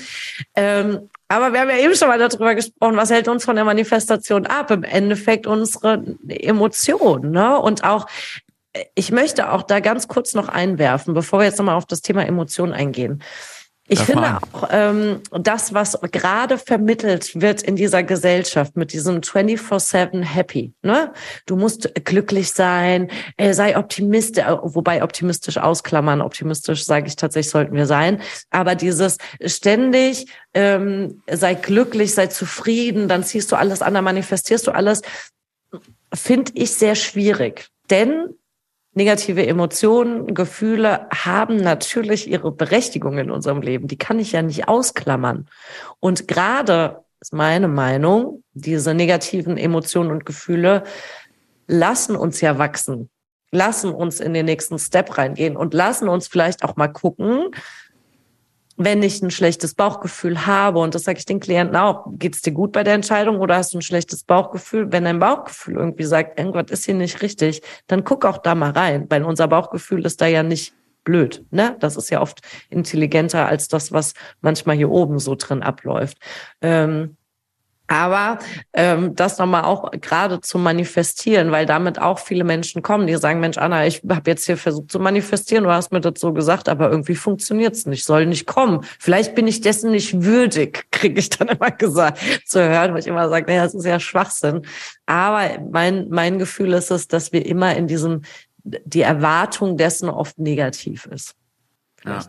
Ähm, 0.56 1.10
aber 1.28 1.52
wir 1.52 1.60
haben 1.60 1.68
ja 1.68 1.76
eben 1.76 1.94
schon 1.94 2.08
mal 2.08 2.18
darüber 2.18 2.54
gesprochen, 2.54 2.96
was 2.96 3.10
hält 3.10 3.28
uns 3.28 3.44
von 3.44 3.56
der 3.56 3.66
Manifestation 3.66 4.46
ab? 4.46 4.70
Im 4.70 4.82
Endeffekt 4.82 5.46
unsere 5.46 6.02
Emotionen. 6.26 7.32
Ne? 7.32 7.58
Und 7.58 7.84
auch 7.84 8.06
ich 8.94 9.12
möchte 9.12 9.52
auch 9.52 9.62
da 9.62 9.80
ganz 9.80 10.08
kurz 10.08 10.34
noch 10.34 10.48
einwerfen, 10.48 11.14
bevor 11.14 11.40
wir 11.40 11.46
jetzt 11.46 11.58
nochmal 11.58 11.76
auf 11.76 11.86
das 11.86 12.02
Thema 12.02 12.26
Emotionen 12.26 12.72
eingehen. 12.72 13.22
Ich 13.86 13.98
Darf 13.98 14.06
finde 14.06 14.38
auch, 14.38 14.68
ähm, 14.70 15.20
das, 15.30 15.74
was 15.74 16.00
gerade 16.10 16.56
vermittelt 16.56 17.38
wird 17.38 17.62
in 17.62 17.76
dieser 17.76 18.02
Gesellschaft 18.02 18.76
mit 18.76 18.94
diesem 18.94 19.20
24-7 19.20 20.22
Happy, 20.22 20.72
ne? 20.80 21.12
Du 21.44 21.56
musst 21.56 21.92
glücklich 22.06 22.52
sein, 22.52 23.10
äh, 23.36 23.52
sei 23.52 23.76
optimistisch, 23.76 24.42
äh, 24.42 24.56
wobei 24.62 25.02
optimistisch 25.02 25.58
ausklammern, 25.58 26.22
optimistisch 26.22 26.82
sage 26.86 27.08
ich 27.08 27.16
tatsächlich, 27.16 27.50
sollten 27.50 27.74
wir 27.74 27.84
sein. 27.84 28.22
Aber 28.48 28.74
dieses 28.74 29.18
ständig, 29.44 30.28
ähm, 30.54 31.22
sei 31.30 31.52
glücklich, 31.52 32.14
sei 32.14 32.28
zufrieden, 32.28 33.06
dann 33.06 33.22
ziehst 33.22 33.52
du 33.52 33.56
alles 33.56 33.82
an, 33.82 33.92
dann 33.92 34.04
manifestierst 34.04 34.66
du 34.66 34.70
alles, 34.70 35.02
finde 36.14 36.52
ich 36.54 36.72
sehr 36.72 36.94
schwierig. 36.94 37.68
Denn 37.90 38.30
negative 38.94 39.46
Emotionen, 39.46 40.34
Gefühle 40.34 41.06
haben 41.10 41.56
natürlich 41.56 42.30
ihre 42.30 42.52
Berechtigung 42.52 43.18
in 43.18 43.30
unserem 43.30 43.60
Leben. 43.60 43.88
Die 43.88 43.98
kann 43.98 44.18
ich 44.18 44.32
ja 44.32 44.42
nicht 44.42 44.68
ausklammern. 44.68 45.48
Und 46.00 46.28
gerade 46.28 47.04
ist 47.20 47.32
meine 47.32 47.68
Meinung, 47.68 48.42
diese 48.52 48.94
negativen 48.94 49.56
Emotionen 49.56 50.10
und 50.10 50.26
Gefühle 50.26 50.84
lassen 51.66 52.16
uns 52.16 52.40
ja 52.40 52.58
wachsen, 52.58 53.10
lassen 53.50 53.90
uns 53.90 54.20
in 54.20 54.34
den 54.34 54.46
nächsten 54.46 54.78
Step 54.78 55.16
reingehen 55.16 55.56
und 55.56 55.74
lassen 55.74 56.08
uns 56.08 56.28
vielleicht 56.28 56.62
auch 56.62 56.76
mal 56.76 56.88
gucken, 56.88 57.50
wenn 58.76 59.02
ich 59.02 59.22
ein 59.22 59.30
schlechtes 59.30 59.74
Bauchgefühl 59.74 60.46
habe, 60.46 60.80
und 60.80 60.94
das 60.94 61.04
sage 61.04 61.18
ich 61.18 61.26
den 61.26 61.40
Klienten 61.40 61.76
auch, 61.76 62.06
geht's 62.12 62.42
dir 62.42 62.52
gut 62.52 62.72
bei 62.72 62.82
der 62.82 62.94
Entscheidung 62.94 63.38
oder 63.38 63.56
hast 63.56 63.72
du 63.72 63.78
ein 63.78 63.82
schlechtes 63.82 64.24
Bauchgefühl? 64.24 64.90
Wenn 64.90 65.04
dein 65.04 65.18
Bauchgefühl 65.18 65.76
irgendwie 65.76 66.04
sagt, 66.04 66.38
irgendwas 66.38 66.70
ist 66.70 66.84
hier 66.84 66.94
nicht 66.94 67.22
richtig, 67.22 67.62
dann 67.86 68.04
guck 68.04 68.24
auch 68.24 68.38
da 68.38 68.54
mal 68.54 68.70
rein, 68.70 69.06
weil 69.10 69.22
unser 69.22 69.48
Bauchgefühl 69.48 70.04
ist 70.04 70.20
da 70.20 70.26
ja 70.26 70.42
nicht 70.42 70.74
blöd. 71.04 71.44
Ne? 71.50 71.76
Das 71.80 71.96
ist 71.96 72.10
ja 72.10 72.20
oft 72.20 72.40
intelligenter 72.70 73.46
als 73.46 73.68
das, 73.68 73.92
was 73.92 74.14
manchmal 74.40 74.76
hier 74.76 74.90
oben 74.90 75.18
so 75.18 75.34
drin 75.36 75.62
abläuft. 75.62 76.18
Ähm, 76.60 77.16
aber 77.86 78.38
ähm, 78.72 79.14
das 79.14 79.38
nochmal 79.38 79.64
auch 79.64 79.90
gerade 80.00 80.40
zu 80.40 80.58
manifestieren, 80.58 81.50
weil 81.50 81.66
damit 81.66 82.00
auch 82.00 82.18
viele 82.18 82.42
Menschen 82.42 82.82
kommen, 82.82 83.06
die 83.06 83.16
sagen, 83.16 83.40
Mensch, 83.40 83.58
Anna, 83.58 83.86
ich 83.86 84.02
habe 84.08 84.30
jetzt 84.30 84.46
hier 84.46 84.56
versucht 84.56 84.90
zu 84.90 84.98
manifestieren, 84.98 85.64
du 85.64 85.70
hast 85.70 85.92
mir 85.92 86.00
das 86.00 86.18
so 86.18 86.32
gesagt, 86.32 86.70
aber 86.70 86.90
irgendwie 86.90 87.14
funktioniert's 87.14 87.84
nicht, 87.84 88.04
soll 88.04 88.24
nicht 88.24 88.46
kommen. 88.46 88.84
Vielleicht 88.98 89.34
bin 89.34 89.46
ich 89.46 89.60
dessen 89.60 89.90
nicht 89.90 90.22
würdig, 90.22 90.86
kriege 90.90 91.20
ich 91.20 91.28
dann 91.28 91.48
immer 91.48 91.70
gesagt 91.70 92.18
zu 92.46 92.62
hören, 92.66 92.94
wo 92.94 92.98
ich 92.98 93.06
immer 93.06 93.28
sage, 93.28 93.46
naja, 93.46 93.64
das 93.64 93.74
ist 93.74 93.84
ja 93.84 94.00
Schwachsinn. 94.00 94.62
Aber 95.04 95.42
mein, 95.70 96.08
mein 96.08 96.38
Gefühl 96.38 96.72
ist 96.72 96.90
es, 96.90 97.06
dass 97.06 97.32
wir 97.32 97.44
immer 97.44 97.76
in 97.76 97.86
diesem, 97.86 98.22
die 98.62 99.02
Erwartung 99.02 99.76
dessen 99.76 100.08
oft 100.08 100.38
negativ 100.38 101.04
ist. 101.06 101.34
Ja. 102.04 102.20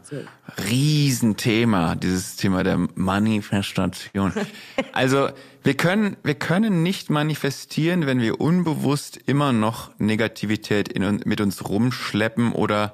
Riesenthema, 0.70 1.96
dieses 1.96 2.38
Thema 2.38 2.64
der 2.64 2.78
Manifestation. 2.96 4.32
also 4.94 5.30
wir 5.64 5.76
können, 5.76 6.16
wir 6.24 6.36
können 6.36 6.82
nicht 6.82 7.10
manifestieren, 7.10 8.06
wenn 8.06 8.22
wir 8.22 8.40
unbewusst 8.40 9.18
immer 9.18 9.52
noch 9.52 9.92
Negativität 10.00 10.88
in, 10.88 11.22
mit 11.26 11.42
uns 11.42 11.68
rumschleppen 11.68 12.54
oder 12.54 12.94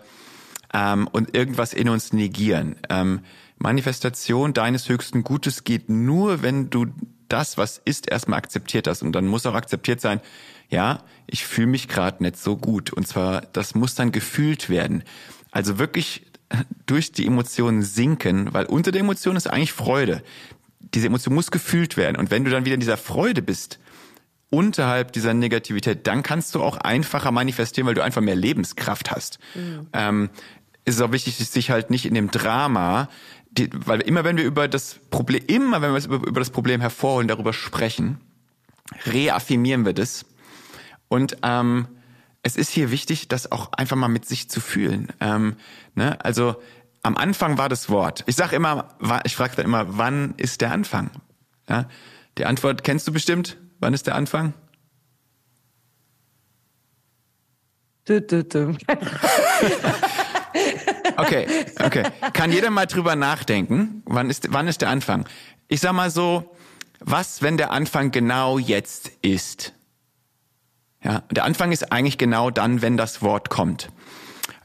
ähm, 0.74 1.08
und 1.08 1.36
irgendwas 1.36 1.74
in 1.74 1.90
uns 1.90 2.14
negieren. 2.14 2.78
Ähm, 2.90 3.22
Manifestation 3.58 4.54
deines 4.54 4.90
höchsten 4.90 5.24
Gutes 5.24 5.64
geht 5.64 5.90
nur, 5.90 6.42
wenn 6.42 6.70
du 6.70 6.88
das, 7.30 7.58
was 7.58 7.80
ist, 7.84 8.10
erstmal 8.10 8.40
akzeptiert 8.40 8.88
hast. 8.88 9.04
Und 9.04 9.14
dann 9.14 9.28
muss 9.28 9.46
auch 9.46 9.54
akzeptiert 9.54 10.02
sein, 10.02 10.20
ja, 10.70 11.04
ich 11.28 11.46
fühle 11.46 11.68
mich 11.68 11.88
gerade 11.88 12.24
nicht 12.24 12.38
so 12.38 12.58
gut. 12.58 12.92
Und 12.92 13.08
zwar, 13.08 13.42
das 13.54 13.76
muss 13.76 13.96
dann 13.96 14.12
gefühlt 14.12 14.70
werden. 14.70 15.04
Also 15.52 15.78
wirklich 15.78 16.26
durch 16.86 17.12
die 17.12 17.26
Emotionen 17.26 17.84
sinken, 17.84 18.54
weil 18.54 18.66
unter 18.66 18.92
der 18.92 19.02
Emotion 19.02 19.36
ist 19.36 19.48
eigentlich 19.48 19.74
Freude. 19.74 20.24
Diese 20.80 21.08
Emotion 21.08 21.34
muss 21.34 21.52
gefühlt 21.52 21.98
werden. 21.98 22.18
Und 22.18 22.32
wenn 22.32 22.44
du 22.44 22.52
dann 22.52 22.66
wieder 22.66 22.74
in 22.74 22.80
dieser 22.80 22.98
Freude 22.98 23.42
bist, 23.42 23.80
unterhalb 24.50 25.14
dieser 25.14 25.34
Negativität, 25.34 26.06
dann 26.08 26.24
kannst 26.24 26.54
du 26.56 26.62
auch 26.62 26.78
einfacher 26.78 27.32
manifestieren, 27.32 27.88
weil 27.88 27.96
du 27.96 28.04
einfach 28.04 28.22
mehr 28.22 28.36
Lebenskraft 28.36 29.10
hast. 29.12 29.40
Mhm. 29.56 29.88
Ähm, 29.94 30.30
ist 30.84 30.96
es 30.96 31.02
auch 31.02 31.12
wichtig, 31.12 31.38
sich 31.38 31.72
halt 31.72 31.90
nicht 31.90 32.06
in 32.06 32.14
dem 32.14 32.32
Drama, 32.32 33.08
die, 33.52 33.70
weil 33.74 34.02
immer 34.02 34.24
wenn 34.24 34.38
wir 34.38 34.44
über 34.44 34.68
das 34.68 35.00
Problem, 35.10 35.44
immer 35.48 35.82
wenn 35.82 35.94
wir 35.94 36.04
über, 36.04 36.28
über 36.28 36.40
das 36.40 36.50
Problem 36.50 36.82
hervorholen, 36.82 37.28
darüber 37.28 37.54
sprechen, 37.54 38.20
reaffirmieren 39.06 39.86
wir 39.86 39.94
das. 39.94 40.26
Und 41.08 41.38
ähm, 41.44 41.88
es 42.44 42.56
ist 42.56 42.70
hier 42.70 42.92
wichtig, 42.92 43.28
das 43.28 43.52
auch 43.52 43.72
einfach 43.74 43.96
mal 43.96 44.08
mit 44.08 44.26
sich 44.26 44.50
zu 44.50 44.60
fühlen. 44.62 45.10
Ähm, 45.20 45.56
ne? 45.96 46.24
Also 46.24 46.56
am 47.04 47.18
Anfang 47.18 47.58
war 47.58 47.70
das 47.70 47.90
Wort. 47.90 48.24
Ich 48.28 48.36
sage 48.36 48.56
immer, 48.56 48.96
ich 49.24 49.36
frage 49.36 49.56
dann 49.56 49.66
immer, 49.66 49.98
wann 49.98 50.34
ist 50.38 50.62
der 50.62 50.72
Anfang? 50.72 51.12
Ja? 51.70 51.88
Die 52.38 52.46
Antwort 52.46 52.84
kennst 52.84 53.08
du 53.08 53.12
bestimmt. 53.14 53.58
Wann 53.80 53.94
ist 53.94 54.08
der 54.08 54.16
Anfang? 54.16 54.54
okay, 61.18 61.48
okay. 61.84 62.04
Kann 62.34 62.52
jeder 62.52 62.70
mal 62.70 62.88
drüber 62.88 63.16
nachdenken? 63.16 64.02
Wann 64.06 64.30
ist, 64.30 64.52
wann 64.52 64.68
ist 64.68 64.82
der 64.82 64.90
Anfang? 64.90 65.28
Ich 65.68 65.82
sag 65.82 65.94
mal 65.94 66.10
so, 66.10 66.56
was, 67.00 67.42
wenn 67.42 67.58
der 67.58 67.72
Anfang 67.72 68.12
genau 68.12 68.58
jetzt 68.58 69.12
ist? 69.22 69.74
Ja, 71.04 71.24
der 71.32 71.46
Anfang 71.46 71.72
ist 71.72 71.92
eigentlich 71.92 72.18
genau 72.18 72.52
dann, 72.52 72.82
wenn 72.82 72.98
das 72.98 73.22
Wort 73.22 73.50
kommt. 73.50 73.90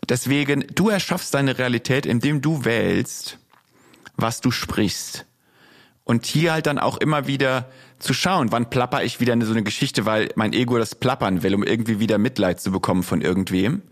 Deswegen, 0.09 0.67
du 0.75 0.89
erschaffst 0.91 1.35
deine 1.35 1.59
Realität, 1.59 2.07
indem 2.07 2.41
du 2.41 2.65
wählst, 2.65 3.39
was 4.17 4.41
du 4.41 4.51
sprichst. 4.51 5.27
Und 6.05 6.25
hier 6.27 6.53
halt 6.53 6.67
dann 6.67 6.79
auch 6.79 6.99
immer 6.99 7.27
wieder 7.27 7.69
zu 7.99 8.15
schauen, 8.15 8.53
wann 8.53 8.71
plapper 8.71 9.03
ich 9.03 9.19
wieder 9.19 9.37
so 9.45 9.51
eine 9.51 9.65
Geschichte, 9.65 10.07
weil 10.07 10.31
mein 10.37 10.53
Ego 10.53 10.79
das 10.79 10.95
plappern 10.95 11.43
will, 11.43 11.55
um 11.55 11.65
irgendwie 11.65 11.99
wieder 11.99 12.19
Mitleid 12.19 12.61
zu 12.61 12.71
bekommen 12.71 13.03
von 13.03 13.23
irgendwem. 13.23 13.83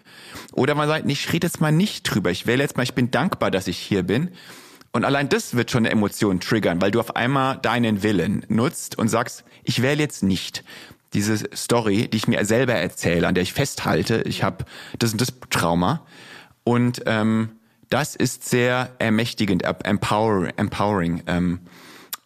Oder 0.52 0.76
man 0.76 0.86
sagt, 0.86 1.10
ich 1.10 1.32
rede 1.32 1.46
jetzt 1.48 1.60
mal 1.60 1.72
nicht 1.72 2.02
drüber. 2.04 2.30
Ich 2.30 2.46
wähle 2.46 2.62
jetzt 2.62 2.76
mal, 2.76 2.84
ich 2.84 2.94
bin 2.94 3.10
dankbar, 3.10 3.50
dass 3.50 3.66
ich 3.66 3.78
hier 3.78 4.04
bin. 4.04 4.30
Und 4.92 5.04
allein 5.04 5.28
das 5.28 5.56
wird 5.56 5.72
schon 5.72 5.84
eine 5.84 5.90
Emotion 5.90 6.38
triggern, 6.38 6.80
weil 6.80 6.92
du 6.92 7.00
auf 7.00 7.16
einmal 7.16 7.58
deinen 7.58 8.04
Willen 8.04 8.46
nutzt 8.48 8.96
und 8.96 9.08
sagst, 9.08 9.42
ich 9.64 9.82
wähle 9.82 10.00
jetzt 10.00 10.22
nicht 10.22 10.62
diese 11.14 11.48
Story, 11.54 12.08
die 12.08 12.16
ich 12.16 12.28
mir 12.28 12.44
selber 12.44 12.74
erzähle, 12.74 13.26
an 13.26 13.34
der 13.34 13.42
ich 13.42 13.52
festhalte, 13.52 14.22
ich 14.22 14.42
habe 14.42 14.64
das 14.98 15.12
und 15.12 15.20
das 15.20 15.32
Trauma. 15.50 16.04
Und 16.64 17.02
ähm, 17.06 17.50
das 17.90 18.16
ist 18.16 18.48
sehr 18.48 18.90
ermächtigend, 18.98 19.62
empower, 19.62 20.48
empowering 20.56 21.22
ähm, 21.26 21.60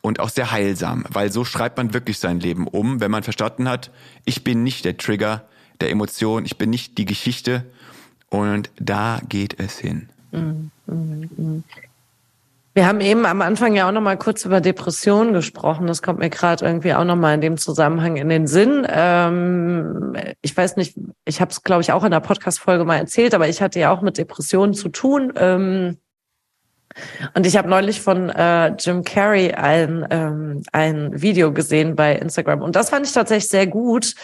und 0.00 0.20
auch 0.20 0.30
sehr 0.30 0.50
heilsam, 0.50 1.04
weil 1.10 1.30
so 1.30 1.44
schreibt 1.44 1.76
man 1.76 1.92
wirklich 1.92 2.18
sein 2.18 2.40
Leben 2.40 2.66
um, 2.66 3.00
wenn 3.00 3.10
man 3.10 3.22
verstanden 3.22 3.68
hat, 3.68 3.90
ich 4.24 4.44
bin 4.44 4.62
nicht 4.62 4.84
der 4.84 4.96
Trigger 4.96 5.46
der 5.80 5.90
Emotion, 5.90 6.44
ich 6.44 6.56
bin 6.56 6.70
nicht 6.70 6.98
die 6.98 7.04
Geschichte 7.04 7.64
und 8.30 8.70
da 8.78 9.20
geht 9.28 9.60
es 9.60 9.78
hin. 9.78 10.08
Mm, 10.32 10.70
mm. 10.86 11.64
Wir 12.78 12.86
haben 12.86 13.00
eben 13.00 13.26
am 13.26 13.42
Anfang 13.42 13.74
ja 13.74 13.88
auch 13.88 13.92
noch 13.92 14.00
mal 14.00 14.16
kurz 14.16 14.44
über 14.44 14.60
Depressionen 14.60 15.32
gesprochen. 15.32 15.88
Das 15.88 16.00
kommt 16.00 16.20
mir 16.20 16.30
gerade 16.30 16.64
irgendwie 16.64 16.94
auch 16.94 17.02
noch 17.02 17.16
mal 17.16 17.34
in 17.34 17.40
dem 17.40 17.56
Zusammenhang 17.58 18.14
in 18.14 18.28
den 18.28 18.46
Sinn. 18.46 18.86
Ähm, 18.88 20.14
ich 20.42 20.56
weiß 20.56 20.76
nicht, 20.76 20.96
ich 21.24 21.40
habe 21.40 21.50
es 21.50 21.64
glaube 21.64 21.82
ich 21.82 21.90
auch 21.90 22.04
in 22.04 22.12
der 22.12 22.20
Podcast-Folge 22.20 22.84
mal 22.84 22.98
erzählt, 22.98 23.34
aber 23.34 23.48
ich 23.48 23.60
hatte 23.60 23.80
ja 23.80 23.90
auch 23.90 24.00
mit 24.00 24.16
Depressionen 24.16 24.74
zu 24.74 24.90
tun. 24.90 25.32
Ähm, 25.34 25.96
und 27.34 27.46
ich 27.46 27.56
habe 27.56 27.68
neulich 27.68 28.00
von 28.00 28.30
äh, 28.30 28.68
Jim 28.78 29.04
Carrey 29.04 29.52
ein, 29.52 30.06
ähm, 30.10 30.62
ein 30.72 31.20
Video 31.20 31.52
gesehen 31.52 31.96
bei 31.96 32.14
Instagram. 32.16 32.62
Und 32.62 32.76
das 32.76 32.90
fand 32.90 33.06
ich 33.06 33.12
tatsächlich 33.12 33.48
sehr 33.48 33.66
gut. 33.66 34.14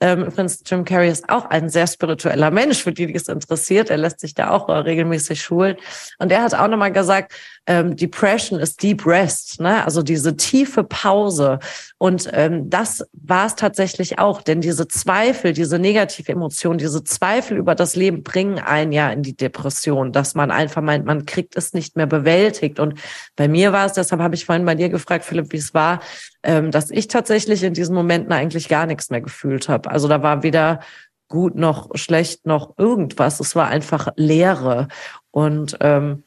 Ähm, 0.00 0.24
übrigens, 0.24 0.62
Jim 0.66 0.84
Carrey 0.84 1.10
ist 1.10 1.28
auch 1.28 1.46
ein 1.46 1.68
sehr 1.68 1.86
spiritueller 1.86 2.50
Mensch, 2.50 2.82
für 2.82 2.92
die, 2.92 3.06
die 3.06 3.14
es 3.14 3.28
interessiert. 3.28 3.90
Er 3.90 3.98
lässt 3.98 4.20
sich 4.20 4.34
da 4.34 4.50
auch 4.50 4.68
äh, 4.68 4.72
regelmäßig 4.72 5.42
schulen. 5.42 5.76
Und 6.18 6.32
er 6.32 6.42
hat 6.42 6.54
auch 6.54 6.68
nochmal 6.68 6.92
gesagt, 6.92 7.32
ähm, 7.66 7.94
Depression 7.96 8.58
ist 8.58 8.82
Deep 8.82 9.06
Rest, 9.06 9.60
ne? 9.60 9.84
also 9.84 10.02
diese 10.02 10.36
tiefe 10.36 10.82
Pause. 10.82 11.60
Und 11.96 12.28
ähm, 12.32 12.68
das 12.68 13.06
war 13.12 13.46
es 13.46 13.54
tatsächlich 13.54 14.18
auch, 14.18 14.42
denn 14.42 14.60
diese 14.60 14.88
Zweifel, 14.88 15.52
diese 15.52 15.78
negative 15.78 16.32
Emotion, 16.32 16.78
diese 16.78 17.04
Zweifel 17.04 17.56
über 17.56 17.74
das 17.76 17.94
Leben 17.94 18.24
bringen 18.24 18.58
einen 18.58 18.90
ja 18.90 19.10
in 19.10 19.22
die 19.22 19.36
Depression, 19.36 20.10
dass 20.12 20.34
man 20.34 20.50
einfach 20.50 20.82
meint, 20.82 21.04
man 21.04 21.24
kriegt 21.24 21.56
es 21.56 21.72
nicht 21.72 21.96
mehr 21.96 22.06
bewältigt. 22.06 22.80
Und 22.80 22.98
bei 23.36 23.46
mir 23.46 23.72
war 23.72 23.86
es, 23.86 23.92
deshalb 23.92 24.20
habe 24.20 24.34
ich 24.34 24.44
vorhin 24.44 24.64
bei 24.64 24.74
dir 24.74 24.88
gefragt, 24.88 25.24
Philipp, 25.24 25.52
wie 25.52 25.58
es 25.58 25.72
war, 25.72 26.00
ähm, 26.42 26.72
dass 26.72 26.90
ich 26.90 27.06
tatsächlich 27.06 27.62
in 27.62 27.74
diesen 27.74 27.94
Momenten 27.94 28.32
eigentlich 28.32 28.68
gar 28.68 28.86
nichts 28.86 29.10
mehr 29.10 29.20
gefühlt 29.20 29.68
habe. 29.68 29.88
Also 29.90 30.08
da 30.08 30.22
war 30.22 30.42
weder 30.42 30.80
gut 31.28 31.54
noch 31.54 31.90
schlecht 31.94 32.44
noch 32.44 32.74
irgendwas. 32.76 33.38
Es 33.38 33.54
war 33.54 33.68
einfach 33.68 34.08
Leere. 34.16 34.88
Und 35.30 35.78
ähm, 35.80 36.24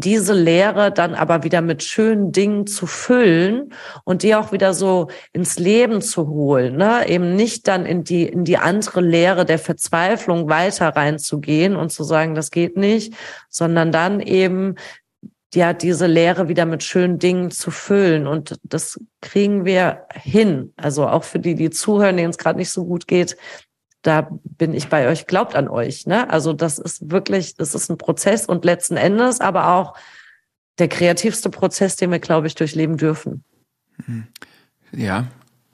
diese 0.00 0.34
Leere 0.34 0.90
dann 0.90 1.14
aber 1.14 1.44
wieder 1.44 1.60
mit 1.60 1.84
schönen 1.84 2.32
Dingen 2.32 2.66
zu 2.66 2.86
füllen 2.86 3.72
und 4.02 4.24
die 4.24 4.34
auch 4.34 4.50
wieder 4.50 4.74
so 4.74 5.08
ins 5.32 5.58
Leben 5.58 6.02
zu 6.02 6.26
holen, 6.28 6.76
ne? 6.76 7.08
eben 7.08 7.36
nicht 7.36 7.68
dann 7.68 7.86
in 7.86 8.02
die, 8.02 8.24
in 8.24 8.44
die 8.44 8.58
andere 8.58 9.00
Leere 9.00 9.44
der 9.44 9.60
Verzweiflung 9.60 10.48
weiter 10.48 10.88
reinzugehen 10.88 11.76
und 11.76 11.92
zu 11.92 12.02
sagen, 12.02 12.34
das 12.34 12.50
geht 12.50 12.76
nicht, 12.76 13.14
sondern 13.48 13.92
dann 13.92 14.18
eben 14.20 14.74
ja, 15.54 15.72
diese 15.72 16.08
Leere 16.08 16.48
wieder 16.48 16.66
mit 16.66 16.82
schönen 16.82 17.20
Dingen 17.20 17.52
zu 17.52 17.70
füllen. 17.70 18.26
Und 18.26 18.58
das 18.64 18.98
kriegen 19.20 19.64
wir 19.64 20.06
hin. 20.12 20.72
Also 20.76 21.06
auch 21.06 21.22
für 21.22 21.38
die, 21.38 21.54
die 21.54 21.70
zuhören, 21.70 22.16
denen 22.16 22.30
es 22.30 22.38
gerade 22.38 22.58
nicht 22.58 22.70
so 22.70 22.84
gut 22.84 23.06
geht, 23.06 23.36
da 24.04 24.28
bin 24.30 24.74
ich 24.74 24.88
bei 24.88 25.08
euch, 25.08 25.26
glaubt 25.26 25.56
an 25.56 25.66
euch. 25.66 26.06
Ne? 26.06 26.30
Also 26.30 26.52
das 26.52 26.78
ist 26.78 27.10
wirklich, 27.10 27.56
das 27.56 27.74
ist 27.74 27.90
ein 27.90 27.98
Prozess 27.98 28.46
und 28.46 28.64
letzten 28.64 28.96
Endes 28.96 29.40
aber 29.40 29.72
auch 29.72 29.96
der 30.78 30.88
kreativste 30.88 31.50
Prozess, 31.50 31.96
den 31.96 32.10
wir, 32.10 32.18
glaube 32.18 32.46
ich, 32.46 32.54
durchleben 32.54 32.98
dürfen. 32.98 33.44
Mhm. 34.06 34.26
Ja, 34.92 35.28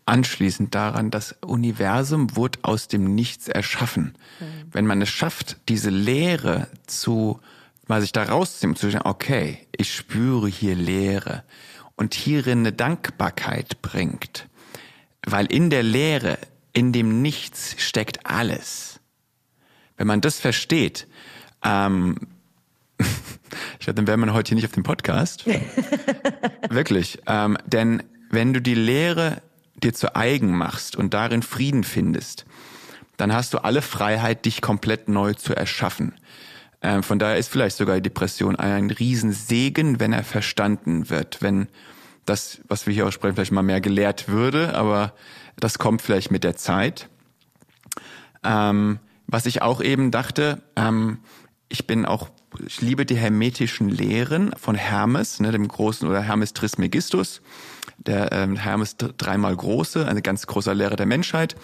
anschließend 0.07 0.75
daran, 0.75 1.11
das 1.11 1.35
Universum 1.45 2.37
wurde 2.37 2.61
aus 2.63 2.87
dem 2.87 3.15
Nichts 3.15 3.49
erschaffen. 3.49 4.17
Mhm. 4.39 4.45
Wenn 4.71 4.87
man 4.87 5.03
es 5.03 5.09
schafft, 5.09 5.57
diese 5.69 5.91
Leere 5.91 6.69
zu, 6.87 7.41
mal 7.89 8.01
sich 8.01 8.13
da 8.13 8.23
rauszunehmen, 8.23 8.77
zu 8.77 8.91
sagen, 8.91 9.09
okay, 9.09 9.67
ich 9.77 9.93
spüre 9.93 10.47
hier 10.47 10.77
Leere 10.77 11.43
und 11.97 12.15
hierin 12.15 12.61
eine 12.61 12.73
Dankbarkeit 12.73 13.83
bringt, 13.83 14.47
weil 15.27 15.47
in 15.47 15.69
der 15.69 15.83
Leere 15.83 16.39
in 16.73 16.93
dem 16.93 17.23
Nichts 17.23 17.75
steckt 17.79 18.27
alles. 18.27 19.01
Wenn 19.97 20.07
man 20.07 20.21
das 20.21 20.41
versteht, 20.41 21.07
ähm, 21.65 22.17
ich 22.99 23.85
glaube, 23.85 23.95
dann 23.95 24.07
wäre 24.07 24.17
man 24.17 24.33
heute 24.33 24.51
hier 24.51 24.57
nicht 24.57 24.67
auf 24.67 24.73
dem 24.73 24.83
Podcast. 24.83 25.45
Wirklich. 26.71 27.21
Ähm, 27.27 27.59
denn 27.67 28.03
wenn 28.31 28.53
du 28.53 28.61
die 28.61 28.75
Lehre 28.75 29.43
dir 29.75 29.93
zu 29.93 30.15
eigen 30.15 30.57
machst 30.57 30.97
und 30.97 31.15
darin 31.15 31.43
Frieden 31.43 31.85
findest, 31.85 32.45
dann 33.17 33.33
hast 33.33 33.53
du 33.55 33.59
alle 33.59 33.83
Freiheit, 33.83 34.45
dich 34.45 34.63
komplett 34.63 35.09
neu 35.09 35.35
zu 35.35 35.55
erschaffen. 35.55 36.15
Ähm, 36.83 37.03
von 37.03 37.19
daher 37.19 37.37
ist 37.37 37.49
vielleicht 37.49 37.77
sogar 37.77 37.97
die 37.97 38.03
Depression 38.03 38.57
ein 38.57 38.91
Riesensegen, 38.91 40.01
wenn 40.01 40.13
er 40.13 40.25
verstanden 40.25 41.11
wird, 41.11 41.43
wenn 41.43 41.69
das, 42.25 42.61
was 42.69 42.87
wir 42.87 42.95
hier 42.95 43.07
aussprechen, 43.07 43.35
vielleicht 43.35 43.53
mal 43.53 43.63
mehr 43.63 43.81
gelehrt 43.81 44.29
würde, 44.29 44.75
aber 44.75 45.13
das 45.61 45.79
kommt 45.79 46.03
vielleicht 46.03 46.31
mit 46.31 46.45
der 46.45 46.57
Zeit. 46.57 47.09
Ähm, 48.43 48.99
was 49.27 49.47
ich 49.47 49.63
auch 49.63 49.81
eben 49.81 50.11
dachte, 50.11 50.63
ähm, 50.77 51.19
ich 51.69 51.87
bin 51.87 52.05
auch, 52.05 52.31
ich 52.67 52.81
liebe 52.81 53.07
die 53.07 53.17
hermetischen 53.17 53.89
Lehren 53.89 54.53
von 54.57 54.75
Hermes, 54.75 55.39
ne, 55.41 55.53
dem 55.53 55.69
großen 55.69 56.09
oder 56.09 56.21
Hermes 56.21 56.53
Trismegistus, 56.53 57.43
der 57.99 58.33
ähm, 58.33 58.57
Hermes 58.57 58.97
dreimal 58.97 59.55
große, 59.55 60.07
eine 60.07 60.23
ganz 60.23 60.47
große 60.47 60.73
Lehre 60.73 60.97
der 60.97 61.07
Menschheit, 61.07 61.55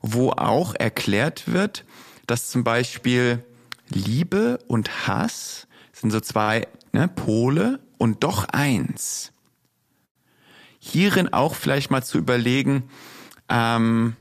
wo 0.00 0.30
auch 0.30 0.74
erklärt 0.74 1.52
wird, 1.52 1.84
dass 2.26 2.48
zum 2.48 2.64
Beispiel 2.64 3.44
Liebe 3.88 4.58
und 4.68 5.06
Hass 5.06 5.66
sind 5.92 6.10
so 6.10 6.20
zwei 6.20 6.66
ne, 6.92 7.08
Pole 7.08 7.80
und 7.98 8.24
doch 8.24 8.48
eins. 8.48 9.32
Hierin 10.78 11.32
auch 11.32 11.54
vielleicht 11.54 11.90
mal 11.90 12.02
zu 12.02 12.18
überlegen, 12.18 12.88
ähm, 13.48 14.16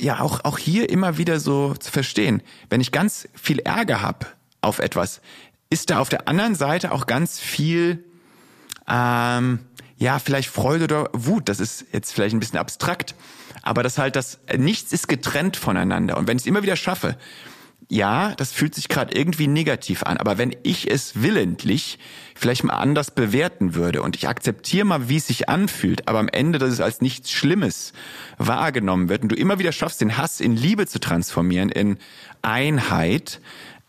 ja 0.00 0.20
auch, 0.20 0.44
auch 0.44 0.58
hier 0.58 0.90
immer 0.90 1.18
wieder 1.18 1.40
so 1.40 1.74
zu 1.74 1.90
verstehen, 1.90 2.42
wenn 2.70 2.80
ich 2.80 2.92
ganz 2.92 3.28
viel 3.34 3.60
Ärger 3.60 4.00
habe 4.00 4.26
auf 4.60 4.78
etwas, 4.78 5.20
ist 5.70 5.90
da 5.90 5.98
auf 5.98 6.08
der 6.08 6.28
anderen 6.28 6.54
Seite 6.54 6.92
auch 6.92 7.06
ganz 7.06 7.40
viel, 7.40 8.04
ähm, 8.88 9.60
ja, 9.96 10.18
vielleicht 10.18 10.48
Freude 10.48 10.84
oder 10.84 11.10
Wut. 11.12 11.48
Das 11.48 11.60
ist 11.60 11.86
jetzt 11.92 12.12
vielleicht 12.12 12.34
ein 12.34 12.40
bisschen 12.40 12.58
abstrakt, 12.58 13.14
aber 13.62 13.82
das 13.82 13.98
halt, 13.98 14.16
das 14.16 14.38
nichts 14.56 14.92
ist 14.92 15.08
getrennt 15.08 15.56
voneinander. 15.56 16.16
Und 16.16 16.26
wenn 16.26 16.36
ich 16.36 16.44
es 16.44 16.46
immer 16.46 16.62
wieder 16.62 16.76
schaffe, 16.76 17.16
ja, 17.88 18.34
das 18.34 18.52
fühlt 18.52 18.74
sich 18.74 18.88
gerade 18.88 19.16
irgendwie 19.16 19.46
negativ 19.46 20.02
an, 20.02 20.16
aber 20.16 20.38
wenn 20.38 20.56
ich 20.64 20.90
es 20.90 21.22
willentlich 21.22 21.98
vielleicht 22.34 22.64
mal 22.64 22.74
anders 22.74 23.12
bewerten 23.12 23.74
würde 23.74 24.02
und 24.02 24.16
ich 24.16 24.28
akzeptiere 24.28 24.84
mal, 24.84 25.08
wie 25.08 25.16
es 25.16 25.28
sich 25.28 25.48
anfühlt, 25.48 26.08
aber 26.08 26.18
am 26.18 26.28
Ende, 26.28 26.58
dass 26.58 26.70
es 26.70 26.80
als 26.80 27.00
nichts 27.00 27.30
Schlimmes 27.30 27.92
wahrgenommen 28.38 29.08
wird 29.08 29.22
und 29.22 29.28
du 29.30 29.36
immer 29.36 29.58
wieder 29.60 29.72
schaffst, 29.72 30.00
den 30.00 30.16
Hass 30.16 30.40
in 30.40 30.56
Liebe 30.56 30.86
zu 30.86 30.98
transformieren, 30.98 31.68
in 31.68 31.98
Einheit, 32.42 33.40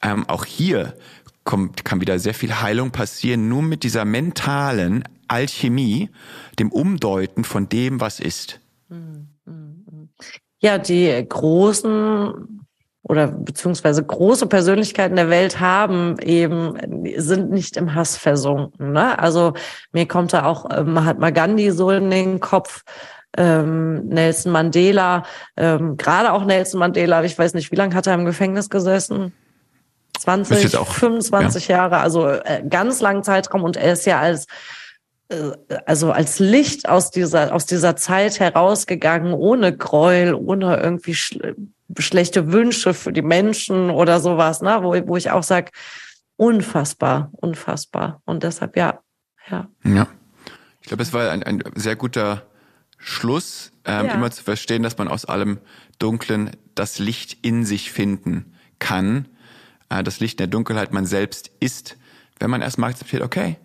ähm, 0.03 0.29
auch 0.29 0.45
hier 0.45 0.95
kommt, 1.43 1.83
kann 1.83 1.99
wieder 1.99 2.19
sehr 2.19 2.35
viel 2.35 2.61
Heilung 2.61 2.91
passieren, 2.91 3.49
nur 3.49 3.63
mit 3.63 3.83
dieser 3.83 4.05
mentalen 4.05 5.05
Alchemie, 5.27 6.09
dem 6.59 6.71
Umdeuten 6.71 7.43
von 7.43 7.67
dem, 7.67 7.99
was 7.99 8.19
ist. 8.19 8.59
Hm, 8.89 9.27
hm, 9.45 9.85
hm. 9.89 10.09
Ja, 10.59 10.77
die 10.77 11.25
großen 11.27 12.56
oder 13.07 13.27
beziehungsweise 13.27 14.03
große 14.03 14.47
Persönlichkeiten 14.47 15.15
der 15.15 15.29
Welt 15.29 15.59
haben 15.59 16.17
eben, 16.19 16.77
sind 17.15 17.51
nicht 17.51 17.77
im 17.77 17.95
Hass 17.95 18.17
versunken. 18.17 18.91
Ne? 18.91 19.17
Also 19.17 19.53
mir 19.93 20.07
kommt 20.07 20.33
da 20.33 20.45
auch 20.45 20.69
äh, 20.69 20.83
Mahatma 20.83 21.29
Gandhi 21.29 21.71
so 21.71 21.89
in 21.91 22.09
den 22.09 22.39
Kopf, 22.39 22.83
ähm, 23.37 24.07
Nelson 24.07 24.51
Mandela, 24.51 25.23
ähm, 25.55 25.95
gerade 25.95 26.33
auch 26.33 26.43
Nelson 26.43 26.79
Mandela, 26.79 27.23
ich 27.23 27.37
weiß 27.37 27.53
nicht, 27.53 27.71
wie 27.71 27.75
lange 27.75 27.95
hat 27.95 28.07
er 28.07 28.13
im 28.13 28.25
Gefängnis 28.25 28.69
gesessen? 28.69 29.33
20, 30.19 30.75
auch, 30.77 30.87
25 30.91 31.67
ja. 31.67 31.77
Jahre, 31.77 31.97
also 31.99 32.27
äh, 32.27 32.63
ganz 32.67 33.01
langen 33.01 33.23
Zeitraum 33.23 33.63
und 33.63 33.77
er 33.77 33.93
ist 33.93 34.05
ja 34.05 34.19
als 34.19 34.47
äh, 35.29 35.51
also 35.85 36.11
als 36.11 36.39
Licht 36.39 36.89
aus 36.89 37.11
dieser 37.11 37.53
aus 37.53 37.67
dieser 37.67 37.95
Zeit 37.95 38.39
herausgegangen, 38.39 39.33
ohne 39.33 39.75
Gräuel, 39.77 40.33
ohne 40.33 40.77
irgendwie 40.77 41.15
schlechte 41.97 42.51
Wünsche 42.51 42.93
für 42.93 43.13
die 43.13 43.21
Menschen 43.21 43.89
oder 43.89 44.19
sowas, 44.19 44.61
ne? 44.61 44.79
wo, 44.81 44.93
wo 45.07 45.17
ich 45.17 45.31
auch 45.31 45.43
sage, 45.43 45.71
unfassbar, 46.35 47.31
unfassbar. 47.33 48.21
Und 48.25 48.43
deshalb 48.43 48.77
ja, 48.77 48.99
ja. 49.49 49.69
Ja. 49.83 50.07
Ich 50.81 50.87
glaube, 50.87 51.03
es 51.03 51.13
war 51.13 51.31
ein, 51.31 51.43
ein 51.43 51.63
sehr 51.75 51.95
guter 51.95 52.47
Schluss, 52.97 53.71
ähm, 53.85 54.05
ja. 54.05 54.13
immer 54.13 54.31
zu 54.31 54.43
verstehen, 54.43 54.83
dass 54.83 54.97
man 54.97 55.07
aus 55.07 55.25
allem 55.25 55.59
Dunklen 55.99 56.51
das 56.75 56.99
Licht 56.99 57.37
in 57.45 57.65
sich 57.65 57.91
finden 57.91 58.53
kann. 58.79 59.27
Äh, 59.89 60.03
das 60.03 60.19
Licht 60.19 60.35
in 60.35 60.45
der 60.45 60.47
Dunkelheit 60.47 60.93
man 60.93 61.05
selbst 61.05 61.51
ist, 61.59 61.97
wenn 62.39 62.49
man 62.49 62.61
erstmal 62.61 62.91
akzeptiert, 62.91 63.21
okay, 63.21 63.57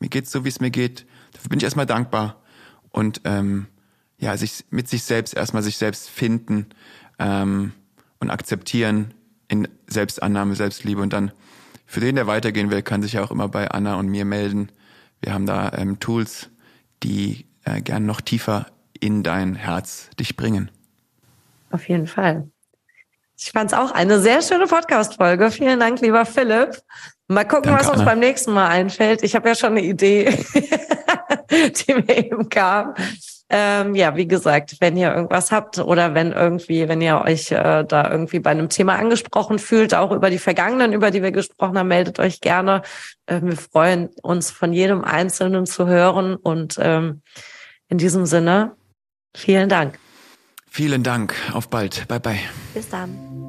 mir 0.00 0.08
geht's 0.08 0.30
so, 0.30 0.44
wie 0.44 0.48
es 0.48 0.60
mir 0.60 0.70
geht. 0.70 1.06
Dafür 1.32 1.48
bin 1.48 1.58
ich 1.58 1.64
erstmal 1.64 1.86
dankbar. 1.86 2.42
Und 2.90 3.22
ähm, 3.24 3.66
ja, 4.18 4.36
sich 4.36 4.64
mit 4.70 4.88
sich 4.88 5.04
selbst 5.04 5.34
erstmal 5.34 5.62
sich 5.62 5.76
selbst 5.76 6.08
finden 6.08 6.66
ähm, 7.18 7.72
und 8.20 8.30
akzeptieren 8.30 9.14
in 9.48 9.68
Selbstannahme, 9.86 10.54
Selbstliebe 10.54 11.00
und 11.00 11.12
dann 11.12 11.32
für 11.86 12.00
den, 12.00 12.16
der 12.16 12.26
weitergehen 12.26 12.70
will, 12.70 12.82
kann 12.82 13.02
sich 13.02 13.14
ja 13.14 13.22
auch 13.22 13.30
immer 13.30 13.48
bei 13.48 13.68
Anna 13.70 13.96
und 13.96 14.08
mir 14.08 14.24
melden. 14.24 14.70
Wir 15.20 15.32
haben 15.32 15.46
da 15.46 15.72
ähm, 15.76 16.00
Tools, 16.00 16.50
die 17.02 17.46
äh, 17.64 17.80
gern 17.80 18.06
noch 18.06 18.20
tiefer 18.20 18.66
in 18.98 19.22
dein 19.22 19.54
Herz 19.54 20.10
dich 20.18 20.36
bringen. 20.36 20.70
Auf 21.70 21.88
jeden 21.88 22.06
Fall. 22.06 22.48
Ich 23.38 23.52
fand 23.52 23.70
es 23.72 23.78
auch 23.78 23.90
eine 23.92 24.18
sehr 24.20 24.40
schöne 24.40 24.66
Podcast-Folge. 24.66 25.50
Vielen 25.50 25.78
Dank, 25.78 26.00
lieber 26.00 26.24
Philipp. 26.24 26.80
Mal 27.28 27.44
gucken, 27.44 27.70
Danke, 27.70 27.80
was 27.80 27.88
uns 27.88 28.00
Anna. 28.00 28.10
beim 28.10 28.18
nächsten 28.20 28.52
Mal 28.52 28.68
einfällt. 28.68 29.22
Ich 29.22 29.34
habe 29.34 29.48
ja 29.48 29.54
schon 29.54 29.72
eine 29.72 29.82
Idee, 29.82 30.30
die 31.50 31.94
mir 31.94 32.24
eben 32.24 32.48
kam. 32.48 32.94
Ähm, 33.48 33.94
ja, 33.94 34.16
wie 34.16 34.26
gesagt, 34.26 34.76
wenn 34.80 34.96
ihr 34.96 35.14
irgendwas 35.14 35.52
habt 35.52 35.78
oder 35.78 36.14
wenn 36.14 36.32
irgendwie, 36.32 36.88
wenn 36.88 37.00
ihr 37.00 37.22
euch 37.24 37.52
äh, 37.52 37.84
da 37.84 38.10
irgendwie 38.10 38.40
bei 38.40 38.50
einem 38.50 38.68
Thema 38.68 38.96
angesprochen 38.96 39.60
fühlt, 39.60 39.94
auch 39.94 40.10
über 40.10 40.30
die 40.30 40.38
vergangenen, 40.38 40.92
über 40.92 41.12
die 41.12 41.22
wir 41.22 41.30
gesprochen 41.30 41.78
haben, 41.78 41.86
meldet 41.86 42.18
euch 42.18 42.40
gerne. 42.40 42.82
Äh, 43.26 43.40
wir 43.42 43.56
freuen 43.56 44.08
uns 44.22 44.50
von 44.50 44.72
jedem 44.72 45.04
Einzelnen 45.04 45.66
zu 45.66 45.86
hören 45.86 46.34
und 46.34 46.76
ähm, 46.80 47.22
in 47.88 47.98
diesem 47.98 48.26
Sinne, 48.26 48.74
vielen 49.36 49.68
Dank. 49.68 49.98
Vielen 50.68 51.04
Dank. 51.04 51.34
Auf 51.52 51.68
bald. 51.68 52.08
Bye 52.08 52.20
bye. 52.20 52.40
Bis 52.74 52.88
dann. 52.88 53.45